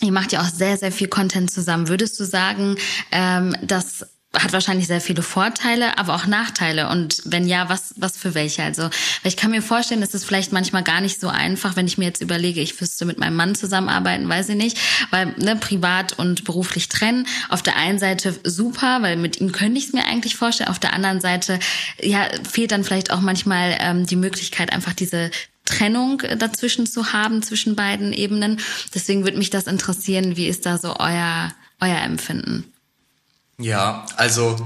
Ihr 0.00 0.12
macht 0.12 0.32
ja 0.32 0.40
auch 0.40 0.48
sehr, 0.48 0.76
sehr 0.76 0.90
viel 0.90 1.08
Content 1.08 1.50
zusammen. 1.50 1.88
Würdest 1.88 2.18
du 2.18 2.24
sagen, 2.24 2.76
ähm, 3.12 3.56
dass 3.62 4.06
hat 4.34 4.52
wahrscheinlich 4.52 4.86
sehr 4.86 5.00
viele 5.00 5.22
Vorteile, 5.22 5.98
aber 5.98 6.14
auch 6.14 6.26
Nachteile. 6.26 6.88
Und 6.88 7.20
wenn 7.24 7.46
ja, 7.46 7.68
was, 7.68 7.94
was 7.96 8.16
für 8.16 8.34
welche? 8.34 8.62
Also, 8.62 8.82
weil 8.82 8.90
ich 9.24 9.36
kann 9.36 9.50
mir 9.50 9.60
vorstellen, 9.60 10.02
es 10.02 10.14
ist 10.14 10.24
vielleicht 10.24 10.52
manchmal 10.52 10.82
gar 10.82 11.02
nicht 11.02 11.20
so 11.20 11.28
einfach, 11.28 11.76
wenn 11.76 11.86
ich 11.86 11.98
mir 11.98 12.06
jetzt 12.06 12.22
überlege, 12.22 12.60
ich 12.60 12.80
müsste 12.80 13.04
mit 13.04 13.18
meinem 13.18 13.36
Mann 13.36 13.54
zusammenarbeiten, 13.54 14.28
weiß 14.28 14.48
ich 14.50 14.56
nicht, 14.56 14.78
weil 15.10 15.34
ne, 15.36 15.56
privat 15.56 16.18
und 16.18 16.44
beruflich 16.44 16.88
trennen. 16.88 17.26
Auf 17.50 17.62
der 17.62 17.76
einen 17.76 17.98
Seite 17.98 18.34
super, 18.42 19.02
weil 19.02 19.16
mit 19.16 19.40
ihm 19.40 19.52
könnte 19.52 19.78
ich 19.78 19.88
es 19.88 19.92
mir 19.92 20.06
eigentlich 20.06 20.36
vorstellen. 20.36 20.70
Auf 20.70 20.78
der 20.78 20.94
anderen 20.94 21.20
Seite, 21.20 21.58
ja, 22.00 22.26
fehlt 22.50 22.72
dann 22.72 22.84
vielleicht 22.84 23.10
auch 23.10 23.20
manchmal 23.20 23.76
ähm, 23.80 24.06
die 24.06 24.16
Möglichkeit, 24.16 24.72
einfach 24.72 24.94
diese 24.94 25.30
Trennung 25.66 26.22
dazwischen 26.38 26.86
zu 26.86 27.12
haben, 27.12 27.42
zwischen 27.42 27.76
beiden 27.76 28.12
Ebenen. 28.12 28.60
Deswegen 28.94 29.24
würde 29.24 29.38
mich 29.38 29.50
das 29.50 29.66
interessieren, 29.66 30.36
wie 30.36 30.46
ist 30.46 30.64
da 30.64 30.78
so 30.78 30.96
euer, 30.98 31.52
euer 31.80 32.00
Empfinden? 32.00 32.71
Ja, 33.58 34.06
also 34.16 34.56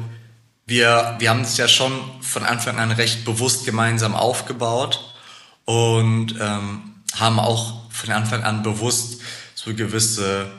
wir, 0.67 1.17
wir 1.19 1.31
haben 1.31 1.43
es 1.43 1.57
ja 1.57 1.69
schon 1.69 1.93
von 2.23 2.45
Anfang 2.45 2.79
an 2.79 2.91
recht 2.91 3.25
bewusst 3.25 3.65
gemeinsam 3.65 4.15
aufgebaut 4.15 5.15
und 5.65 6.35
ähm, 6.41 6.95
haben 7.15 7.39
auch 7.39 7.91
von 7.91 8.11
Anfang 8.11 8.43
an 8.43 8.63
bewusst 8.63 9.21
so 9.55 9.75
gewisse, 9.75 10.51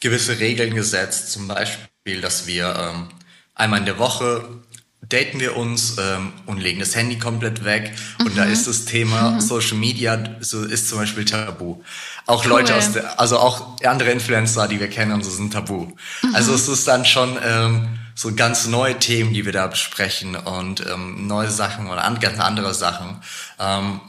gewisse 0.00 0.38
Regeln 0.38 0.74
gesetzt. 0.74 1.32
Zum 1.32 1.48
Beispiel, 1.48 2.20
dass 2.20 2.46
wir 2.46 2.74
ähm, 2.74 3.08
einmal 3.54 3.80
in 3.80 3.86
der 3.86 3.98
Woche 3.98 4.62
daten 5.08 5.40
wir 5.40 5.56
uns 5.56 5.96
ähm, 5.98 6.32
und 6.46 6.60
legen 6.60 6.80
das 6.80 6.94
Handy 6.94 7.18
komplett 7.18 7.64
weg. 7.64 7.92
Und 8.18 8.32
mhm. 8.32 8.36
da 8.36 8.44
ist 8.44 8.66
das 8.66 8.84
Thema 8.84 9.32
mhm. 9.32 9.40
Social 9.40 9.76
Media 9.76 10.18
so 10.40 10.64
ist 10.64 10.88
zum 10.88 10.98
Beispiel 10.98 11.24
tabu. 11.24 11.82
Auch 12.26 12.44
cool. 12.44 12.50
Leute 12.50 12.74
aus 12.74 12.92
der, 12.92 13.20
also 13.20 13.38
auch 13.38 13.80
andere 13.82 14.10
Influencer, 14.10 14.68
die 14.68 14.80
wir 14.80 14.88
kennen, 14.88 15.12
und 15.12 15.24
so 15.24 15.30
sind 15.30 15.52
tabu. 15.52 15.86
Mhm. 16.22 16.34
Also 16.34 16.54
es 16.54 16.68
ist 16.68 16.88
dann 16.88 17.04
schon 17.04 17.38
ähm, 17.44 17.98
so 18.14 18.34
ganz 18.34 18.66
neue 18.66 18.98
Themen, 18.98 19.32
die 19.32 19.44
wir 19.44 19.52
da 19.52 19.66
besprechen 19.66 20.34
und 20.36 20.84
ähm, 20.86 21.26
neue 21.26 21.50
Sachen 21.50 21.86
oder 21.86 22.04
an, 22.04 22.18
ganz 22.18 22.40
andere 22.40 22.74
Sachen. 22.74 23.22
Ähm, 23.60 24.00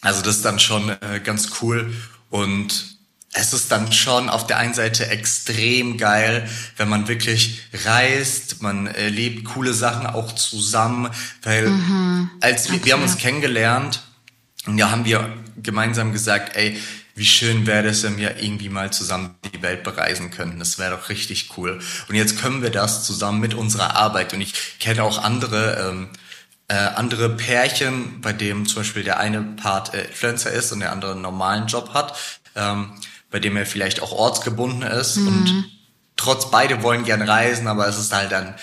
also 0.00 0.20
das 0.20 0.36
ist 0.36 0.44
dann 0.44 0.58
schon 0.58 0.90
äh, 0.90 1.20
ganz 1.22 1.50
cool 1.62 1.94
und 2.28 2.93
es 3.36 3.52
ist 3.52 3.72
dann 3.72 3.92
schon 3.92 4.28
auf 4.28 4.46
der 4.46 4.58
einen 4.58 4.74
Seite 4.74 5.08
extrem 5.08 5.98
geil, 5.98 6.48
wenn 6.76 6.88
man 6.88 7.08
wirklich 7.08 7.62
reist, 7.84 8.62
man 8.62 8.86
erlebt 8.86 9.44
coole 9.44 9.74
Sachen 9.74 10.06
auch 10.06 10.32
zusammen, 10.32 11.10
weil 11.42 11.68
mhm. 11.68 12.30
als 12.40 12.68
wir, 12.70 12.76
okay. 12.76 12.86
wir 12.86 12.92
haben 12.94 13.02
uns 13.02 13.18
kennengelernt 13.18 14.04
und 14.66 14.78
da 14.78 14.90
haben 14.92 15.04
wir 15.04 15.36
gemeinsam 15.60 16.12
gesagt, 16.12 16.56
ey, 16.56 16.80
wie 17.16 17.26
schön 17.26 17.66
wäre 17.66 17.88
es, 17.88 18.04
wenn 18.04 18.16
wir 18.16 18.40
irgendwie 18.40 18.68
mal 18.68 18.92
zusammen 18.92 19.34
die 19.52 19.62
Welt 19.62 19.82
bereisen 19.82 20.30
könnten. 20.30 20.60
Das 20.60 20.78
wäre 20.78 20.96
doch 20.96 21.08
richtig 21.08 21.50
cool. 21.56 21.80
Und 22.08 22.14
jetzt 22.14 22.40
können 22.40 22.62
wir 22.62 22.70
das 22.70 23.04
zusammen 23.04 23.40
mit 23.40 23.54
unserer 23.54 23.96
Arbeit. 23.96 24.32
Und 24.32 24.40
ich 24.40 24.78
kenne 24.80 25.02
auch 25.04 25.22
andere, 25.22 25.90
ähm, 25.90 26.08
äh, 26.66 26.74
andere 26.74 27.30
Pärchen, 27.30 28.20
bei 28.20 28.32
dem 28.32 28.66
zum 28.66 28.82
Beispiel 28.82 29.04
der 29.04 29.18
eine 29.18 29.42
Part 29.42 29.94
äh, 29.94 30.04
Influencer 30.04 30.50
ist 30.50 30.72
und 30.72 30.80
der 30.80 30.90
andere 30.90 31.12
einen 31.12 31.22
normalen 31.22 31.68
Job 31.68 31.94
hat. 31.94 32.16
Ähm, 32.56 32.90
bei 33.34 33.40
dem 33.40 33.56
er 33.56 33.66
vielleicht 33.66 34.00
auch 34.00 34.12
ortsgebunden 34.12 34.82
ist 34.82 35.16
mhm. 35.16 35.26
und 35.26 35.64
trotz 36.14 36.52
beide 36.52 36.84
wollen 36.84 37.04
gern 37.04 37.20
reisen, 37.20 37.66
aber 37.66 37.88
es 37.88 37.98
ist 37.98 38.12
halt 38.12 38.30
dann 38.30 38.54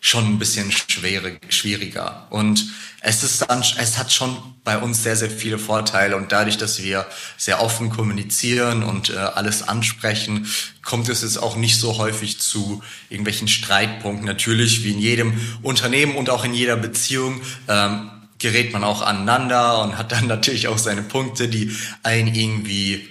schon 0.00 0.26
ein 0.26 0.38
bisschen 0.38 0.70
schwere, 0.70 1.38
schwieriger. 1.48 2.26
Und 2.28 2.66
es 3.00 3.22
ist 3.22 3.48
dann, 3.48 3.64
es 3.78 3.96
hat 3.96 4.12
schon 4.12 4.36
bei 4.64 4.76
uns 4.76 5.02
sehr, 5.02 5.16
sehr 5.16 5.30
viele 5.30 5.58
Vorteile 5.58 6.14
und 6.14 6.30
dadurch, 6.30 6.58
dass 6.58 6.82
wir 6.82 7.06
sehr 7.38 7.62
offen 7.62 7.88
kommunizieren 7.88 8.82
und 8.82 9.08
äh, 9.08 9.16
alles 9.16 9.66
ansprechen, 9.66 10.46
kommt 10.82 11.08
es 11.08 11.22
jetzt 11.22 11.38
auch 11.38 11.56
nicht 11.56 11.80
so 11.80 11.96
häufig 11.96 12.38
zu 12.38 12.82
irgendwelchen 13.08 13.48
Streitpunkten. 13.48 14.26
Natürlich, 14.26 14.84
wie 14.84 14.92
in 14.92 14.98
jedem 14.98 15.40
Unternehmen 15.62 16.16
und 16.16 16.28
auch 16.28 16.44
in 16.44 16.52
jeder 16.52 16.76
Beziehung, 16.76 17.40
ähm, 17.66 18.10
gerät 18.38 18.74
man 18.74 18.84
auch 18.84 19.00
aneinander 19.00 19.80
und 19.82 19.96
hat 19.96 20.12
dann 20.12 20.26
natürlich 20.26 20.68
auch 20.68 20.76
seine 20.76 21.00
Punkte, 21.00 21.48
die 21.48 21.74
einen 22.02 22.34
irgendwie 22.34 23.08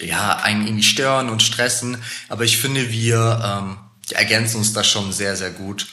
ja, 0.00 0.36
einen 0.36 0.66
irgendwie 0.66 0.84
stören 0.84 1.28
und 1.28 1.42
stressen. 1.42 2.02
Aber 2.28 2.44
ich 2.44 2.58
finde, 2.58 2.90
wir 2.90 3.40
ähm, 3.44 3.76
ergänzen 4.10 4.58
uns 4.58 4.72
da 4.72 4.84
schon 4.84 5.12
sehr, 5.12 5.36
sehr 5.36 5.50
gut. 5.50 5.86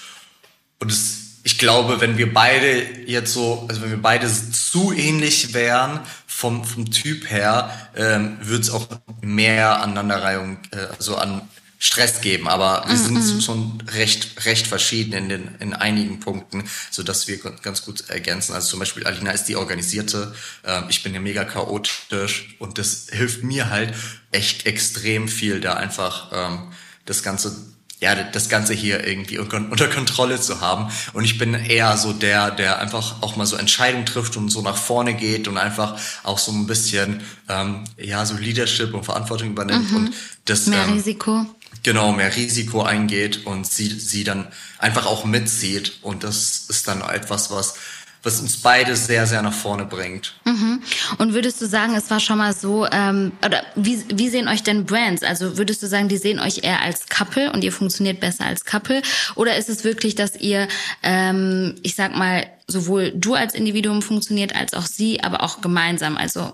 Und 0.79 0.91
es, 0.91 1.39
ich 1.43 1.57
glaube, 1.57 2.01
wenn 2.01 2.17
wir 2.17 2.33
beide 2.33 2.81
jetzt 3.05 3.33
so, 3.33 3.65
also 3.69 3.81
wenn 3.81 3.91
wir 3.91 4.01
beide 4.01 4.27
zu 4.27 4.91
ähnlich 4.93 5.53
wären 5.53 5.99
vom, 6.27 6.63
vom 6.63 6.91
Typ 6.91 7.29
her, 7.29 7.89
ähm, 7.95 8.37
würde 8.41 8.61
es 8.61 8.69
auch 8.69 8.87
mehr 9.21 9.81
Aneinanderreihung, 9.81 10.57
äh, 10.71 10.87
so 10.99 11.17
an 11.17 11.41
Stress 11.77 12.21
geben, 12.21 12.47
aber 12.47 12.85
wir 12.87 12.95
mm 12.95 13.17
-mm. 13.17 13.21
sind 13.21 13.43
schon 13.43 13.83
recht, 13.93 14.45
recht 14.45 14.65
verschieden 14.65 15.13
in 15.13 15.29
den, 15.29 15.55
in 15.59 15.73
einigen 15.73 16.19
Punkten, 16.19 16.63
so 16.89 17.03
dass 17.03 17.27
wir 17.27 17.37
ganz 17.37 17.83
gut 17.83 18.09
ergänzen. 18.09 18.53
Also 18.53 18.69
zum 18.69 18.79
Beispiel 18.79 19.05
Alina 19.05 19.31
ist 19.31 19.45
die 19.45 19.55
Organisierte, 19.55 20.33
äh, 20.63 20.81
ich 20.89 21.03
bin 21.03 21.13
ja 21.13 21.19
mega 21.19 21.43
chaotisch 21.43 22.55
und 22.59 22.77
das 22.77 23.07
hilft 23.11 23.43
mir 23.43 23.69
halt 23.69 23.93
echt 24.31 24.65
extrem 24.65 25.27
viel, 25.27 25.59
da 25.59 25.73
einfach 25.73 26.31
ähm, 26.33 26.71
das 27.05 27.23
Ganze 27.23 27.55
ja, 28.01 28.13
das 28.13 28.49
Ganze 28.49 28.73
hier 28.73 29.07
irgendwie 29.07 29.39
unter 29.39 29.87
Kontrolle 29.87 30.39
zu 30.39 30.59
haben. 30.59 30.91
Und 31.13 31.23
ich 31.23 31.37
bin 31.37 31.53
eher 31.53 31.95
so 31.97 32.11
der, 32.13 32.51
der 32.51 32.79
einfach 32.79 33.21
auch 33.21 33.35
mal 33.35 33.45
so 33.45 33.55
Entscheidungen 33.55 34.05
trifft 34.05 34.35
und 34.37 34.49
so 34.49 34.61
nach 34.61 34.75
vorne 34.75 35.13
geht 35.13 35.47
und 35.47 35.57
einfach 35.57 35.97
auch 36.23 36.37
so 36.37 36.51
ein 36.51 36.67
bisschen, 36.67 37.21
ähm, 37.47 37.85
ja, 37.97 38.25
so 38.25 38.35
Leadership 38.35 38.93
und 38.93 39.05
Verantwortung 39.05 39.51
übernimmt 39.51 39.91
mhm. 39.91 39.97
und 39.97 40.13
das. 40.45 40.67
Mehr 40.67 40.83
ähm, 40.83 40.93
Risiko 40.93 41.45
genau 41.83 42.11
mehr 42.11 42.35
Risiko 42.35 42.83
eingeht 42.83 43.45
und 43.45 43.67
sie, 43.67 43.87
sie 43.87 44.23
dann 44.23 44.47
einfach 44.79 45.05
auch 45.05 45.25
mitzieht. 45.25 45.99
Und 46.01 46.23
das 46.23 46.65
ist 46.69 46.87
dann 46.87 47.01
etwas, 47.01 47.51
was, 47.51 47.75
was 48.23 48.41
uns 48.41 48.57
beide 48.57 48.95
sehr, 48.95 49.27
sehr 49.27 49.41
nach 49.43 49.53
vorne 49.53 49.85
bringt. 49.85 50.33
Mhm. 50.45 50.81
Und 51.19 51.33
würdest 51.33 51.61
du 51.61 51.67
sagen, 51.67 51.93
es 51.95 52.09
war 52.09 52.19
schon 52.19 52.39
mal 52.39 52.53
so, 52.53 52.87
ähm, 52.91 53.33
oder 53.45 53.63
wie, 53.75 54.03
wie 54.09 54.29
sehen 54.29 54.47
euch 54.47 54.63
denn 54.63 54.85
Brands? 54.85 55.23
Also 55.23 55.57
würdest 55.57 55.83
du 55.83 55.87
sagen, 55.87 56.09
die 56.09 56.17
sehen 56.17 56.39
euch 56.39 56.63
eher 56.63 56.81
als 56.81 57.07
Couple 57.07 57.51
und 57.51 57.63
ihr 57.63 57.71
funktioniert 57.71 58.19
besser 58.19 58.45
als 58.45 58.65
Couple? 58.65 59.03
Oder 59.35 59.55
ist 59.57 59.69
es 59.69 59.83
wirklich, 59.83 60.15
dass 60.15 60.35
ihr, 60.35 60.67
ähm, 61.03 61.75
ich 61.83 61.95
sag 61.95 62.15
mal, 62.15 62.47
sowohl 62.67 63.11
du 63.15 63.35
als 63.35 63.53
Individuum 63.53 64.01
funktioniert, 64.01 64.55
als 64.55 64.73
auch 64.73 64.87
sie, 64.87 65.23
aber 65.23 65.43
auch 65.43 65.61
gemeinsam? 65.61 66.17
Also 66.17 66.53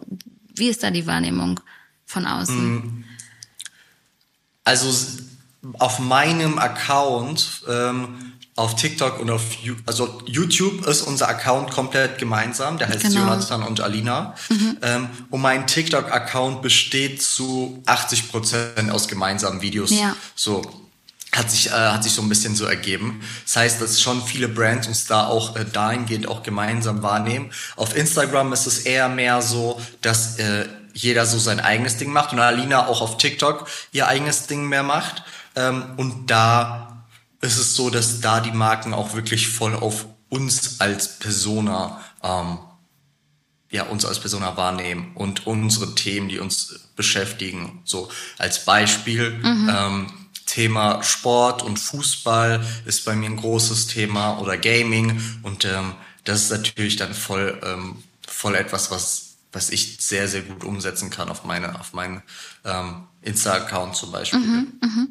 wie 0.53 0.67
ist 0.67 0.83
da 0.83 0.91
die 0.91 1.07
Wahrnehmung 1.07 1.61
von 2.05 2.27
außen? 2.27 3.05
Also 4.63 4.91
auf 5.79 5.99
meinem 5.99 6.57
Account 6.57 7.63
ähm, 7.69 8.33
auf 8.55 8.75
TikTok 8.75 9.19
und 9.19 9.29
auf 9.29 9.41
also 9.85 10.21
YouTube 10.25 10.85
ist 10.85 11.01
unser 11.01 11.29
Account 11.29 11.71
komplett 11.71 12.17
gemeinsam. 12.17 12.77
Der 12.77 12.89
heißt 12.89 13.03
genau. 13.03 13.21
Jonathan 13.21 13.63
und 13.63 13.81
Alina. 13.81 14.35
Mhm. 14.49 14.77
Ähm, 14.81 15.09
und 15.29 15.41
mein 15.41 15.67
TikTok-Account 15.67 16.61
besteht 16.61 17.21
zu 17.21 17.81
80 17.85 18.29
Prozent 18.29 18.91
aus 18.91 19.07
gemeinsamen 19.07 19.61
Videos. 19.61 19.91
Ja. 19.91 20.15
So 20.35 20.61
hat 21.31 21.49
sich 21.49 21.67
äh, 21.67 21.71
hat 21.71 22.03
sich 22.03 22.11
so 22.11 22.21
ein 22.21 22.29
bisschen 22.29 22.55
so 22.55 22.65
ergeben. 22.65 23.21
Das 23.45 23.55
heißt, 23.55 23.81
dass 23.81 24.01
schon 24.01 24.21
viele 24.21 24.49
Brands 24.49 24.87
uns 24.87 25.05
da 25.05 25.27
auch 25.27 25.55
äh, 25.55 25.63
dahingehend 25.65 26.27
auch 26.27 26.43
gemeinsam 26.43 27.01
wahrnehmen. 27.03 27.51
Auf 27.77 27.95
Instagram 27.95 28.51
ist 28.51 28.67
es 28.67 28.79
eher 28.79 29.07
mehr 29.07 29.41
so, 29.41 29.81
dass 30.01 30.37
äh, 30.39 30.67
jeder 30.93 31.25
so 31.25 31.39
sein 31.39 31.59
eigenes 31.59 31.97
Ding 31.97 32.11
macht 32.11 32.33
und 32.33 32.39
Alina 32.39 32.87
auch 32.87 33.01
auf 33.01 33.17
TikTok 33.17 33.67
ihr 33.91 34.07
eigenes 34.07 34.47
Ding 34.47 34.67
mehr 34.67 34.83
macht. 34.83 35.23
Ähm, 35.55 35.83
und 35.97 36.27
da 36.27 37.05
ist 37.41 37.57
es 37.57 37.75
so, 37.75 37.89
dass 37.89 38.21
da 38.21 38.39
die 38.39 38.51
Marken 38.51 38.93
auch 38.93 39.13
wirklich 39.13 39.49
voll 39.49 39.75
auf 39.75 40.05
uns 40.29 40.79
als 40.79 41.19
Persona, 41.19 42.01
ähm, 42.23 42.59
ja, 43.69 43.83
uns 43.83 44.05
als 44.05 44.19
Persona 44.19 44.55
wahrnehmen 44.57 45.11
und 45.15 45.47
unsere 45.47 45.95
Themen, 45.95 46.29
die 46.29 46.39
uns 46.39 46.87
beschäftigen. 46.95 47.81
So 47.83 48.09
als 48.37 48.65
Beispiel 48.65 49.31
mhm. 49.31 49.69
ähm, 49.73 50.07
Thema 50.45 51.01
Sport 51.03 51.63
und 51.63 51.77
Fußball 51.77 52.65
ist 52.85 53.05
bei 53.05 53.15
mir 53.15 53.29
ein 53.29 53.37
großes 53.37 53.87
Thema 53.87 54.39
oder 54.39 54.57
Gaming 54.57 55.21
und 55.43 55.65
ähm, 55.65 55.93
das 56.25 56.43
ist 56.43 56.51
natürlich 56.51 56.97
dann 56.97 57.13
voll 57.13 57.59
ähm, 57.63 58.03
voll 58.27 58.55
etwas, 58.55 58.91
was 58.91 59.30
was 59.51 59.69
ich 59.69 59.97
sehr 59.99 60.27
sehr 60.27 60.41
gut 60.41 60.63
umsetzen 60.63 61.09
kann 61.09 61.29
auf 61.29 61.43
meine 61.43 61.79
auf 61.79 61.93
meinen 61.93 62.21
ähm, 62.65 63.07
Insta-Account 63.21 63.95
zum 63.95 64.11
Beispiel. 64.11 64.39
Mhm, 64.39 64.67
mh. 64.81 65.07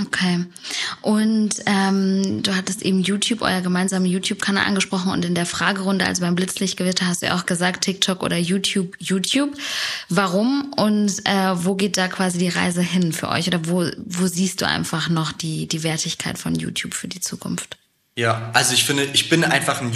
Okay. 0.00 0.44
Und 1.02 1.54
ähm, 1.66 2.42
du 2.42 2.56
hattest 2.56 2.82
eben 2.82 3.00
YouTube, 3.00 3.42
euer 3.42 3.60
gemeinsamer 3.60 4.06
YouTube-Kanal 4.06 4.66
angesprochen 4.66 5.12
und 5.12 5.24
in 5.24 5.36
der 5.36 5.46
Fragerunde, 5.46 6.04
also 6.04 6.22
beim 6.22 6.34
Blitzlichtgewitter, 6.34 7.06
hast 7.06 7.22
du 7.22 7.26
ja 7.26 7.36
auch 7.36 7.46
gesagt, 7.46 7.84
TikTok 7.84 8.24
oder 8.24 8.36
YouTube, 8.36 8.96
YouTube. 8.98 9.56
Warum 10.08 10.72
und 10.76 11.24
äh, 11.26 11.64
wo 11.64 11.76
geht 11.76 11.96
da 11.96 12.08
quasi 12.08 12.38
die 12.38 12.48
Reise 12.48 12.82
hin 12.82 13.12
für 13.12 13.28
euch? 13.28 13.46
Oder 13.46 13.68
wo, 13.68 13.88
wo 14.04 14.26
siehst 14.26 14.62
du 14.62 14.66
einfach 14.66 15.08
noch 15.08 15.30
die, 15.30 15.68
die 15.68 15.84
Wertigkeit 15.84 16.38
von 16.38 16.56
YouTube 16.56 16.94
für 16.94 17.06
die 17.06 17.20
Zukunft? 17.20 17.76
Ja, 18.16 18.50
also 18.52 18.74
ich 18.74 18.84
finde, 18.84 19.04
ich 19.04 19.28
bin 19.28 19.44
einfach 19.44 19.80
ein 19.80 19.92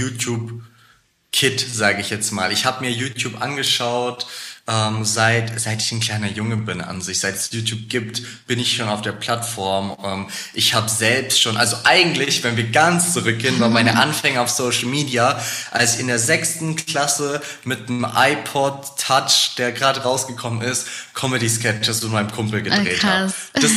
YouTube-Kid, 1.33 1.61
sage 1.61 2.01
ich 2.01 2.11
jetzt 2.11 2.33
mal. 2.33 2.53
Ich 2.53 2.65
habe 2.65 2.85
mir 2.85 2.91
YouTube 2.91 3.41
angeschaut, 3.41 4.27
ähm, 4.67 5.05
seit, 5.05 5.59
seit 5.59 5.81
ich 5.81 5.93
ein 5.93 6.01
kleiner 6.01 6.29
Junge 6.29 6.59
bin 6.59 6.83
an 6.83 7.01
sich, 7.01 7.21
seit 7.21 7.37
es 7.37 7.51
YouTube 7.53 7.89
gibt, 7.89 8.47
bin 8.47 8.59
ich 8.59 8.77
schon 8.77 8.89
auf 8.89 9.01
der 9.01 9.13
Plattform. 9.13 9.97
Ähm, 10.05 10.27
ich 10.53 10.75
habe 10.75 10.91
selbst 10.91 11.41
schon, 11.41 11.57
also 11.57 11.77
eigentlich, 11.85 12.45
wenn 12.45 12.59
wir 12.59 12.71
ganz 12.71 13.15
zurückgehen, 13.15 13.59
war 13.61 13.71
meine 13.71 13.99
Anfänge 13.99 14.43
auf 14.43 14.51
Social 14.51 14.87
Media, 14.87 15.41
als 15.71 15.95
ich 15.95 16.01
in 16.01 16.09
der 16.09 16.19
sechsten 16.19 16.77
Klasse 16.77 17.41
mit 17.65 17.89
einem 17.89 18.07
iPod 18.15 18.99
Touch, 18.99 19.55
der 19.57 19.73
gerade 19.73 20.03
rausgekommen 20.03 20.61
ist, 20.61 20.87
Comedy-Sketches 21.15 22.03
mit 22.03 22.13
meinem 22.13 22.31
Kumpel 22.31 22.63
gedreht 22.63 23.01
oh, 23.05 23.07
habe. 23.07 23.33
Das, 23.55 23.73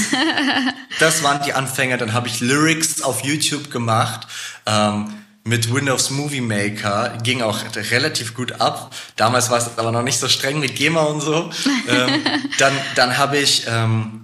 das 0.99 1.24
waren 1.24 1.41
die 1.45 1.54
Anfänge. 1.54 1.97
Dann 1.97 2.12
habe 2.12 2.28
ich 2.28 2.41
Lyrics 2.41 3.02
auf 3.02 3.24
YouTube 3.24 3.72
gemacht. 3.72 4.28
Ähm, 4.66 5.20
mit 5.44 5.74
Windows 5.74 6.10
Movie 6.12 6.42
Maker 6.42 7.18
ging 7.24 7.42
auch 7.42 7.60
relativ 7.92 8.34
gut 8.34 8.62
ab. 8.62 8.94
Damals 9.16 9.50
war 9.50 9.58
es 9.58 9.78
aber 9.78 9.92
noch 9.92 10.04
nicht 10.04 10.20
so 10.20 10.28
streng 10.28 10.60
mit 10.60 10.76
GEMA 10.76 11.02
und 11.02 11.22
so. 11.22 11.50
ähm, 11.88 12.24
dann 12.58 12.74
dann 12.96 13.18
habe 13.18 13.38
ich 13.38 13.66
ähm, 13.68 14.22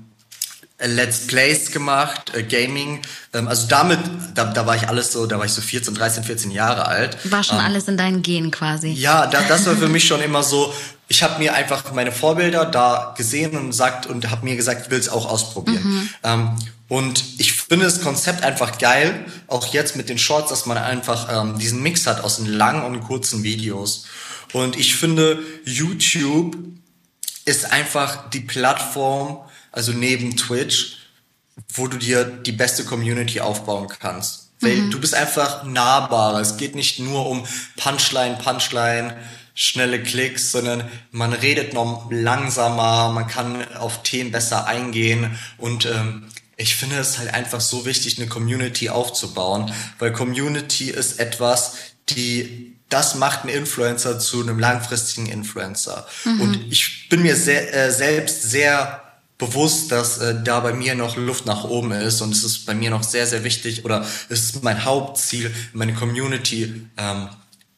Let's 0.80 1.26
Plays 1.26 1.72
gemacht, 1.72 2.34
äh, 2.36 2.44
Gaming. 2.44 3.02
Ähm, 3.34 3.48
also 3.48 3.68
damit, 3.68 4.00
da, 4.36 4.46
da 4.46 4.68
war 4.68 4.76
ich 4.76 4.88
alles 4.88 5.12
so, 5.12 5.26
da 5.26 5.40
war 5.40 5.46
ich 5.46 5.54
so 5.54 5.62
14, 5.62 5.96
13, 5.96 6.24
14 6.24 6.52
Jahre 6.52 6.86
alt. 6.86 7.18
War 7.32 7.44
schon 7.44 7.58
ähm, 7.58 7.66
alles 7.66 7.88
in 7.88 7.98
deinen 7.98 8.22
Genen 8.22 8.52
quasi. 8.52 8.90
Ja, 8.90 9.26
da, 9.26 9.42
das 9.42 9.66
war 9.66 9.76
für 9.76 9.90
mich 9.90 10.06
schon 10.06 10.22
immer 10.22 10.44
so. 10.44 10.72
Ich 11.08 11.24
habe 11.24 11.40
mir 11.40 11.54
einfach 11.54 11.92
meine 11.94 12.12
Vorbilder 12.12 12.66
da 12.66 13.14
gesehen 13.18 13.56
und 13.58 13.72
sagt 13.72 14.06
und 14.06 14.30
habe 14.30 14.46
mir 14.46 14.56
gesagt, 14.56 14.86
ich 14.86 14.92
will 14.92 15.00
es 15.00 15.10
auch 15.10 15.30
ausprobieren. 15.30 15.84
Mhm. 15.84 16.10
Ähm, 16.24 16.56
und 16.90 17.24
ich 17.38 17.54
finde 17.54 17.86
das 17.86 18.02
Konzept 18.02 18.44
einfach 18.44 18.78
geil, 18.78 19.26
auch 19.48 19.74
jetzt 19.74 19.96
mit 19.96 20.10
den 20.10 20.18
Shorts, 20.18 20.50
dass 20.50 20.66
man 20.66 20.78
einfach 20.78 21.28
ähm, 21.30 21.60
diesen 21.60 21.82
Mix 21.82 22.08
hat 22.08 22.24
aus 22.24 22.38
den 22.38 22.46
langen 22.46 22.84
und 22.84 23.02
kurzen 23.02 23.44
Videos. 23.44 24.06
Und 24.54 24.78
ich 24.78 24.96
finde, 24.96 25.40
YouTube 25.66 26.58
ist 27.46 27.72
einfach 27.72 28.30
die 28.30 28.40
Plattform, 28.40 29.40
also 29.72 29.92
neben 29.92 30.36
Twitch, 30.38 30.98
wo 31.74 31.88
du 31.88 31.98
dir 31.98 32.24
die 32.24 32.52
beste 32.52 32.86
Community 32.86 33.42
aufbauen 33.42 33.88
kannst. 34.00 34.50
Weil 34.62 34.76
mhm. 34.76 34.92
du 34.92 35.00
bist 35.00 35.14
einfach 35.14 35.64
nahbarer. 35.64 36.40
Es 36.40 36.58
geht 36.58 36.76
nicht 36.76 37.00
nur 37.00 37.28
um 37.28 37.46
Punchline, 37.76 38.38
Punchline, 38.38 39.16
schnelle 39.60 40.04
Klicks, 40.04 40.52
sondern 40.52 40.88
man 41.10 41.34
redet 41.34 41.74
noch 41.74 42.12
langsamer, 42.12 43.12
man 43.12 43.28
kann 43.28 43.68
auf 43.74 44.04
Themen 44.04 44.32
besser 44.32 44.68
eingehen 44.68 45.36
und 45.58 45.88
ähm, 45.88 46.28
ich 46.58 46.76
finde 46.76 46.98
es 46.98 47.18
halt 47.18 47.34
einfach 47.34 47.60
so 47.60 47.84
wichtig, 47.84 48.20
eine 48.20 48.28
Community 48.28 48.90
aufzubauen, 48.90 49.74
weil 49.98 50.14
Community 50.14 50.92
ist 50.92 51.20
etwas, 51.20 51.74
die 52.10 52.76
das 52.90 53.16
macht 53.16 53.42
einen 53.42 53.50
Influencer 53.50 54.20
zu 54.20 54.42
einem 54.42 54.60
langfristigen 54.60 55.26
Influencer. 55.26 56.08
Mhm. 56.24 56.42
Und 56.42 56.72
ich 56.72 57.10
bin 57.10 57.24
mir 57.24 57.36
sehr, 57.36 57.74
äh, 57.74 57.92
selbst 57.92 58.44
sehr 58.44 59.02
bewusst, 59.40 59.92
dass 59.92 60.20
äh, 60.20 60.36
da 60.42 60.60
bei 60.60 60.72
mir 60.72 60.94
noch 60.94 61.18
Luft 61.18 61.48
nach 61.48 61.64
oben 61.64 61.92
ist 61.92 62.22
und 62.22 62.32
es 62.32 62.44
ist 62.44 62.66
bei 62.68 62.76
mir 62.76 62.92
noch 62.92 63.04
sehr, 63.04 63.26
sehr 63.26 63.44
wichtig 63.44 63.84
oder 63.86 64.06
es 64.30 64.44
ist 64.44 64.64
mein 64.64 64.86
Hauptziel, 64.86 65.54
meine 65.74 65.96
Community 65.96 66.88
ähm, 66.96 67.30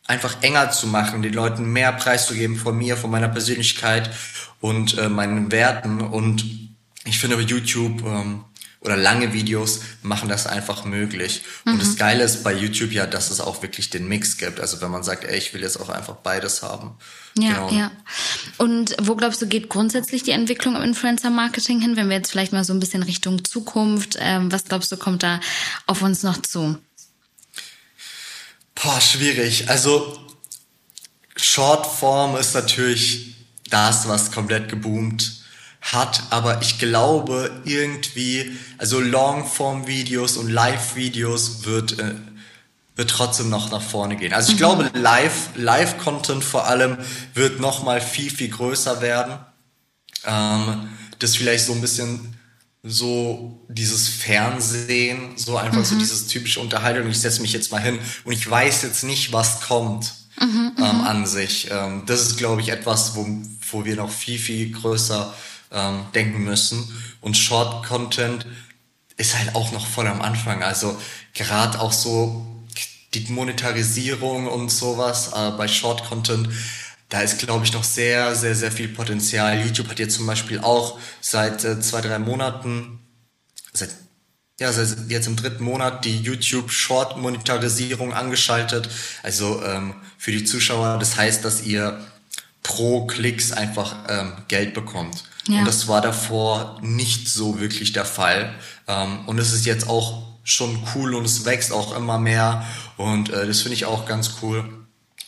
einfach 0.10 0.42
enger 0.42 0.72
zu 0.72 0.88
machen, 0.88 1.22
den 1.22 1.34
Leuten 1.34 1.72
mehr 1.72 1.94
preiszugeben 1.94 2.58
von 2.58 2.76
mir, 2.76 2.98
von 2.98 3.12
meiner 3.12 3.30
Persönlichkeit 3.30 4.10
und 4.60 4.98
äh, 4.98 5.08
meinen 5.08 5.52
Werten 5.52 6.02
und 6.02 6.44
ich 7.06 7.20
finde 7.20 7.40
YouTube 7.40 8.04
ähm, 8.06 8.44
oder 8.82 8.96
lange 8.96 9.34
Videos 9.34 9.82
machen 10.02 10.30
das 10.30 10.48
einfach 10.48 10.86
möglich. 10.86 11.44
Mhm. 11.66 11.74
Und 11.74 11.82
das 11.82 11.96
Geile 11.98 12.24
ist 12.24 12.44
bei 12.44 12.54
YouTube 12.54 12.92
ja, 12.92 13.06
dass 13.06 13.30
es 13.30 13.42
auch 13.42 13.62
wirklich 13.62 13.90
den 13.90 14.08
Mix 14.08 14.38
gibt. 14.38 14.60
Also 14.60 14.82
wenn 14.82 14.90
man 14.90 15.04
sagt, 15.04 15.26
ey, 15.26 15.38
ich 15.38 15.54
will 15.54 15.62
jetzt 15.62 15.80
auch 15.80 15.90
einfach 15.90 16.16
beides 16.16 16.64
haben. 16.64 16.96
Ja, 17.38 17.68
genau. 17.68 17.72
ja. 17.72 17.92
Und 18.58 18.96
wo 19.02 19.16
glaubst 19.16 19.42
du, 19.42 19.48
geht 19.48 19.70
grundsätzlich 19.70 20.24
die 20.24 20.32
Entwicklung 20.32 20.76
im 20.76 20.82
Influencer-Marketing 20.82 21.82
hin? 21.82 21.98
Wenn 21.98 22.10
wir 22.10 22.18
jetzt 22.18 22.32
vielleicht 22.32 22.54
mal 22.54 22.64
so 22.64 22.74
ein 22.74 22.80
bisschen 22.80 23.04
Richtung 23.04 23.44
Zukunft, 23.44 24.18
ähm, 24.20 24.52
was 24.52 24.64
glaubst 24.64 24.92
du, 24.92 24.98
kommt 24.98 25.24
da 25.24 25.42
auf 25.86 26.02
uns 26.02 26.24
noch 26.24 26.42
zu? 26.42 26.78
Boah, 28.82 29.02
schwierig. 29.02 29.70
Also 29.70 30.18
Shortform 31.36 32.38
ist 32.38 32.54
natürlich 32.54 33.36
das, 33.70 34.08
was 34.08 34.32
komplett 34.32 34.70
geboomt 34.70 35.44
hat, 35.82 36.24
aber 36.30 36.62
ich 36.62 36.80
glaube 36.80 37.52
irgendwie, 37.66 38.58
also 38.78 39.00
Longform-Videos 39.00 40.38
und 40.38 40.50
Live-Videos 40.50 41.66
wird, 41.66 42.00
äh, 42.00 42.16
wird 42.96 43.10
trotzdem 43.10 43.50
noch 43.50 43.70
nach 43.72 43.82
vorne 43.82 44.16
gehen. 44.16 44.34
Also 44.34 44.50
ich 44.50 44.56
mhm. 44.56 44.60
glaube, 44.60 44.92
Live, 44.94 45.50
Live-Content 45.56 46.44
vor 46.44 46.68
allem 46.68 46.98
wird 47.34 47.60
noch 47.60 47.84
mal 47.84 48.02
viel, 48.02 48.32
viel 48.32 48.50
größer 48.50 49.02
werden. 49.02 49.40
Ähm, 50.26 50.90
das 51.20 51.36
vielleicht 51.36 51.66
so 51.66 51.74
ein 51.74 51.82
bisschen 51.82 52.39
so 52.84 53.66
dieses 53.68 54.08
Fernsehen, 54.08 55.38
so 55.38 55.58
einfach 55.58 55.80
mhm. 55.80 55.86
so 55.86 55.98
dieses 55.98 56.28
typische 56.28 56.60
Unterhaltung. 56.62 57.10
Ich 57.10 57.20
setze 57.20 57.42
mich 57.42 57.54
jetzt 57.54 57.72
mal 57.72 57.82
hin 57.82 58.00
und 58.24 58.32
ich 58.32 58.50
weiß 58.50 58.84
jetzt 58.84 59.04
nicht, 59.04 59.34
was 59.34 59.62
kommt 59.62 60.14
mhm, 60.40 60.72
ähm, 60.78 60.84
mhm. 60.84 61.02
an 61.02 61.26
sich. 61.26 61.70
Ähm, 61.72 62.04
das 62.06 62.22
ist, 62.22 62.38
glaube 62.38 62.62
ich, 62.62 62.70
etwas, 62.70 63.16
wo, 63.16 63.28
wo 63.72 63.86
wir 63.86 63.96
noch 63.96 64.12
viel, 64.12 64.40
viel 64.40 64.72
größer 64.72 65.34
ähm, 65.72 66.06
denken 66.16 66.44
müssen. 66.44 66.88
Und 67.22 67.38
Short 67.38 67.86
Content 67.86 68.46
ist 69.18 69.38
halt 69.38 69.56
auch 69.56 69.72
noch 69.74 69.86
voll 69.86 70.08
am 70.08 70.22
Anfang. 70.22 70.64
Also 70.64 70.98
gerade 71.34 71.80
auch 71.82 71.92
so 71.92 72.46
die 73.14 73.26
Monetarisierung 73.32 74.48
und 74.48 74.70
sowas 74.70 75.32
äh, 75.36 75.52
bei 75.52 75.68
Short 75.68 76.08
Content, 76.08 76.48
da 77.10 77.22
ist, 77.22 77.40
glaube 77.40 77.66
ich, 77.66 77.74
noch 77.74 77.84
sehr, 77.84 78.36
sehr, 78.36 78.56
sehr 78.56 78.72
viel 78.72 78.88
Potenzial. 78.88 79.60
YouTube 79.66 79.90
hat 79.90 80.00
jetzt 80.00 80.16
zum 80.16 80.28
Beispiel 80.28 80.60
auch 80.60 81.00
seit 81.22 81.66
äh, 81.66 81.80
zwei, 81.82 82.02
drei 82.02 82.20
Monaten, 82.20 83.00
seit 83.74 83.90
ja, 84.60 84.68
also 84.68 84.96
jetzt 85.08 85.28
im 85.28 85.38
dritten 85.38 85.64
Monat 85.64 86.04
die 86.04 86.18
YouTube 86.18 86.70
Short 86.70 87.18
Monetarisierung 87.18 88.14
angeschaltet. 88.14 88.90
Also 89.24 89.64
ähm, 89.64 89.96
für 90.18 90.32
die 90.32 90.44
Zuschauer, 90.44 90.98
das 91.00 91.16
heißt, 91.16 91.46
dass 91.46 91.64
ihr 91.64 91.98
pro 92.62 93.08
Klicks 93.08 93.54
einfach 93.54 93.96
ähm, 94.10 94.34
Geld 94.50 94.74
bekommt. 94.74 95.24
Ja. 95.48 95.60
Und 95.60 95.66
das 95.66 95.88
war 95.88 96.02
davor 96.02 96.78
nicht 96.82 97.30
so 97.30 97.60
wirklich 97.60 97.94
der 97.94 98.06
Fall. 98.06 98.54
Ähm, 98.88 99.28
und 99.28 99.40
es 99.40 99.54
ist 99.54 99.66
jetzt 99.66 99.88
auch 99.88 100.24
schon 100.44 100.78
cool 100.94 101.16
und 101.16 101.26
es 101.26 101.46
wächst 101.46 101.72
auch 101.72 101.96
immer 101.96 102.20
mehr. 102.20 102.66
Und 102.98 103.30
äh, 103.30 103.48
das 103.48 103.62
finde 103.62 103.76
ich 103.76 103.86
auch 103.86 104.06
ganz 104.06 104.36
cool. 104.42 104.79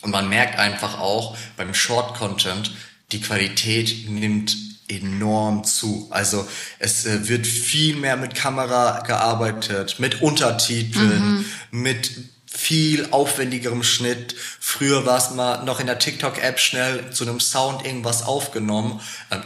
Und 0.01 0.11
man 0.11 0.29
merkt 0.29 0.57
einfach 0.57 0.99
auch 0.99 1.37
beim 1.57 1.73
Short 1.73 2.15
Content, 2.15 2.71
die 3.11 3.21
Qualität 3.21 4.09
nimmt 4.09 4.55
enorm 4.87 5.63
zu. 5.63 6.07
Also 6.09 6.47
es 6.79 7.05
äh, 7.05 7.27
wird 7.27 7.47
viel 7.47 7.95
mehr 7.95 8.17
mit 8.17 8.35
Kamera 8.35 9.01
gearbeitet, 9.01 9.99
mit 9.99 10.21
Untertiteln, 10.21 11.37
mhm. 11.37 11.45
mit 11.71 12.11
viel 12.45 13.07
aufwendigerem 13.11 13.83
Schnitt. 13.83 14.35
Früher 14.59 15.05
war 15.05 15.17
es 15.17 15.31
mal 15.31 15.63
noch 15.63 15.79
in 15.79 15.87
der 15.87 15.99
TikTok-App 15.99 16.59
schnell 16.59 17.11
zu 17.11 17.23
einem 17.23 17.39
Sound 17.39 17.85
irgendwas 17.85 18.23
aufgenommen. 18.23 18.99
Ähm, 19.31 19.43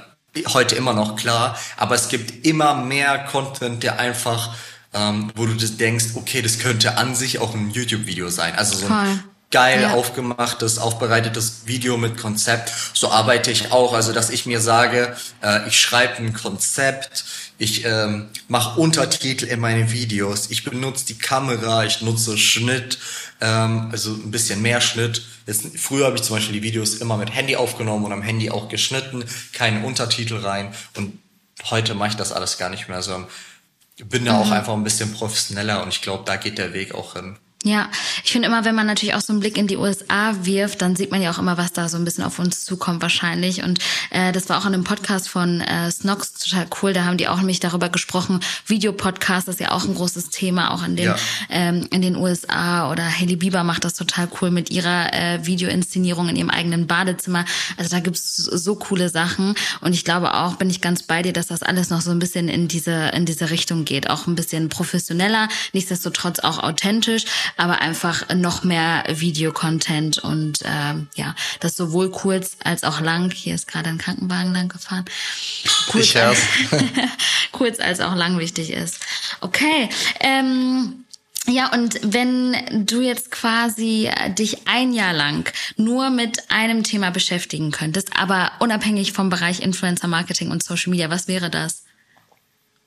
heute 0.54 0.76
immer 0.76 0.94
noch 0.94 1.16
klar, 1.16 1.58
aber 1.78 1.96
es 1.96 2.10
gibt 2.10 2.46
immer 2.46 2.76
mehr 2.76 3.20
Content, 3.20 3.84
der 3.84 4.00
einfach, 4.00 4.56
ähm, 4.94 5.32
wo 5.36 5.46
du 5.46 5.54
das 5.54 5.78
denkst, 5.78 6.06
okay, 6.16 6.42
das 6.42 6.60
könnte 6.60 6.98
an 6.98 7.16
sich 7.16 7.40
auch 7.40 7.54
ein 7.54 7.70
YouTube-Video 7.70 8.30
sein. 8.30 8.56
Also 8.56 8.76
so 8.76 8.88
ein 8.88 9.24
geil 9.56 9.84
ja. 9.84 9.94
aufgemachtes, 9.94 10.80
aufbereitetes 10.80 11.62
Video 11.64 11.96
mit 11.96 12.18
Konzept. 12.18 12.74
So 12.94 13.10
arbeite 13.10 13.52
ich 13.52 13.72
auch. 13.72 13.94
Also, 13.94 14.12
dass 14.12 14.30
ich 14.30 14.46
mir 14.46 14.60
sage, 14.60 15.16
äh, 15.42 15.66
ich 15.70 15.80
schreibe 15.80 16.18
ein 16.18 16.34
Konzept, 16.34 17.24
ich 17.58 17.86
ähm, 17.86 18.28
mache 18.50 18.78
Untertitel 18.78 19.46
in 19.46 19.62
meine 19.62 19.94
Videos, 19.94 20.50
ich 20.50 20.66
benutze 20.66 21.06
die 21.06 21.18
Kamera, 21.18 21.86
ich 21.86 22.02
nutze 22.02 22.38
Schnitt, 22.38 23.00
ähm, 23.40 23.88
also 23.94 24.12
ein 24.12 24.30
bisschen 24.30 24.62
mehr 24.62 24.82
Schnitt. 24.82 25.22
Jetzt, 25.48 25.80
früher 25.80 26.08
habe 26.08 26.18
ich 26.18 26.24
zum 26.24 26.36
Beispiel 26.36 26.56
die 26.56 26.64
Videos 26.64 26.96
immer 26.96 27.16
mit 27.16 27.34
Handy 27.34 27.56
aufgenommen 27.56 28.04
und 28.04 28.12
am 28.12 28.24
Handy 28.24 28.52
auch 28.52 28.68
geschnitten, 28.68 29.24
keine 29.54 29.86
Untertitel 29.86 30.36
rein. 30.36 30.74
Und 30.98 31.18
heute 31.70 31.96
mache 31.96 32.10
ich 32.10 32.16
das 32.16 32.34
alles 32.34 32.58
gar 32.58 32.70
nicht 32.70 32.90
mehr 32.90 33.02
so. 33.02 33.26
Bin 34.04 34.26
da 34.26 34.34
mhm. 34.34 34.40
auch 34.40 34.52
einfach 34.52 34.74
ein 34.74 34.84
bisschen 34.84 35.14
professioneller 35.14 35.82
und 35.82 35.88
ich 35.94 36.02
glaube, 36.02 36.24
da 36.26 36.36
geht 36.36 36.58
der 36.58 36.74
Weg 36.74 36.94
auch 36.94 37.14
hin. 37.14 37.38
Ja, 37.66 37.90
ich 38.24 38.32
finde 38.32 38.48
immer, 38.48 38.64
wenn 38.64 38.76
man 38.76 38.86
natürlich 38.86 39.16
auch 39.16 39.22
so 39.22 39.34
einen 39.34 39.40
Blick 39.40 39.58
in 39.58 39.66
die 39.66 39.78
USA 39.78 40.36
wirft, 40.44 40.84
dann 40.84 40.96
sieht 40.96 41.10
man 41.10 41.20
ja 41.20 41.32
auch 41.32 41.40
immer, 41.40 41.58
was 41.58 41.74
da 41.74 41.90
so 41.90 41.98
ein 41.98 42.06
bisschen 42.06 42.24
auf 42.24 42.38
uns 42.38 42.64
zukommt 42.64 43.02
wahrscheinlich. 43.02 43.64
Und 43.64 43.80
äh, 44.12 44.32
das 44.32 44.48
war 44.50 44.60
auch 44.60 44.68
in 44.68 44.76
einem 44.76 44.84
Podcast 44.84 45.28
von 45.28 45.62
äh, 45.62 45.90
Snox 45.90 46.34
total 46.34 46.68
cool. 46.84 46.94
Da 46.94 47.06
haben 47.06 47.18
die 47.18 47.28
auch 47.28 47.38
nämlich 47.38 47.60
darüber 47.60 47.90
gesprochen. 47.90 48.42
Videopodcast 48.68 49.48
ist 49.48 49.60
ja 49.60 49.72
auch 49.72 49.84
ein 49.86 49.96
großes 49.96 50.30
Thema, 50.30 50.76
auch 50.76 50.84
in 50.84 50.96
den 50.96 51.06
ja. 51.06 51.16
ähm, 51.50 51.88
in 51.90 52.04
den 52.04 52.16
USA. 52.16 52.92
Oder 52.92 53.04
Haley 53.04 53.36
Bieber 53.36 53.64
macht 53.64 53.84
das 53.84 53.96
total 53.96 54.28
cool 54.40 54.52
mit 54.52 54.70
ihrer 54.70 55.12
äh, 55.12 55.44
Videoinszenierung 55.48 56.30
in 56.30 56.36
ihrem 56.36 56.52
eigenen 56.52 56.86
Badezimmer. 56.86 57.46
Also 57.78 57.90
da 57.90 58.00
gibt's 58.00 58.36
so 58.36 58.76
coole 58.76 59.10
Sachen. 59.10 59.56
Und 59.82 59.94
ich 59.94 60.06
glaube 60.06 60.36
auch, 60.36 60.58
bin 60.58 60.70
ich 60.70 60.82
ganz 60.82 61.02
bei 61.02 61.24
dir, 61.24 61.34
dass 61.34 61.48
das 61.48 61.64
alles 61.64 61.90
noch 61.90 62.02
so 62.02 62.12
ein 62.12 62.20
bisschen 62.20 62.48
in 62.48 62.68
diese 62.68 63.08
in 63.16 63.26
diese 63.26 63.50
Richtung 63.50 63.86
geht. 63.86 64.08
Auch 64.08 64.28
ein 64.28 64.36
bisschen 64.36 64.70
professioneller, 64.70 65.50
nichtsdestotrotz 65.74 66.38
auch 66.38 66.60
authentisch 66.60 67.26
aber 67.58 67.82
einfach 67.82 68.30
noch 68.34 68.64
mehr 68.64 69.04
Videocontent 69.08 70.18
und 70.18 70.60
ähm, 70.66 71.08
ja, 71.16 71.36
das 71.60 71.76
sowohl 71.76 72.12
kurz 72.12 72.58
als 72.64 72.84
auch 72.84 73.00
lang. 73.00 73.32
Hier 73.32 73.56
ist 73.56 73.68
gerade 73.68 73.90
ein 73.90 73.98
Krankenwagen 73.98 74.54
lang 74.54 74.70
gefahren. 74.70 75.06
Kurz, 75.88 76.06
ich 76.06 76.18
als, 76.18 76.40
kurz 77.52 77.80
als 77.80 78.00
auch 78.00 78.16
lang 78.16 78.38
wichtig 78.40 78.72
ist. 78.72 79.00
Okay. 79.42 79.90
Ähm, 80.20 81.06
ja, 81.48 81.72
und 81.72 82.00
wenn 82.02 82.86
du 82.88 83.02
jetzt 83.02 83.30
quasi 83.30 84.10
dich 84.30 84.68
ein 84.68 84.94
Jahr 84.94 85.14
lang 85.14 85.52
nur 85.78 86.10
mit 86.10 86.50
einem 86.50 86.84
Thema 86.84 87.12
beschäftigen 87.12 87.72
könntest, 87.72 88.18
aber 88.18 88.52
unabhängig 88.60 89.14
vom 89.14 89.30
Bereich 89.30 89.62
Influencer 89.62 90.08
Marketing 90.08 90.50
und 90.50 90.64
Social 90.64 90.90
Media, 90.90 91.10
was 91.12 91.28
wäre 91.28 91.52
das? 91.52 91.84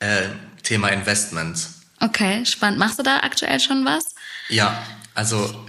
Äh, 0.01 0.29
Thema 0.62 0.89
Investments. 0.89 1.75
Okay, 2.01 2.45
spannend. 2.47 2.79
Machst 2.79 2.99
du 2.99 3.03
da 3.03 3.19
aktuell 3.19 3.61
schon 3.61 3.85
was? 3.85 4.14
Ja, 4.49 4.82
also 5.14 5.66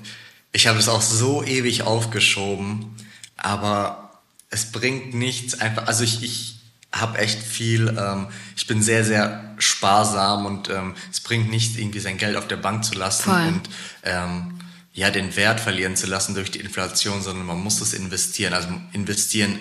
ich 0.51 0.67
habe 0.67 0.77
das 0.77 0.89
auch 0.89 1.01
so 1.01 1.43
ewig 1.43 1.84
aufgeschoben, 1.84 2.95
aber 3.38 4.19
es 4.49 4.71
bringt 4.71 5.13
nichts 5.13 5.59
einfach. 5.59 5.88
Also 5.88 6.03
ich, 6.03 6.23
ich 6.23 6.59
habe 6.91 7.19
echt 7.19 7.41
viel, 7.41 7.95
ähm, 7.99 8.27
ich 8.55 8.67
bin 8.67 8.82
sehr, 8.82 9.05
sehr 9.05 9.55
sparsam 9.59 10.45
und 10.45 10.69
ähm, 10.69 10.95
es 11.11 11.19
bringt 11.19 11.49
nichts, 11.49 11.77
irgendwie 11.77 11.99
sein 11.99 12.17
Geld 12.17 12.36
auf 12.36 12.47
der 12.47 12.57
Bank 12.57 12.84
zu 12.84 12.95
lassen 12.95 13.32
Voll. 13.32 13.47
und 13.47 13.69
ähm, 14.03 14.59
ja, 14.93 15.11
den 15.11 15.36
Wert 15.36 15.59
verlieren 15.59 15.95
zu 15.95 16.07
lassen 16.07 16.34
durch 16.34 16.51
die 16.51 16.59
Inflation, 16.59 17.21
sondern 17.21 17.45
man 17.45 17.59
muss 17.59 17.80
es 17.80 17.93
investieren. 17.93 18.53
Also 18.53 18.69
investieren 18.91 19.59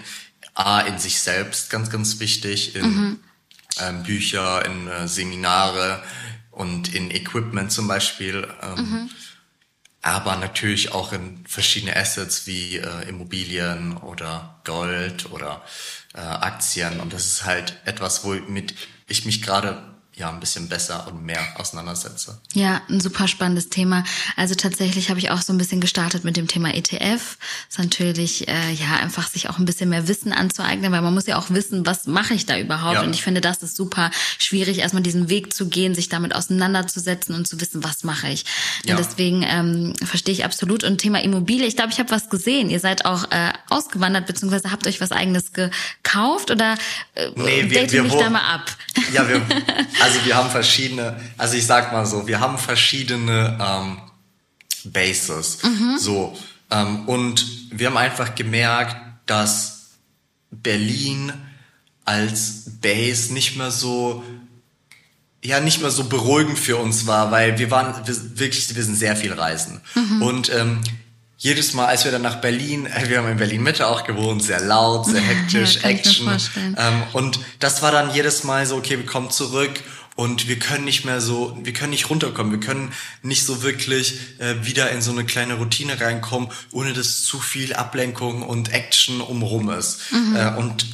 A 0.54 0.80
in 0.80 0.98
sich 0.98 1.20
selbst, 1.20 1.70
ganz, 1.70 1.90
ganz 1.90 2.18
wichtig, 2.18 2.74
in 2.74 2.86
mhm. 2.86 3.20
ähm, 3.80 4.02
Bücher, 4.02 4.64
in 4.64 4.88
äh, 4.88 5.06
Seminare, 5.06 6.02
und 6.58 6.94
in 6.94 7.10
Equipment 7.10 7.72
zum 7.72 7.88
Beispiel. 7.88 8.46
Ähm, 8.62 8.74
mhm. 8.76 9.10
Aber 10.02 10.36
natürlich 10.36 10.92
auch 10.92 11.12
in 11.12 11.44
verschiedene 11.46 11.96
Assets 11.96 12.46
wie 12.46 12.76
äh, 12.76 13.08
Immobilien 13.08 13.96
oder 13.96 14.60
Gold 14.64 15.30
oder 15.32 15.62
äh, 16.14 16.20
Aktien. 16.20 17.00
Und 17.00 17.12
das 17.12 17.26
ist 17.26 17.44
halt 17.44 17.78
etwas, 17.84 18.24
womit 18.24 18.74
ich 19.06 19.24
mich 19.24 19.42
gerade 19.42 19.82
ja 20.18 20.28
ein 20.28 20.40
bisschen 20.40 20.68
besser 20.68 21.06
und 21.06 21.24
mehr 21.24 21.40
auseinandersetze. 21.56 22.40
Ja, 22.52 22.82
ein 22.88 23.00
super 23.00 23.28
spannendes 23.28 23.68
Thema. 23.68 24.04
Also 24.36 24.54
tatsächlich 24.54 25.10
habe 25.10 25.20
ich 25.20 25.30
auch 25.30 25.40
so 25.40 25.52
ein 25.52 25.58
bisschen 25.58 25.80
gestartet 25.80 26.24
mit 26.24 26.36
dem 26.36 26.48
Thema 26.48 26.74
ETF. 26.74 27.38
Ist 27.68 27.78
natürlich 27.78 28.48
äh, 28.48 28.72
ja 28.72 28.96
einfach 29.00 29.28
sich 29.28 29.48
auch 29.48 29.58
ein 29.58 29.64
bisschen 29.64 29.90
mehr 29.90 30.08
Wissen 30.08 30.32
anzueignen, 30.32 30.90
weil 30.90 31.02
man 31.02 31.14
muss 31.14 31.26
ja 31.26 31.38
auch 31.38 31.50
wissen, 31.50 31.86
was 31.86 32.06
mache 32.06 32.34
ich 32.34 32.46
da 32.46 32.58
überhaupt. 32.58 32.94
Ja. 32.94 33.02
Und 33.02 33.14
ich 33.14 33.22
finde, 33.22 33.40
das 33.40 33.62
ist 33.62 33.76
super 33.76 34.10
schwierig, 34.38 34.78
erstmal 34.78 35.02
diesen 35.02 35.28
Weg 35.28 35.54
zu 35.54 35.68
gehen, 35.68 35.94
sich 35.94 36.08
damit 36.08 36.34
auseinanderzusetzen 36.34 37.34
und 37.34 37.46
zu 37.46 37.60
wissen, 37.60 37.84
was 37.84 38.02
mache 38.02 38.28
ich. 38.28 38.44
Ja. 38.84 38.96
Und 38.96 39.04
deswegen 39.04 39.44
ähm, 39.44 39.94
verstehe 40.04 40.34
ich 40.34 40.44
absolut. 40.44 40.82
Und 40.82 40.98
Thema 40.98 41.22
Immobilie, 41.22 41.66
ich 41.66 41.76
glaube, 41.76 41.92
ich 41.92 42.00
habe 42.00 42.10
was 42.10 42.28
gesehen. 42.28 42.70
Ihr 42.70 42.80
seid 42.80 43.04
auch 43.04 43.30
äh, 43.30 43.52
ausgewandert, 43.70 44.26
beziehungsweise 44.26 44.72
habt 44.72 44.86
euch 44.86 45.00
was 45.00 45.12
eigenes 45.12 45.52
gekauft 45.52 46.50
oder 46.50 46.74
äh, 47.14 47.30
nee, 47.36 47.70
wir, 47.70 47.82
date 47.82 47.92
wir, 47.92 48.02
mich 48.02 48.14
da 48.14 48.30
mal 48.30 48.40
ab? 48.40 48.70
Ja, 49.12 49.28
wir, 49.28 49.40
Also 50.00 50.07
wir 50.24 50.36
haben 50.36 50.50
verschiedene, 50.50 51.16
also 51.36 51.56
ich 51.56 51.66
sag 51.66 51.92
mal 51.92 52.06
so, 52.06 52.26
wir 52.26 52.40
haben 52.40 52.58
verschiedene 52.58 53.58
ähm, 53.60 53.98
Bases. 54.84 55.58
Mhm. 55.62 55.98
So. 55.98 56.38
Ähm, 56.70 57.08
und 57.08 57.46
wir 57.70 57.88
haben 57.88 57.96
einfach 57.96 58.34
gemerkt, 58.34 58.96
dass 59.26 59.90
Berlin 60.50 61.32
als 62.04 62.64
Base 62.80 63.32
nicht 63.32 63.56
mehr 63.56 63.70
so 63.70 64.24
ja 65.44 65.60
nicht 65.60 65.80
mehr 65.80 65.90
so 65.90 66.04
beruhigend 66.04 66.58
für 66.58 66.76
uns 66.76 67.06
war, 67.06 67.30
weil 67.30 67.58
wir 67.58 67.70
waren 67.70 67.94
wir, 68.06 68.38
wirklich, 68.38 68.74
wir 68.74 68.82
sind 68.82 68.96
sehr 68.96 69.16
viel 69.16 69.32
reisen. 69.32 69.80
Mhm. 69.94 70.22
Und 70.22 70.52
ähm, 70.52 70.80
jedes 71.36 71.72
Mal, 71.74 71.86
als 71.86 72.04
wir 72.04 72.10
dann 72.10 72.22
nach 72.22 72.40
Berlin, 72.40 72.86
äh, 72.86 73.08
wir 73.08 73.18
haben 73.18 73.28
in 73.28 73.36
Berlin 73.36 73.62
Mitte 73.62 73.86
auch 73.86 74.04
gewohnt, 74.04 74.42
sehr 74.42 74.60
laut, 74.60 75.06
sehr 75.06 75.20
hektisch, 75.22 75.76
ja, 75.76 75.88
Action. 75.88 76.28
Ähm, 76.76 77.02
und 77.12 77.38
das 77.60 77.82
war 77.82 77.92
dann 77.92 78.12
jedes 78.12 78.42
Mal 78.42 78.66
so, 78.66 78.76
okay, 78.76 78.98
wir 78.98 79.06
kommen 79.06 79.30
zurück 79.30 79.80
und 80.18 80.48
wir 80.48 80.58
können 80.58 80.84
nicht 80.84 81.04
mehr 81.04 81.20
so, 81.20 81.56
wir 81.62 81.72
können 81.72 81.90
nicht 81.90 82.10
runterkommen, 82.10 82.50
wir 82.50 82.58
können 82.58 82.92
nicht 83.22 83.46
so 83.46 83.62
wirklich 83.62 84.18
äh, 84.40 84.66
wieder 84.66 84.90
in 84.90 85.00
so 85.00 85.12
eine 85.12 85.24
kleine 85.24 85.54
Routine 85.54 86.00
reinkommen, 86.00 86.50
ohne 86.72 86.92
dass 86.92 87.22
zu 87.22 87.38
viel 87.38 87.72
Ablenkung 87.72 88.42
und 88.42 88.72
Action 88.72 89.20
umrum 89.20 89.70
ist. 89.70 90.10
Mhm. 90.10 90.34
Äh, 90.34 90.56
und 90.56 90.86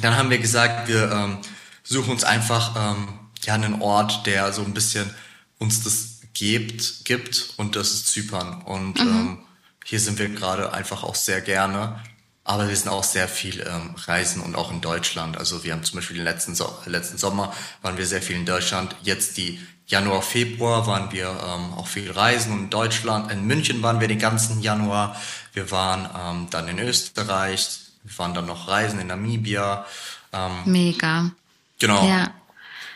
dann 0.00 0.16
haben 0.16 0.30
wir 0.30 0.38
gesagt, 0.38 0.88
wir 0.88 1.12
ähm, 1.12 1.38
suchen 1.84 2.10
uns 2.10 2.24
einfach 2.24 2.96
ähm, 2.96 3.20
ja 3.44 3.54
einen 3.54 3.80
Ort, 3.82 4.26
der 4.26 4.52
so 4.52 4.64
ein 4.64 4.74
bisschen 4.74 5.14
uns 5.58 5.84
das 5.84 6.22
gibt, 6.34 7.04
gibt 7.04 7.50
und 7.58 7.76
das 7.76 7.92
ist 7.92 8.08
Zypern. 8.08 8.62
Und 8.62 8.98
mhm. 8.98 9.08
ähm, 9.08 9.38
hier 9.84 10.00
sind 10.00 10.18
wir 10.18 10.28
gerade 10.28 10.72
einfach 10.72 11.04
auch 11.04 11.14
sehr 11.14 11.40
gerne. 11.40 12.02
Aber 12.46 12.68
wir 12.68 12.76
sind 12.76 12.88
auch 12.88 13.02
sehr 13.02 13.26
viel 13.26 13.60
ähm, 13.60 13.96
reisen 14.06 14.40
und 14.40 14.54
auch 14.54 14.70
in 14.70 14.80
Deutschland. 14.80 15.36
Also 15.36 15.64
wir 15.64 15.72
haben 15.72 15.82
zum 15.82 15.96
Beispiel 15.96 16.16
den 16.16 16.24
letzten, 16.24 16.54
so 16.54 16.72
letzten 16.86 17.18
Sommer 17.18 17.52
waren 17.82 17.98
wir 17.98 18.06
sehr 18.06 18.22
viel 18.22 18.36
in 18.36 18.46
Deutschland. 18.46 18.94
Jetzt 19.02 19.36
die 19.36 19.60
Januar, 19.88 20.22
Februar 20.22 20.86
waren 20.86 21.10
wir 21.10 21.26
ähm, 21.26 21.74
auch 21.74 21.88
viel 21.88 22.08
reisen 22.10 22.52
und 22.52 22.58
in 22.60 22.70
Deutschland. 22.70 23.32
In 23.32 23.46
München 23.48 23.82
waren 23.82 23.98
wir 23.98 24.06
den 24.06 24.20
ganzen 24.20 24.62
Januar. 24.62 25.20
Wir 25.54 25.72
waren 25.72 26.08
ähm, 26.16 26.46
dann 26.50 26.68
in 26.68 26.78
Österreich. 26.78 27.80
Wir 28.04 28.16
waren 28.18 28.32
dann 28.32 28.46
noch 28.46 28.68
reisen 28.68 29.00
in 29.00 29.08
Namibia. 29.08 29.84
Ähm, 30.32 30.52
Mega. 30.66 31.32
Genau. 31.80 32.08
Ja. 32.08 32.30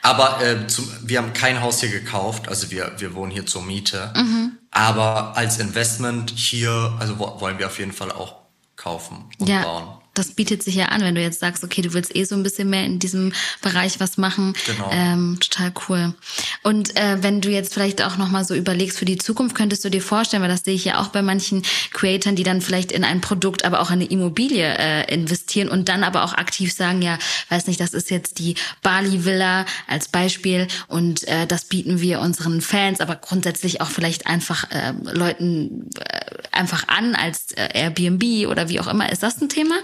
Aber 0.03 0.42
äh, 0.42 0.68
zum, 0.68 0.88
wir 1.03 1.18
haben 1.18 1.32
kein 1.32 1.61
Haus 1.61 1.80
hier 1.80 1.90
gekauft. 1.90 2.48
Also 2.48 2.70
wir, 2.70 2.92
wir 2.98 3.14
wohnen 3.14 3.32
hier 3.32 3.46
zur 3.46 3.62
Miete. 3.62 4.12
Mhm. 4.14 4.59
Aber 4.70 5.36
als 5.36 5.59
Investment 5.59 6.30
hier, 6.30 6.96
also 7.01 7.18
wollen 7.18 7.59
wir 7.59 7.66
auf 7.66 7.80
jeden 7.80 7.92
Fall 7.92 8.12
auch 8.12 8.39
kaufen 8.80 9.24
und 9.38 9.48
ja. 9.48 9.62
bauen. 9.62 9.99
Das 10.20 10.32
bietet 10.32 10.62
sich 10.62 10.74
ja 10.74 10.86
an, 10.86 11.00
wenn 11.00 11.14
du 11.14 11.22
jetzt 11.22 11.40
sagst, 11.40 11.64
okay, 11.64 11.80
du 11.80 11.94
willst 11.94 12.14
eh 12.14 12.24
so 12.24 12.34
ein 12.34 12.42
bisschen 12.42 12.68
mehr 12.68 12.84
in 12.84 12.98
diesem 12.98 13.32
Bereich 13.62 14.00
was 14.00 14.18
machen. 14.18 14.52
Genau. 14.66 14.90
Ähm, 14.92 15.38
total 15.40 15.72
cool. 15.88 16.14
Und 16.62 16.94
äh, 16.96 17.22
wenn 17.22 17.40
du 17.40 17.50
jetzt 17.50 17.72
vielleicht 17.72 18.02
auch 18.02 18.18
nochmal 18.18 18.44
so 18.44 18.54
überlegst 18.54 18.98
für 18.98 19.06
die 19.06 19.16
Zukunft, 19.16 19.56
könntest 19.56 19.82
du 19.84 19.88
dir 19.88 20.02
vorstellen, 20.02 20.42
weil 20.42 20.50
das 20.50 20.64
sehe 20.64 20.74
ich 20.74 20.84
ja 20.84 21.00
auch 21.00 21.08
bei 21.08 21.22
manchen 21.22 21.62
Creatoren, 21.92 22.36
die 22.36 22.42
dann 22.42 22.60
vielleicht 22.60 22.92
in 22.92 23.02
ein 23.02 23.22
Produkt, 23.22 23.64
aber 23.64 23.80
auch 23.80 23.88
in 23.88 24.00
eine 24.00 24.04
Immobilie 24.04 24.76
äh, 24.78 25.12
investieren 25.12 25.68
und 25.70 25.88
dann 25.88 26.04
aber 26.04 26.22
auch 26.22 26.34
aktiv 26.34 26.72
sagen, 26.72 27.00
ja, 27.00 27.18
weiß 27.48 27.66
nicht, 27.66 27.80
das 27.80 27.94
ist 27.94 28.10
jetzt 28.10 28.38
die 28.38 28.56
Bali 28.82 29.24
Villa 29.24 29.64
als 29.86 30.08
Beispiel 30.08 30.68
und 30.88 31.26
äh, 31.28 31.46
das 31.46 31.64
bieten 31.64 32.02
wir 32.02 32.20
unseren 32.20 32.60
Fans, 32.60 33.00
aber 33.00 33.16
grundsätzlich 33.16 33.80
auch 33.80 33.88
vielleicht 33.88 34.26
einfach 34.26 34.70
äh, 34.70 34.92
Leuten 35.12 35.88
äh, 35.98 36.20
einfach 36.52 36.88
an 36.88 37.14
als 37.14 37.52
äh, 37.52 37.68
Airbnb 37.72 38.48
oder 38.48 38.68
wie 38.68 38.80
auch 38.80 38.86
immer. 38.86 39.10
Ist 39.10 39.22
das 39.22 39.40
ein 39.40 39.48
Thema? 39.48 39.76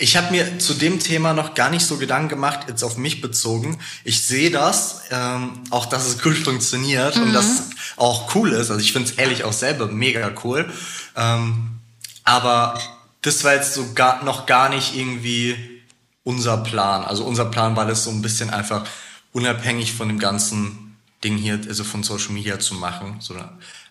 Ich 0.00 0.16
habe 0.16 0.30
mir 0.30 0.58
zu 0.58 0.72
dem 0.72 0.98
Thema 0.98 1.34
noch 1.34 1.54
gar 1.54 1.68
nicht 1.68 1.84
so 1.84 1.98
Gedanken 1.98 2.30
gemacht, 2.30 2.60
jetzt 2.68 2.82
auf 2.82 2.96
mich 2.96 3.20
bezogen. 3.20 3.78
Ich 4.02 4.22
sehe 4.22 4.50
das, 4.50 5.02
ähm, 5.10 5.60
auch 5.68 5.84
dass 5.84 6.06
es 6.06 6.24
cool 6.24 6.34
funktioniert 6.34 7.16
mhm. 7.16 7.24
und 7.24 7.32
dass 7.34 7.64
auch 7.98 8.34
cool 8.34 8.52
ist. 8.52 8.70
Also 8.70 8.80
ich 8.80 8.94
finde 8.94 9.10
es 9.10 9.18
ehrlich 9.18 9.44
auch 9.44 9.52
selber 9.52 9.88
mega 9.88 10.32
cool. 10.42 10.72
Ähm, 11.16 11.80
aber 12.24 12.80
das 13.20 13.44
war 13.44 13.54
jetzt 13.54 13.74
so 13.74 13.92
gar, 13.94 14.24
noch 14.24 14.46
gar 14.46 14.70
nicht 14.70 14.96
irgendwie 14.96 15.82
unser 16.24 16.56
Plan. 16.56 17.04
Also 17.04 17.24
unser 17.24 17.44
Plan 17.44 17.76
war 17.76 17.84
das 17.84 18.04
so 18.04 18.10
ein 18.10 18.22
bisschen 18.22 18.48
einfach 18.48 18.86
unabhängig 19.32 19.92
von 19.92 20.08
dem 20.08 20.18
ganzen 20.18 20.89
Ding 21.22 21.36
hier, 21.36 21.60
also 21.68 21.84
von 21.84 22.02
Social 22.02 22.32
Media 22.32 22.58
zu 22.58 22.74
machen. 22.74 23.16
So, 23.20 23.34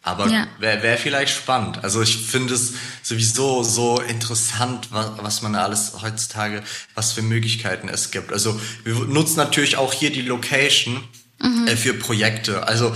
aber 0.01 0.27
ja. 0.27 0.47
wäre 0.57 0.81
wär 0.81 0.97
vielleicht 0.97 1.35
spannend. 1.35 1.83
Also 1.83 2.01
ich 2.01 2.17
finde 2.17 2.53
es 2.53 2.73
sowieso 3.03 3.63
so 3.63 3.99
interessant, 4.01 4.87
was, 4.91 5.11
was 5.21 5.41
man 5.41 5.55
alles 5.55 5.93
heutzutage, 6.01 6.63
was 6.95 7.13
für 7.13 7.21
Möglichkeiten 7.21 7.89
es 7.89 8.11
gibt. 8.11 8.31
Also 8.31 8.59
wir 8.83 8.95
nutzen 8.95 9.37
natürlich 9.37 9.77
auch 9.77 9.93
hier 9.93 10.11
die 10.11 10.21
Location 10.21 11.03
mhm. 11.39 11.67
äh, 11.67 11.75
für 11.75 11.93
Projekte. 11.93 12.67
Also 12.67 12.95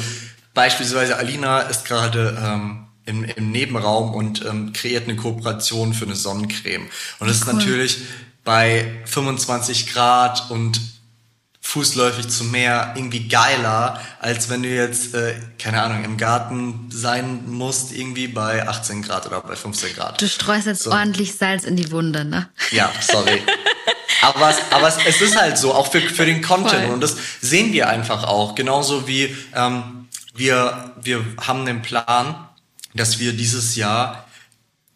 beispielsweise 0.54 1.18
Alina 1.18 1.60
ist 1.62 1.86
gerade 1.86 2.38
ähm, 2.42 2.88
im, 3.06 3.26
im 3.26 3.52
Nebenraum 3.52 4.14
und 4.14 4.46
ähm, 4.46 4.74
kreiert 4.74 5.04
eine 5.04 5.18
Kooperation 5.18 5.94
für 5.94 6.06
eine 6.06 6.16
Sonnencreme. 6.16 6.88
Und 7.20 7.28
das 7.28 7.42
cool. 7.42 7.50
ist 7.50 7.54
natürlich 7.54 7.98
bei 8.44 8.92
25 9.06 9.94
Grad 9.94 10.50
und 10.50 10.80
fußläufig 11.64 12.28
zum 12.28 12.52
Meer 12.52 12.94
irgendwie 12.96 13.28
geiler, 13.28 14.00
als 14.20 14.50
wenn 14.50 14.62
du 14.64 14.70
jetzt, 14.70 15.16
äh, 15.16 15.34
keine 15.58 15.82
Ahnung, 15.82 16.04
im 16.04 16.18
Garten 16.18 16.90
sein 16.92 17.50
musst, 17.50 17.94
irgendwie 17.94 18.28
bei 18.28 18.68
18 18.68 19.02
Grad 19.02 19.26
oder 19.26 19.42
bei 19.42 19.56
15 19.56 19.96
Grad. 19.96 20.22
Du 20.22 20.28
streust 20.28 20.68
jetzt 20.68 20.84
so. 20.84 20.92
ordentlich 20.92 21.36
Salz 21.36 21.64
in 21.64 21.78
die 21.78 21.90
Wunde, 21.90 22.26
ne? 22.26 22.50
Ja, 22.72 22.92
sorry. 23.00 23.42
aber 24.22 24.50
es, 24.50 24.58
aber 24.72 24.90
es, 24.90 24.98
es 25.08 25.22
ist 25.22 25.38
halt 25.38 25.58
so, 25.58 25.74
auch 25.74 25.90
für, 25.90 26.02
für 26.02 26.26
den 26.26 26.42
Content. 26.42 26.84
Voll. 26.84 26.94
Und 26.94 27.02
das 27.02 27.16
sehen 27.42 27.72
wir 27.72 27.88
einfach 27.88 28.26
auch. 28.26 28.56
Genauso 28.56 29.08
wie 29.08 29.36
ähm, 29.56 30.10
wir, 30.36 30.92
wir 31.02 31.26
haben 31.48 31.66
den 31.66 31.82
Plan, 31.82 32.36
dass 32.94 33.20
wir 33.20 33.32
dieses 33.32 33.78
Jahr 33.78 34.28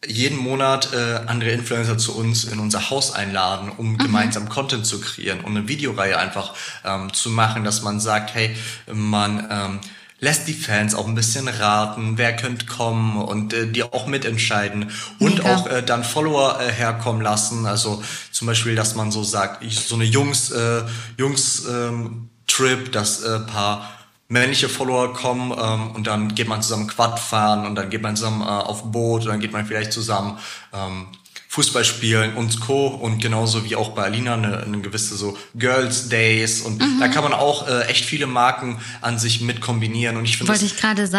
jeden 0.06 0.38
Monat 0.38 0.93
äh, 0.93 1.22
andere 1.26 1.52
Influencer 1.52 1.98
zu 1.98 2.16
uns 2.16 2.43
in 2.43 2.60
unser 2.60 2.89
Haus 2.89 3.14
einladen, 3.14 3.72
um 3.76 3.93
mhm. 3.93 3.98
gemeinsam 3.98 4.48
Content 4.48 4.86
zu 4.86 5.02
kreieren, 5.02 5.41
um 5.41 5.56
eine 5.56 5.68
Videoreihe 5.68 6.18
einfach 6.18 6.54
ähm, 6.86 7.14
zu 7.14 7.30
machen, 7.30 7.64
dass 7.64 7.82
man 7.82 8.00
sagt, 8.00 8.36
hey, 8.36 8.56
man 8.91 9.48
ähm, 9.50 9.80
lässt 10.20 10.48
die 10.48 10.54
Fans 10.54 10.95
auch 10.95 11.08
ein 11.08 11.16
bisschen 11.16 11.48
raten, 11.48 12.18
wer 12.18 12.36
könnte 12.36 12.66
kommen 12.66 13.18
und 13.18 13.54
äh, 13.54 13.68
die 13.68 13.84
auch 13.84 14.08
mitentscheiden 14.08 14.91
und 15.20 15.39
Mega. 15.39 15.56
auch 15.56 15.68
äh, 15.68 15.84
dann 15.84 16.04
Follower 16.04 16.60
äh, 16.60 16.72
herkommen 16.72 17.22
lassen. 17.22 17.66
Also 17.66 18.04
zum 18.32 18.48
Beispiel, 18.48 18.76
dass 18.76 18.95
man 18.95 19.12
so 19.12 19.24
sagt, 19.24 19.64
ich, 19.64 19.80
so 19.80 19.95
eine 19.95 20.06
Jungs, 20.06 20.52
äh, 20.52 20.84
Jungs 21.18 21.66
ähm, 21.66 22.30
Trip, 22.48 22.91
dass 22.91 23.22
äh, 23.24 23.39
paar 23.39 23.97
männliche 24.30 24.69
Follower 24.69 25.13
kommen 25.13 25.51
ähm, 25.57 25.91
und 25.91 26.07
dann 26.07 26.36
geht 26.36 26.47
man 26.47 26.61
zusammen 26.61 26.88
Quad 26.88 27.19
fahren 27.19 27.65
und 27.65 27.75
dann 27.75 27.89
geht 27.89 28.01
man 28.01 28.15
zusammen 28.15 28.41
äh, 28.41 28.45
auf 28.45 28.91
Boot 28.91 29.21
und 29.23 29.30
dann 29.30 29.39
geht 29.39 29.53
man 29.53 29.65
vielleicht 29.65 29.93
zusammen 29.93 30.38
ähm, 30.73 31.07
Fußball 31.49 31.86
spielen 31.86 32.36
und 32.36 32.59
Co. 32.59 32.88
Und 32.88 33.19
genauso 33.21 33.63
wie 33.63 33.75
auch 33.75 33.89
bei 33.89 34.03
Alina 34.03 34.34
eine, 34.34 34.59
eine 34.59 34.80
gewisse 34.82 35.15
so 35.15 35.38
Girls 35.55 36.09
Days 36.09 36.61
und 36.61 36.80
mhm. 36.80 36.99
da 36.99 37.07
kann 37.07 37.23
man 37.23 37.34
auch 37.34 37.67
äh, 37.67 37.86
echt 37.86 38.05
viele 38.05 38.28
Marken 38.28 38.80
an 39.01 39.17
sich 39.17 39.41
mit 39.41 39.61
kombinieren 39.61 40.17
und 40.17 40.25
ich 40.25 40.38
finde 40.38 40.51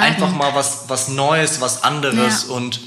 einfach 0.02 0.30
mal 0.32 0.54
was 0.54 0.84
was 0.88 1.09
Neues, 1.09 1.61
was 1.61 1.82
anderes 1.82 2.46
ja. 2.48 2.54
und 2.54 2.80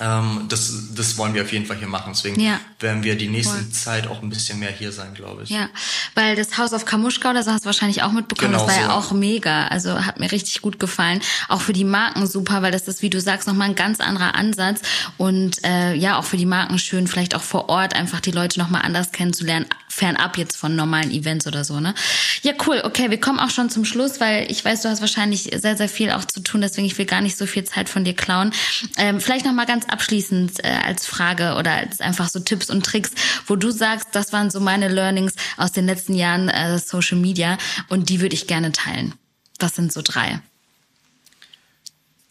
ähm, 0.00 0.46
das, 0.48 0.72
das 0.94 1.18
wollen 1.18 1.34
wir 1.34 1.42
auf 1.42 1.52
jeden 1.52 1.66
Fall 1.66 1.76
hier 1.76 1.86
machen. 1.86 2.12
Deswegen 2.14 2.40
ja. 2.40 2.58
werden 2.78 3.02
wir 3.02 3.16
die 3.16 3.28
nächste 3.28 3.56
Voll. 3.56 3.70
Zeit 3.70 4.06
auch 4.06 4.22
ein 4.22 4.30
bisschen 4.30 4.58
mehr 4.58 4.70
hier 4.70 4.92
sein, 4.92 5.12
glaube 5.14 5.42
ich. 5.42 5.50
Ja, 5.50 5.68
weil 6.14 6.36
das 6.36 6.56
Haus 6.56 6.72
auf 6.72 6.86
Kamuschka, 6.86 7.34
das 7.34 7.46
hast 7.46 7.64
du 7.64 7.66
wahrscheinlich 7.66 8.02
auch 8.02 8.12
mitbekommen, 8.12 8.52
genau 8.52 8.66
das 8.66 8.76
war 8.76 8.82
so. 8.82 8.88
ja 8.88 8.96
auch 8.96 9.12
mega. 9.12 9.66
Also 9.68 10.06
hat 10.06 10.18
mir 10.18 10.32
richtig 10.32 10.62
gut 10.62 10.80
gefallen. 10.80 11.20
Auch 11.48 11.60
für 11.60 11.74
die 11.74 11.84
Marken 11.84 12.26
super, 12.26 12.62
weil 12.62 12.72
das 12.72 12.88
ist, 12.88 13.02
wie 13.02 13.10
du 13.10 13.20
sagst, 13.20 13.46
nochmal 13.46 13.68
ein 13.68 13.74
ganz 13.74 14.00
anderer 14.00 14.34
Ansatz. 14.34 14.80
Und 15.18 15.62
äh, 15.64 15.94
ja, 15.94 16.18
auch 16.18 16.24
für 16.24 16.38
die 16.38 16.46
Marken 16.46 16.78
schön, 16.78 17.06
vielleicht 17.06 17.34
auch 17.34 17.42
vor 17.42 17.68
Ort 17.68 17.94
einfach 17.94 18.20
die 18.20 18.30
Leute 18.32 18.58
nochmal 18.58 18.82
anders 18.82 19.12
kennenzulernen, 19.12 19.66
fernab 19.90 20.38
jetzt 20.38 20.56
von 20.56 20.76
normalen 20.76 21.10
Events 21.10 21.46
oder 21.46 21.64
so, 21.64 21.80
ne? 21.80 21.94
Ja, 22.42 22.52
cool. 22.66 22.80
Okay, 22.84 23.10
wir 23.10 23.20
kommen 23.20 23.40
auch 23.40 23.50
schon 23.50 23.68
zum 23.68 23.84
Schluss, 23.84 24.20
weil 24.20 24.50
ich 24.50 24.64
weiß, 24.64 24.82
du 24.82 24.88
hast 24.88 25.00
wahrscheinlich 25.00 25.50
sehr, 25.54 25.76
sehr 25.76 25.88
viel 25.88 26.12
auch 26.12 26.24
zu 26.24 26.40
tun, 26.40 26.60
deswegen 26.60 26.86
ich 26.86 26.96
will 26.96 27.06
gar 27.06 27.20
nicht 27.20 27.36
so 27.36 27.44
viel 27.46 27.64
Zeit 27.64 27.88
von 27.88 28.04
dir 28.04 28.14
klauen. 28.14 28.52
Ähm, 28.96 29.20
vielleicht 29.20 29.44
nochmal 29.44 29.66
ganz 29.66 29.86
abschließend 29.86 30.64
äh, 30.64 30.68
als 30.84 31.06
Frage 31.06 31.56
oder 31.56 31.72
als 31.72 32.00
einfach 32.00 32.28
so 32.28 32.40
Tipps 32.40 32.70
und 32.70 32.86
Tricks, 32.86 33.10
wo 33.46 33.56
du 33.56 33.70
sagst, 33.70 34.08
das 34.12 34.32
waren 34.32 34.50
so 34.50 34.60
meine 34.60 34.88
Learnings 34.88 35.34
aus 35.56 35.72
den 35.72 35.86
letzten 35.86 36.14
Jahren 36.14 36.48
äh, 36.48 36.78
Social 36.78 37.18
Media 37.18 37.58
und 37.88 38.08
die 38.08 38.20
würde 38.20 38.34
ich 38.34 38.46
gerne 38.46 38.72
teilen. 38.72 39.14
Was 39.58 39.74
sind 39.74 39.92
so 39.92 40.00
drei? 40.02 40.40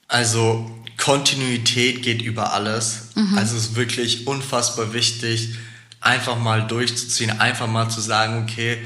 Also 0.08 0.72
Kontinuität 0.98 2.02
geht 2.04 2.22
über 2.22 2.54
alles. 2.54 3.10
Mhm. 3.16 3.38
Also 3.38 3.56
es 3.56 3.68
ist 3.68 3.76
wirklich 3.76 4.28
unfassbar 4.28 4.94
wichtig, 4.94 5.56
einfach 6.02 6.38
mal 6.38 6.66
durchzuziehen, 6.68 7.40
einfach 7.40 7.68
mal 7.68 7.90
zu 7.90 8.02
sagen, 8.02 8.44
okay, 8.44 8.80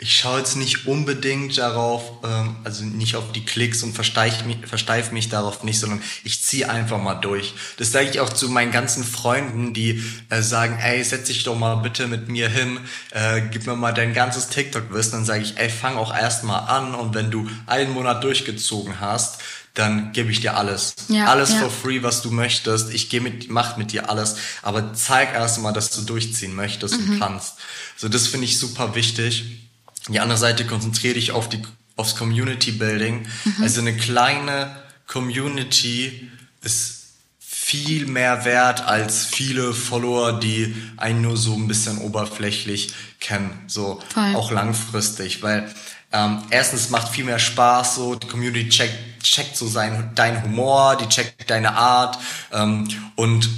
ich 0.00 0.16
schaue 0.16 0.38
jetzt 0.38 0.54
nicht 0.54 0.86
unbedingt 0.86 1.58
darauf, 1.58 2.24
ähm, 2.24 2.54
also 2.62 2.84
nicht 2.84 3.16
auf 3.16 3.32
die 3.32 3.44
Klicks 3.44 3.82
und 3.82 3.94
versteif 3.94 4.44
mich, 4.44 4.58
versteif 4.64 5.10
mich 5.10 5.28
darauf 5.28 5.64
nicht, 5.64 5.80
sondern 5.80 6.00
ich 6.22 6.40
ziehe 6.40 6.70
einfach 6.70 7.02
mal 7.02 7.16
durch. 7.16 7.54
Das 7.78 7.90
sage 7.90 8.08
ich 8.08 8.20
auch 8.20 8.28
zu 8.28 8.48
meinen 8.48 8.70
ganzen 8.70 9.02
Freunden, 9.02 9.74
die 9.74 10.02
äh, 10.30 10.40
sagen, 10.40 10.78
ey, 10.80 11.02
setz 11.02 11.26
dich 11.26 11.42
doch 11.42 11.58
mal 11.58 11.76
bitte 11.76 12.06
mit 12.06 12.28
mir 12.28 12.48
hin, 12.48 12.78
äh, 13.10 13.42
gib 13.50 13.66
mir 13.66 13.74
mal 13.74 13.92
dein 13.92 14.14
ganzes 14.14 14.48
TikTok-Wissen. 14.48 15.12
Dann 15.12 15.24
sage 15.24 15.42
ich, 15.42 15.58
ey, 15.58 15.68
fang 15.68 15.96
auch 15.96 16.14
erst 16.16 16.44
mal 16.44 16.60
an 16.60 16.94
und 16.94 17.14
wenn 17.14 17.32
du 17.32 17.48
einen 17.66 17.92
Monat 17.92 18.22
durchgezogen 18.22 19.00
hast, 19.00 19.42
dann 19.78 20.12
gebe 20.12 20.32
ich 20.32 20.40
dir 20.40 20.56
alles. 20.56 20.94
Ja, 21.08 21.26
alles 21.26 21.52
ja. 21.52 21.58
for 21.60 21.70
free, 21.70 22.02
was 22.02 22.20
du 22.20 22.32
möchtest. 22.32 22.92
Ich 22.92 23.08
gehe 23.10 23.20
mit, 23.20 23.48
mach 23.48 23.76
mit 23.76 23.92
dir 23.92 24.10
alles. 24.10 24.36
Aber 24.62 24.92
zeig 24.92 25.32
erst 25.32 25.60
mal, 25.60 25.72
dass 25.72 25.90
du 25.90 26.02
durchziehen 26.02 26.54
möchtest 26.54 27.00
mhm. 27.00 27.12
und 27.12 27.20
kannst. 27.20 27.54
So, 27.96 28.08
das 28.08 28.26
finde 28.26 28.46
ich 28.46 28.58
super 28.58 28.96
wichtig. 28.96 29.68
Die 30.08 30.18
andere 30.18 30.38
Seite 30.38 30.66
konzentriere 30.66 31.14
dich 31.14 31.30
auf 31.30 31.48
die, 31.48 31.62
aufs 31.96 32.16
Community 32.16 32.72
Building. 32.72 33.26
Mhm. 33.44 33.62
Also 33.62 33.80
eine 33.80 33.96
kleine 33.96 34.74
Community 35.06 36.28
ist 36.62 36.98
viel 37.38 38.06
mehr 38.06 38.44
wert 38.44 38.80
als 38.80 39.26
viele 39.26 39.74
Follower, 39.74 40.40
die 40.40 40.74
einen 40.96 41.20
nur 41.20 41.36
so 41.36 41.54
ein 41.54 41.68
bisschen 41.68 41.98
oberflächlich 41.98 42.94
kennen, 43.20 43.50
so 43.66 44.02
Voll. 44.12 44.34
auch 44.34 44.50
langfristig, 44.50 45.42
weil 45.42 45.70
ähm, 46.10 46.42
erstens 46.48 46.88
macht 46.88 47.10
viel 47.10 47.24
mehr 47.24 47.38
Spaß, 47.38 47.96
so 47.96 48.14
die 48.14 48.26
Community 48.26 48.70
checkt, 48.70 48.94
checkt 49.20 49.56
so 49.56 49.66
sein, 49.66 50.10
dein 50.14 50.42
Humor, 50.42 50.96
die 50.96 51.08
checkt 51.08 51.50
deine 51.50 51.74
Art 51.74 52.18
ähm, 52.52 52.88
und 53.16 53.48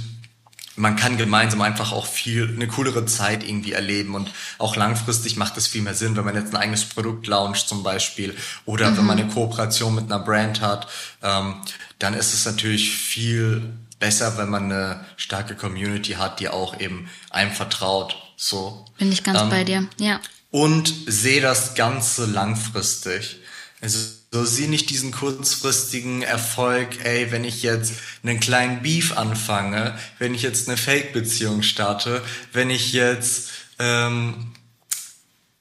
man 0.77 0.95
kann 0.95 1.17
gemeinsam 1.17 1.61
einfach 1.61 1.91
auch 1.91 2.05
viel 2.05 2.53
eine 2.55 2.67
coolere 2.67 3.05
Zeit 3.05 3.43
irgendwie 3.43 3.73
erleben 3.73 4.15
und 4.15 4.31
auch 4.57 4.75
langfristig 4.75 5.35
macht 5.35 5.57
es 5.57 5.67
viel 5.67 5.81
mehr 5.81 5.93
Sinn, 5.93 6.15
wenn 6.15 6.25
man 6.25 6.35
jetzt 6.35 6.53
ein 6.53 6.61
eigenes 6.61 6.85
Produkt 6.85 7.27
launcht 7.27 7.67
zum 7.67 7.83
Beispiel 7.83 8.35
oder 8.65 8.89
mhm. 8.89 8.97
wenn 8.97 9.05
man 9.05 9.19
eine 9.19 9.29
Kooperation 9.29 9.95
mit 9.95 10.05
einer 10.05 10.19
Brand 10.19 10.61
hat, 10.61 10.87
ähm, 11.21 11.55
dann 11.99 12.13
ist 12.13 12.33
es 12.33 12.45
natürlich 12.45 12.95
viel 12.95 13.73
besser, 13.99 14.37
wenn 14.37 14.49
man 14.49 14.71
eine 14.71 15.05
starke 15.17 15.55
Community 15.55 16.13
hat, 16.13 16.39
die 16.39 16.49
auch 16.49 16.79
eben 16.79 17.09
einem 17.29 17.51
vertraut. 17.51 18.15
So. 18.35 18.85
Bin 18.97 19.11
ich 19.11 19.23
ganz 19.23 19.41
ähm, 19.41 19.49
bei 19.49 19.63
dir, 19.63 19.87
ja 19.99 20.19
und 20.51 20.93
sehe 21.07 21.41
das 21.41 21.75
Ganze 21.75 22.25
langfristig. 22.25 23.37
Also 23.81 23.97
so 24.33 24.45
sieh 24.45 24.67
nicht 24.67 24.89
diesen 24.89 25.11
kurzfristigen 25.11 26.21
Erfolg, 26.21 27.03
ey, 27.03 27.31
wenn 27.31 27.43
ich 27.43 27.63
jetzt 27.63 27.93
einen 28.23 28.39
kleinen 28.39 28.81
Beef 28.81 29.17
anfange, 29.17 29.97
wenn 30.19 30.33
ich 30.33 30.41
jetzt 30.41 30.69
eine 30.69 30.77
Fake-Beziehung 30.77 31.63
starte, 31.63 32.23
wenn 32.53 32.69
ich 32.69 32.93
jetzt, 32.93 33.49
ähm, 33.77 34.53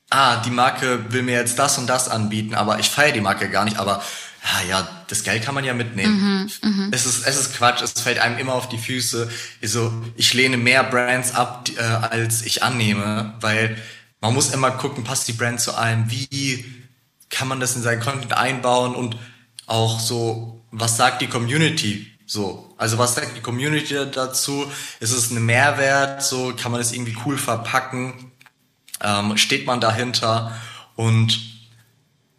ah, 0.09 0.37
die 0.43 0.51
Marke 0.51 1.13
will 1.13 1.23
mir 1.23 1.35
jetzt 1.35 1.59
das 1.59 1.79
und 1.79 1.89
das 1.89 2.09
anbieten, 2.09 2.55
aber 2.55 2.79
ich 2.79 2.89
feiere 2.89 3.13
die 3.13 3.21
Marke 3.21 3.51
gar 3.51 3.65
nicht, 3.65 3.77
aber 3.77 4.05
ja, 4.45 4.69
ja, 4.69 4.89
das 5.09 5.25
Geld 5.25 5.45
kann 5.45 5.55
man 5.55 5.65
ja 5.65 5.75
mitnehmen. 5.75 6.49
Mhm, 6.63 6.91
es, 6.93 7.07
ist, 7.07 7.27
es 7.27 7.41
ist 7.41 7.57
Quatsch, 7.57 7.83
es 7.83 8.01
fällt 8.01 8.21
einem 8.21 8.39
immer 8.39 8.55
auf 8.55 8.69
die 8.69 8.79
Füße. 8.79 9.31
Also, 9.61 9.93
ich 10.17 10.33
lehne 10.33 10.57
mehr 10.57 10.85
Brands 10.85 11.35
ab, 11.35 11.69
äh, 11.77 11.83
als 11.83 12.43
ich 12.43 12.63
annehme, 12.63 13.35
weil 13.41 13.77
man 14.23 14.33
muss 14.33 14.55
immer 14.55 14.71
gucken, 14.71 15.05
passt 15.05 15.29
die 15.29 15.35
Brand 15.35 15.61
zu 15.61 15.77
einem, 15.77 16.11
wie 16.11 16.80
kann 17.31 17.49
man 17.49 17.61
das 17.61 17.77
in 17.77 17.83
seinen 17.83 18.01
Content 18.01 18.33
einbauen 18.33 18.95
und 18.95 19.17
auch 19.67 20.01
so, 20.01 20.63
was 20.71 20.97
sagt 20.97 21.23
die 21.23 21.29
Community 21.29 22.11
so, 22.31 22.73
also 22.79 22.97
was 22.97 23.17
sagt 23.17 23.37
die 23.37 23.41
Community 23.41 23.97
dazu? 24.13 24.71
Ist 25.01 25.11
es 25.11 25.33
ein 25.33 25.45
Mehrwert? 25.45 26.23
So, 26.23 26.55
kann 26.55 26.71
man 26.71 26.81
es 26.81 26.93
irgendwie 26.93 27.17
cool 27.27 27.37
verpacken? 27.37 28.31
Ähm, 29.03 29.37
steht 29.37 29.67
man 29.67 29.81
dahinter? 29.81 30.55
Und 30.95 31.41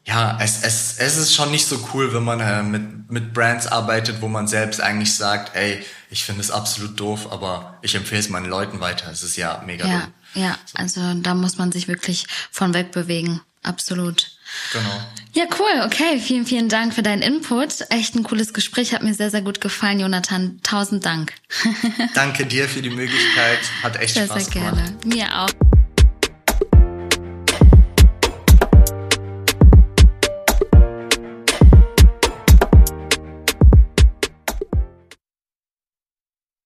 ja, 0.05 0.37
es, 0.39 0.63
es, 0.63 0.97
es 0.97 1.17
ist 1.17 1.33
schon 1.35 1.51
nicht 1.51 1.65
so 1.67 1.89
cool, 1.93 2.13
wenn 2.13 2.23
man 2.23 2.39
äh, 2.39 2.63
mit, 2.63 3.11
mit 3.11 3.33
Brands 3.33 3.67
arbeitet, 3.67 4.21
wo 4.21 4.29
man 4.29 4.47
selbst 4.47 4.79
eigentlich 4.79 5.13
sagt, 5.13 5.57
ey, 5.57 5.83
ich 6.09 6.23
finde 6.23 6.39
es 6.39 6.51
absolut 6.51 6.97
doof, 6.97 7.29
aber 7.29 7.77
ich 7.81 7.93
empfehle 7.93 8.21
es 8.21 8.29
meinen 8.29 8.49
Leuten 8.49 8.79
weiter. 8.79 9.11
Es 9.11 9.23
ist 9.23 9.35
ja 9.35 9.61
mega 9.65 9.85
Ja, 9.85 9.99
dumm. 9.99 10.41
ja, 10.41 10.57
so. 10.67 10.77
also 10.77 11.13
da 11.15 11.33
muss 11.33 11.57
man 11.57 11.73
sich 11.73 11.89
wirklich 11.89 12.27
von 12.49 12.73
wegbewegen. 12.73 13.41
Absolut. 13.61 14.31
Genau. 14.74 15.02
Ja, 15.34 15.45
cool. 15.60 15.86
Okay, 15.86 16.20
vielen, 16.20 16.45
vielen 16.45 16.68
Dank 16.68 16.93
für 16.93 17.04
deinen 17.04 17.22
Input. 17.22 17.86
Echt 17.89 18.16
ein 18.16 18.24
cooles 18.24 18.54
Gespräch. 18.54 18.93
Hat 18.93 19.02
mir 19.02 19.14
sehr, 19.14 19.30
sehr 19.30 19.41
gut 19.41 19.62
gefallen, 19.62 19.99
Jonathan. 19.99 20.60
Tausend 20.64 21.06
Dank. 21.06 21.34
Danke 22.14 22.45
dir 22.45 22.68
für 22.68 22.82
die 22.82 22.89
Möglichkeit. 22.89 23.60
Hat 23.82 23.97
echt 23.99 24.16
sehr, 24.16 24.26
Spaß 24.26 24.45
sehr 24.45 24.54
gemacht. 24.54 24.76
Sehr 24.76 25.14
gerne. 25.14 25.16
Mir 25.16 25.39
auch. 25.41 25.80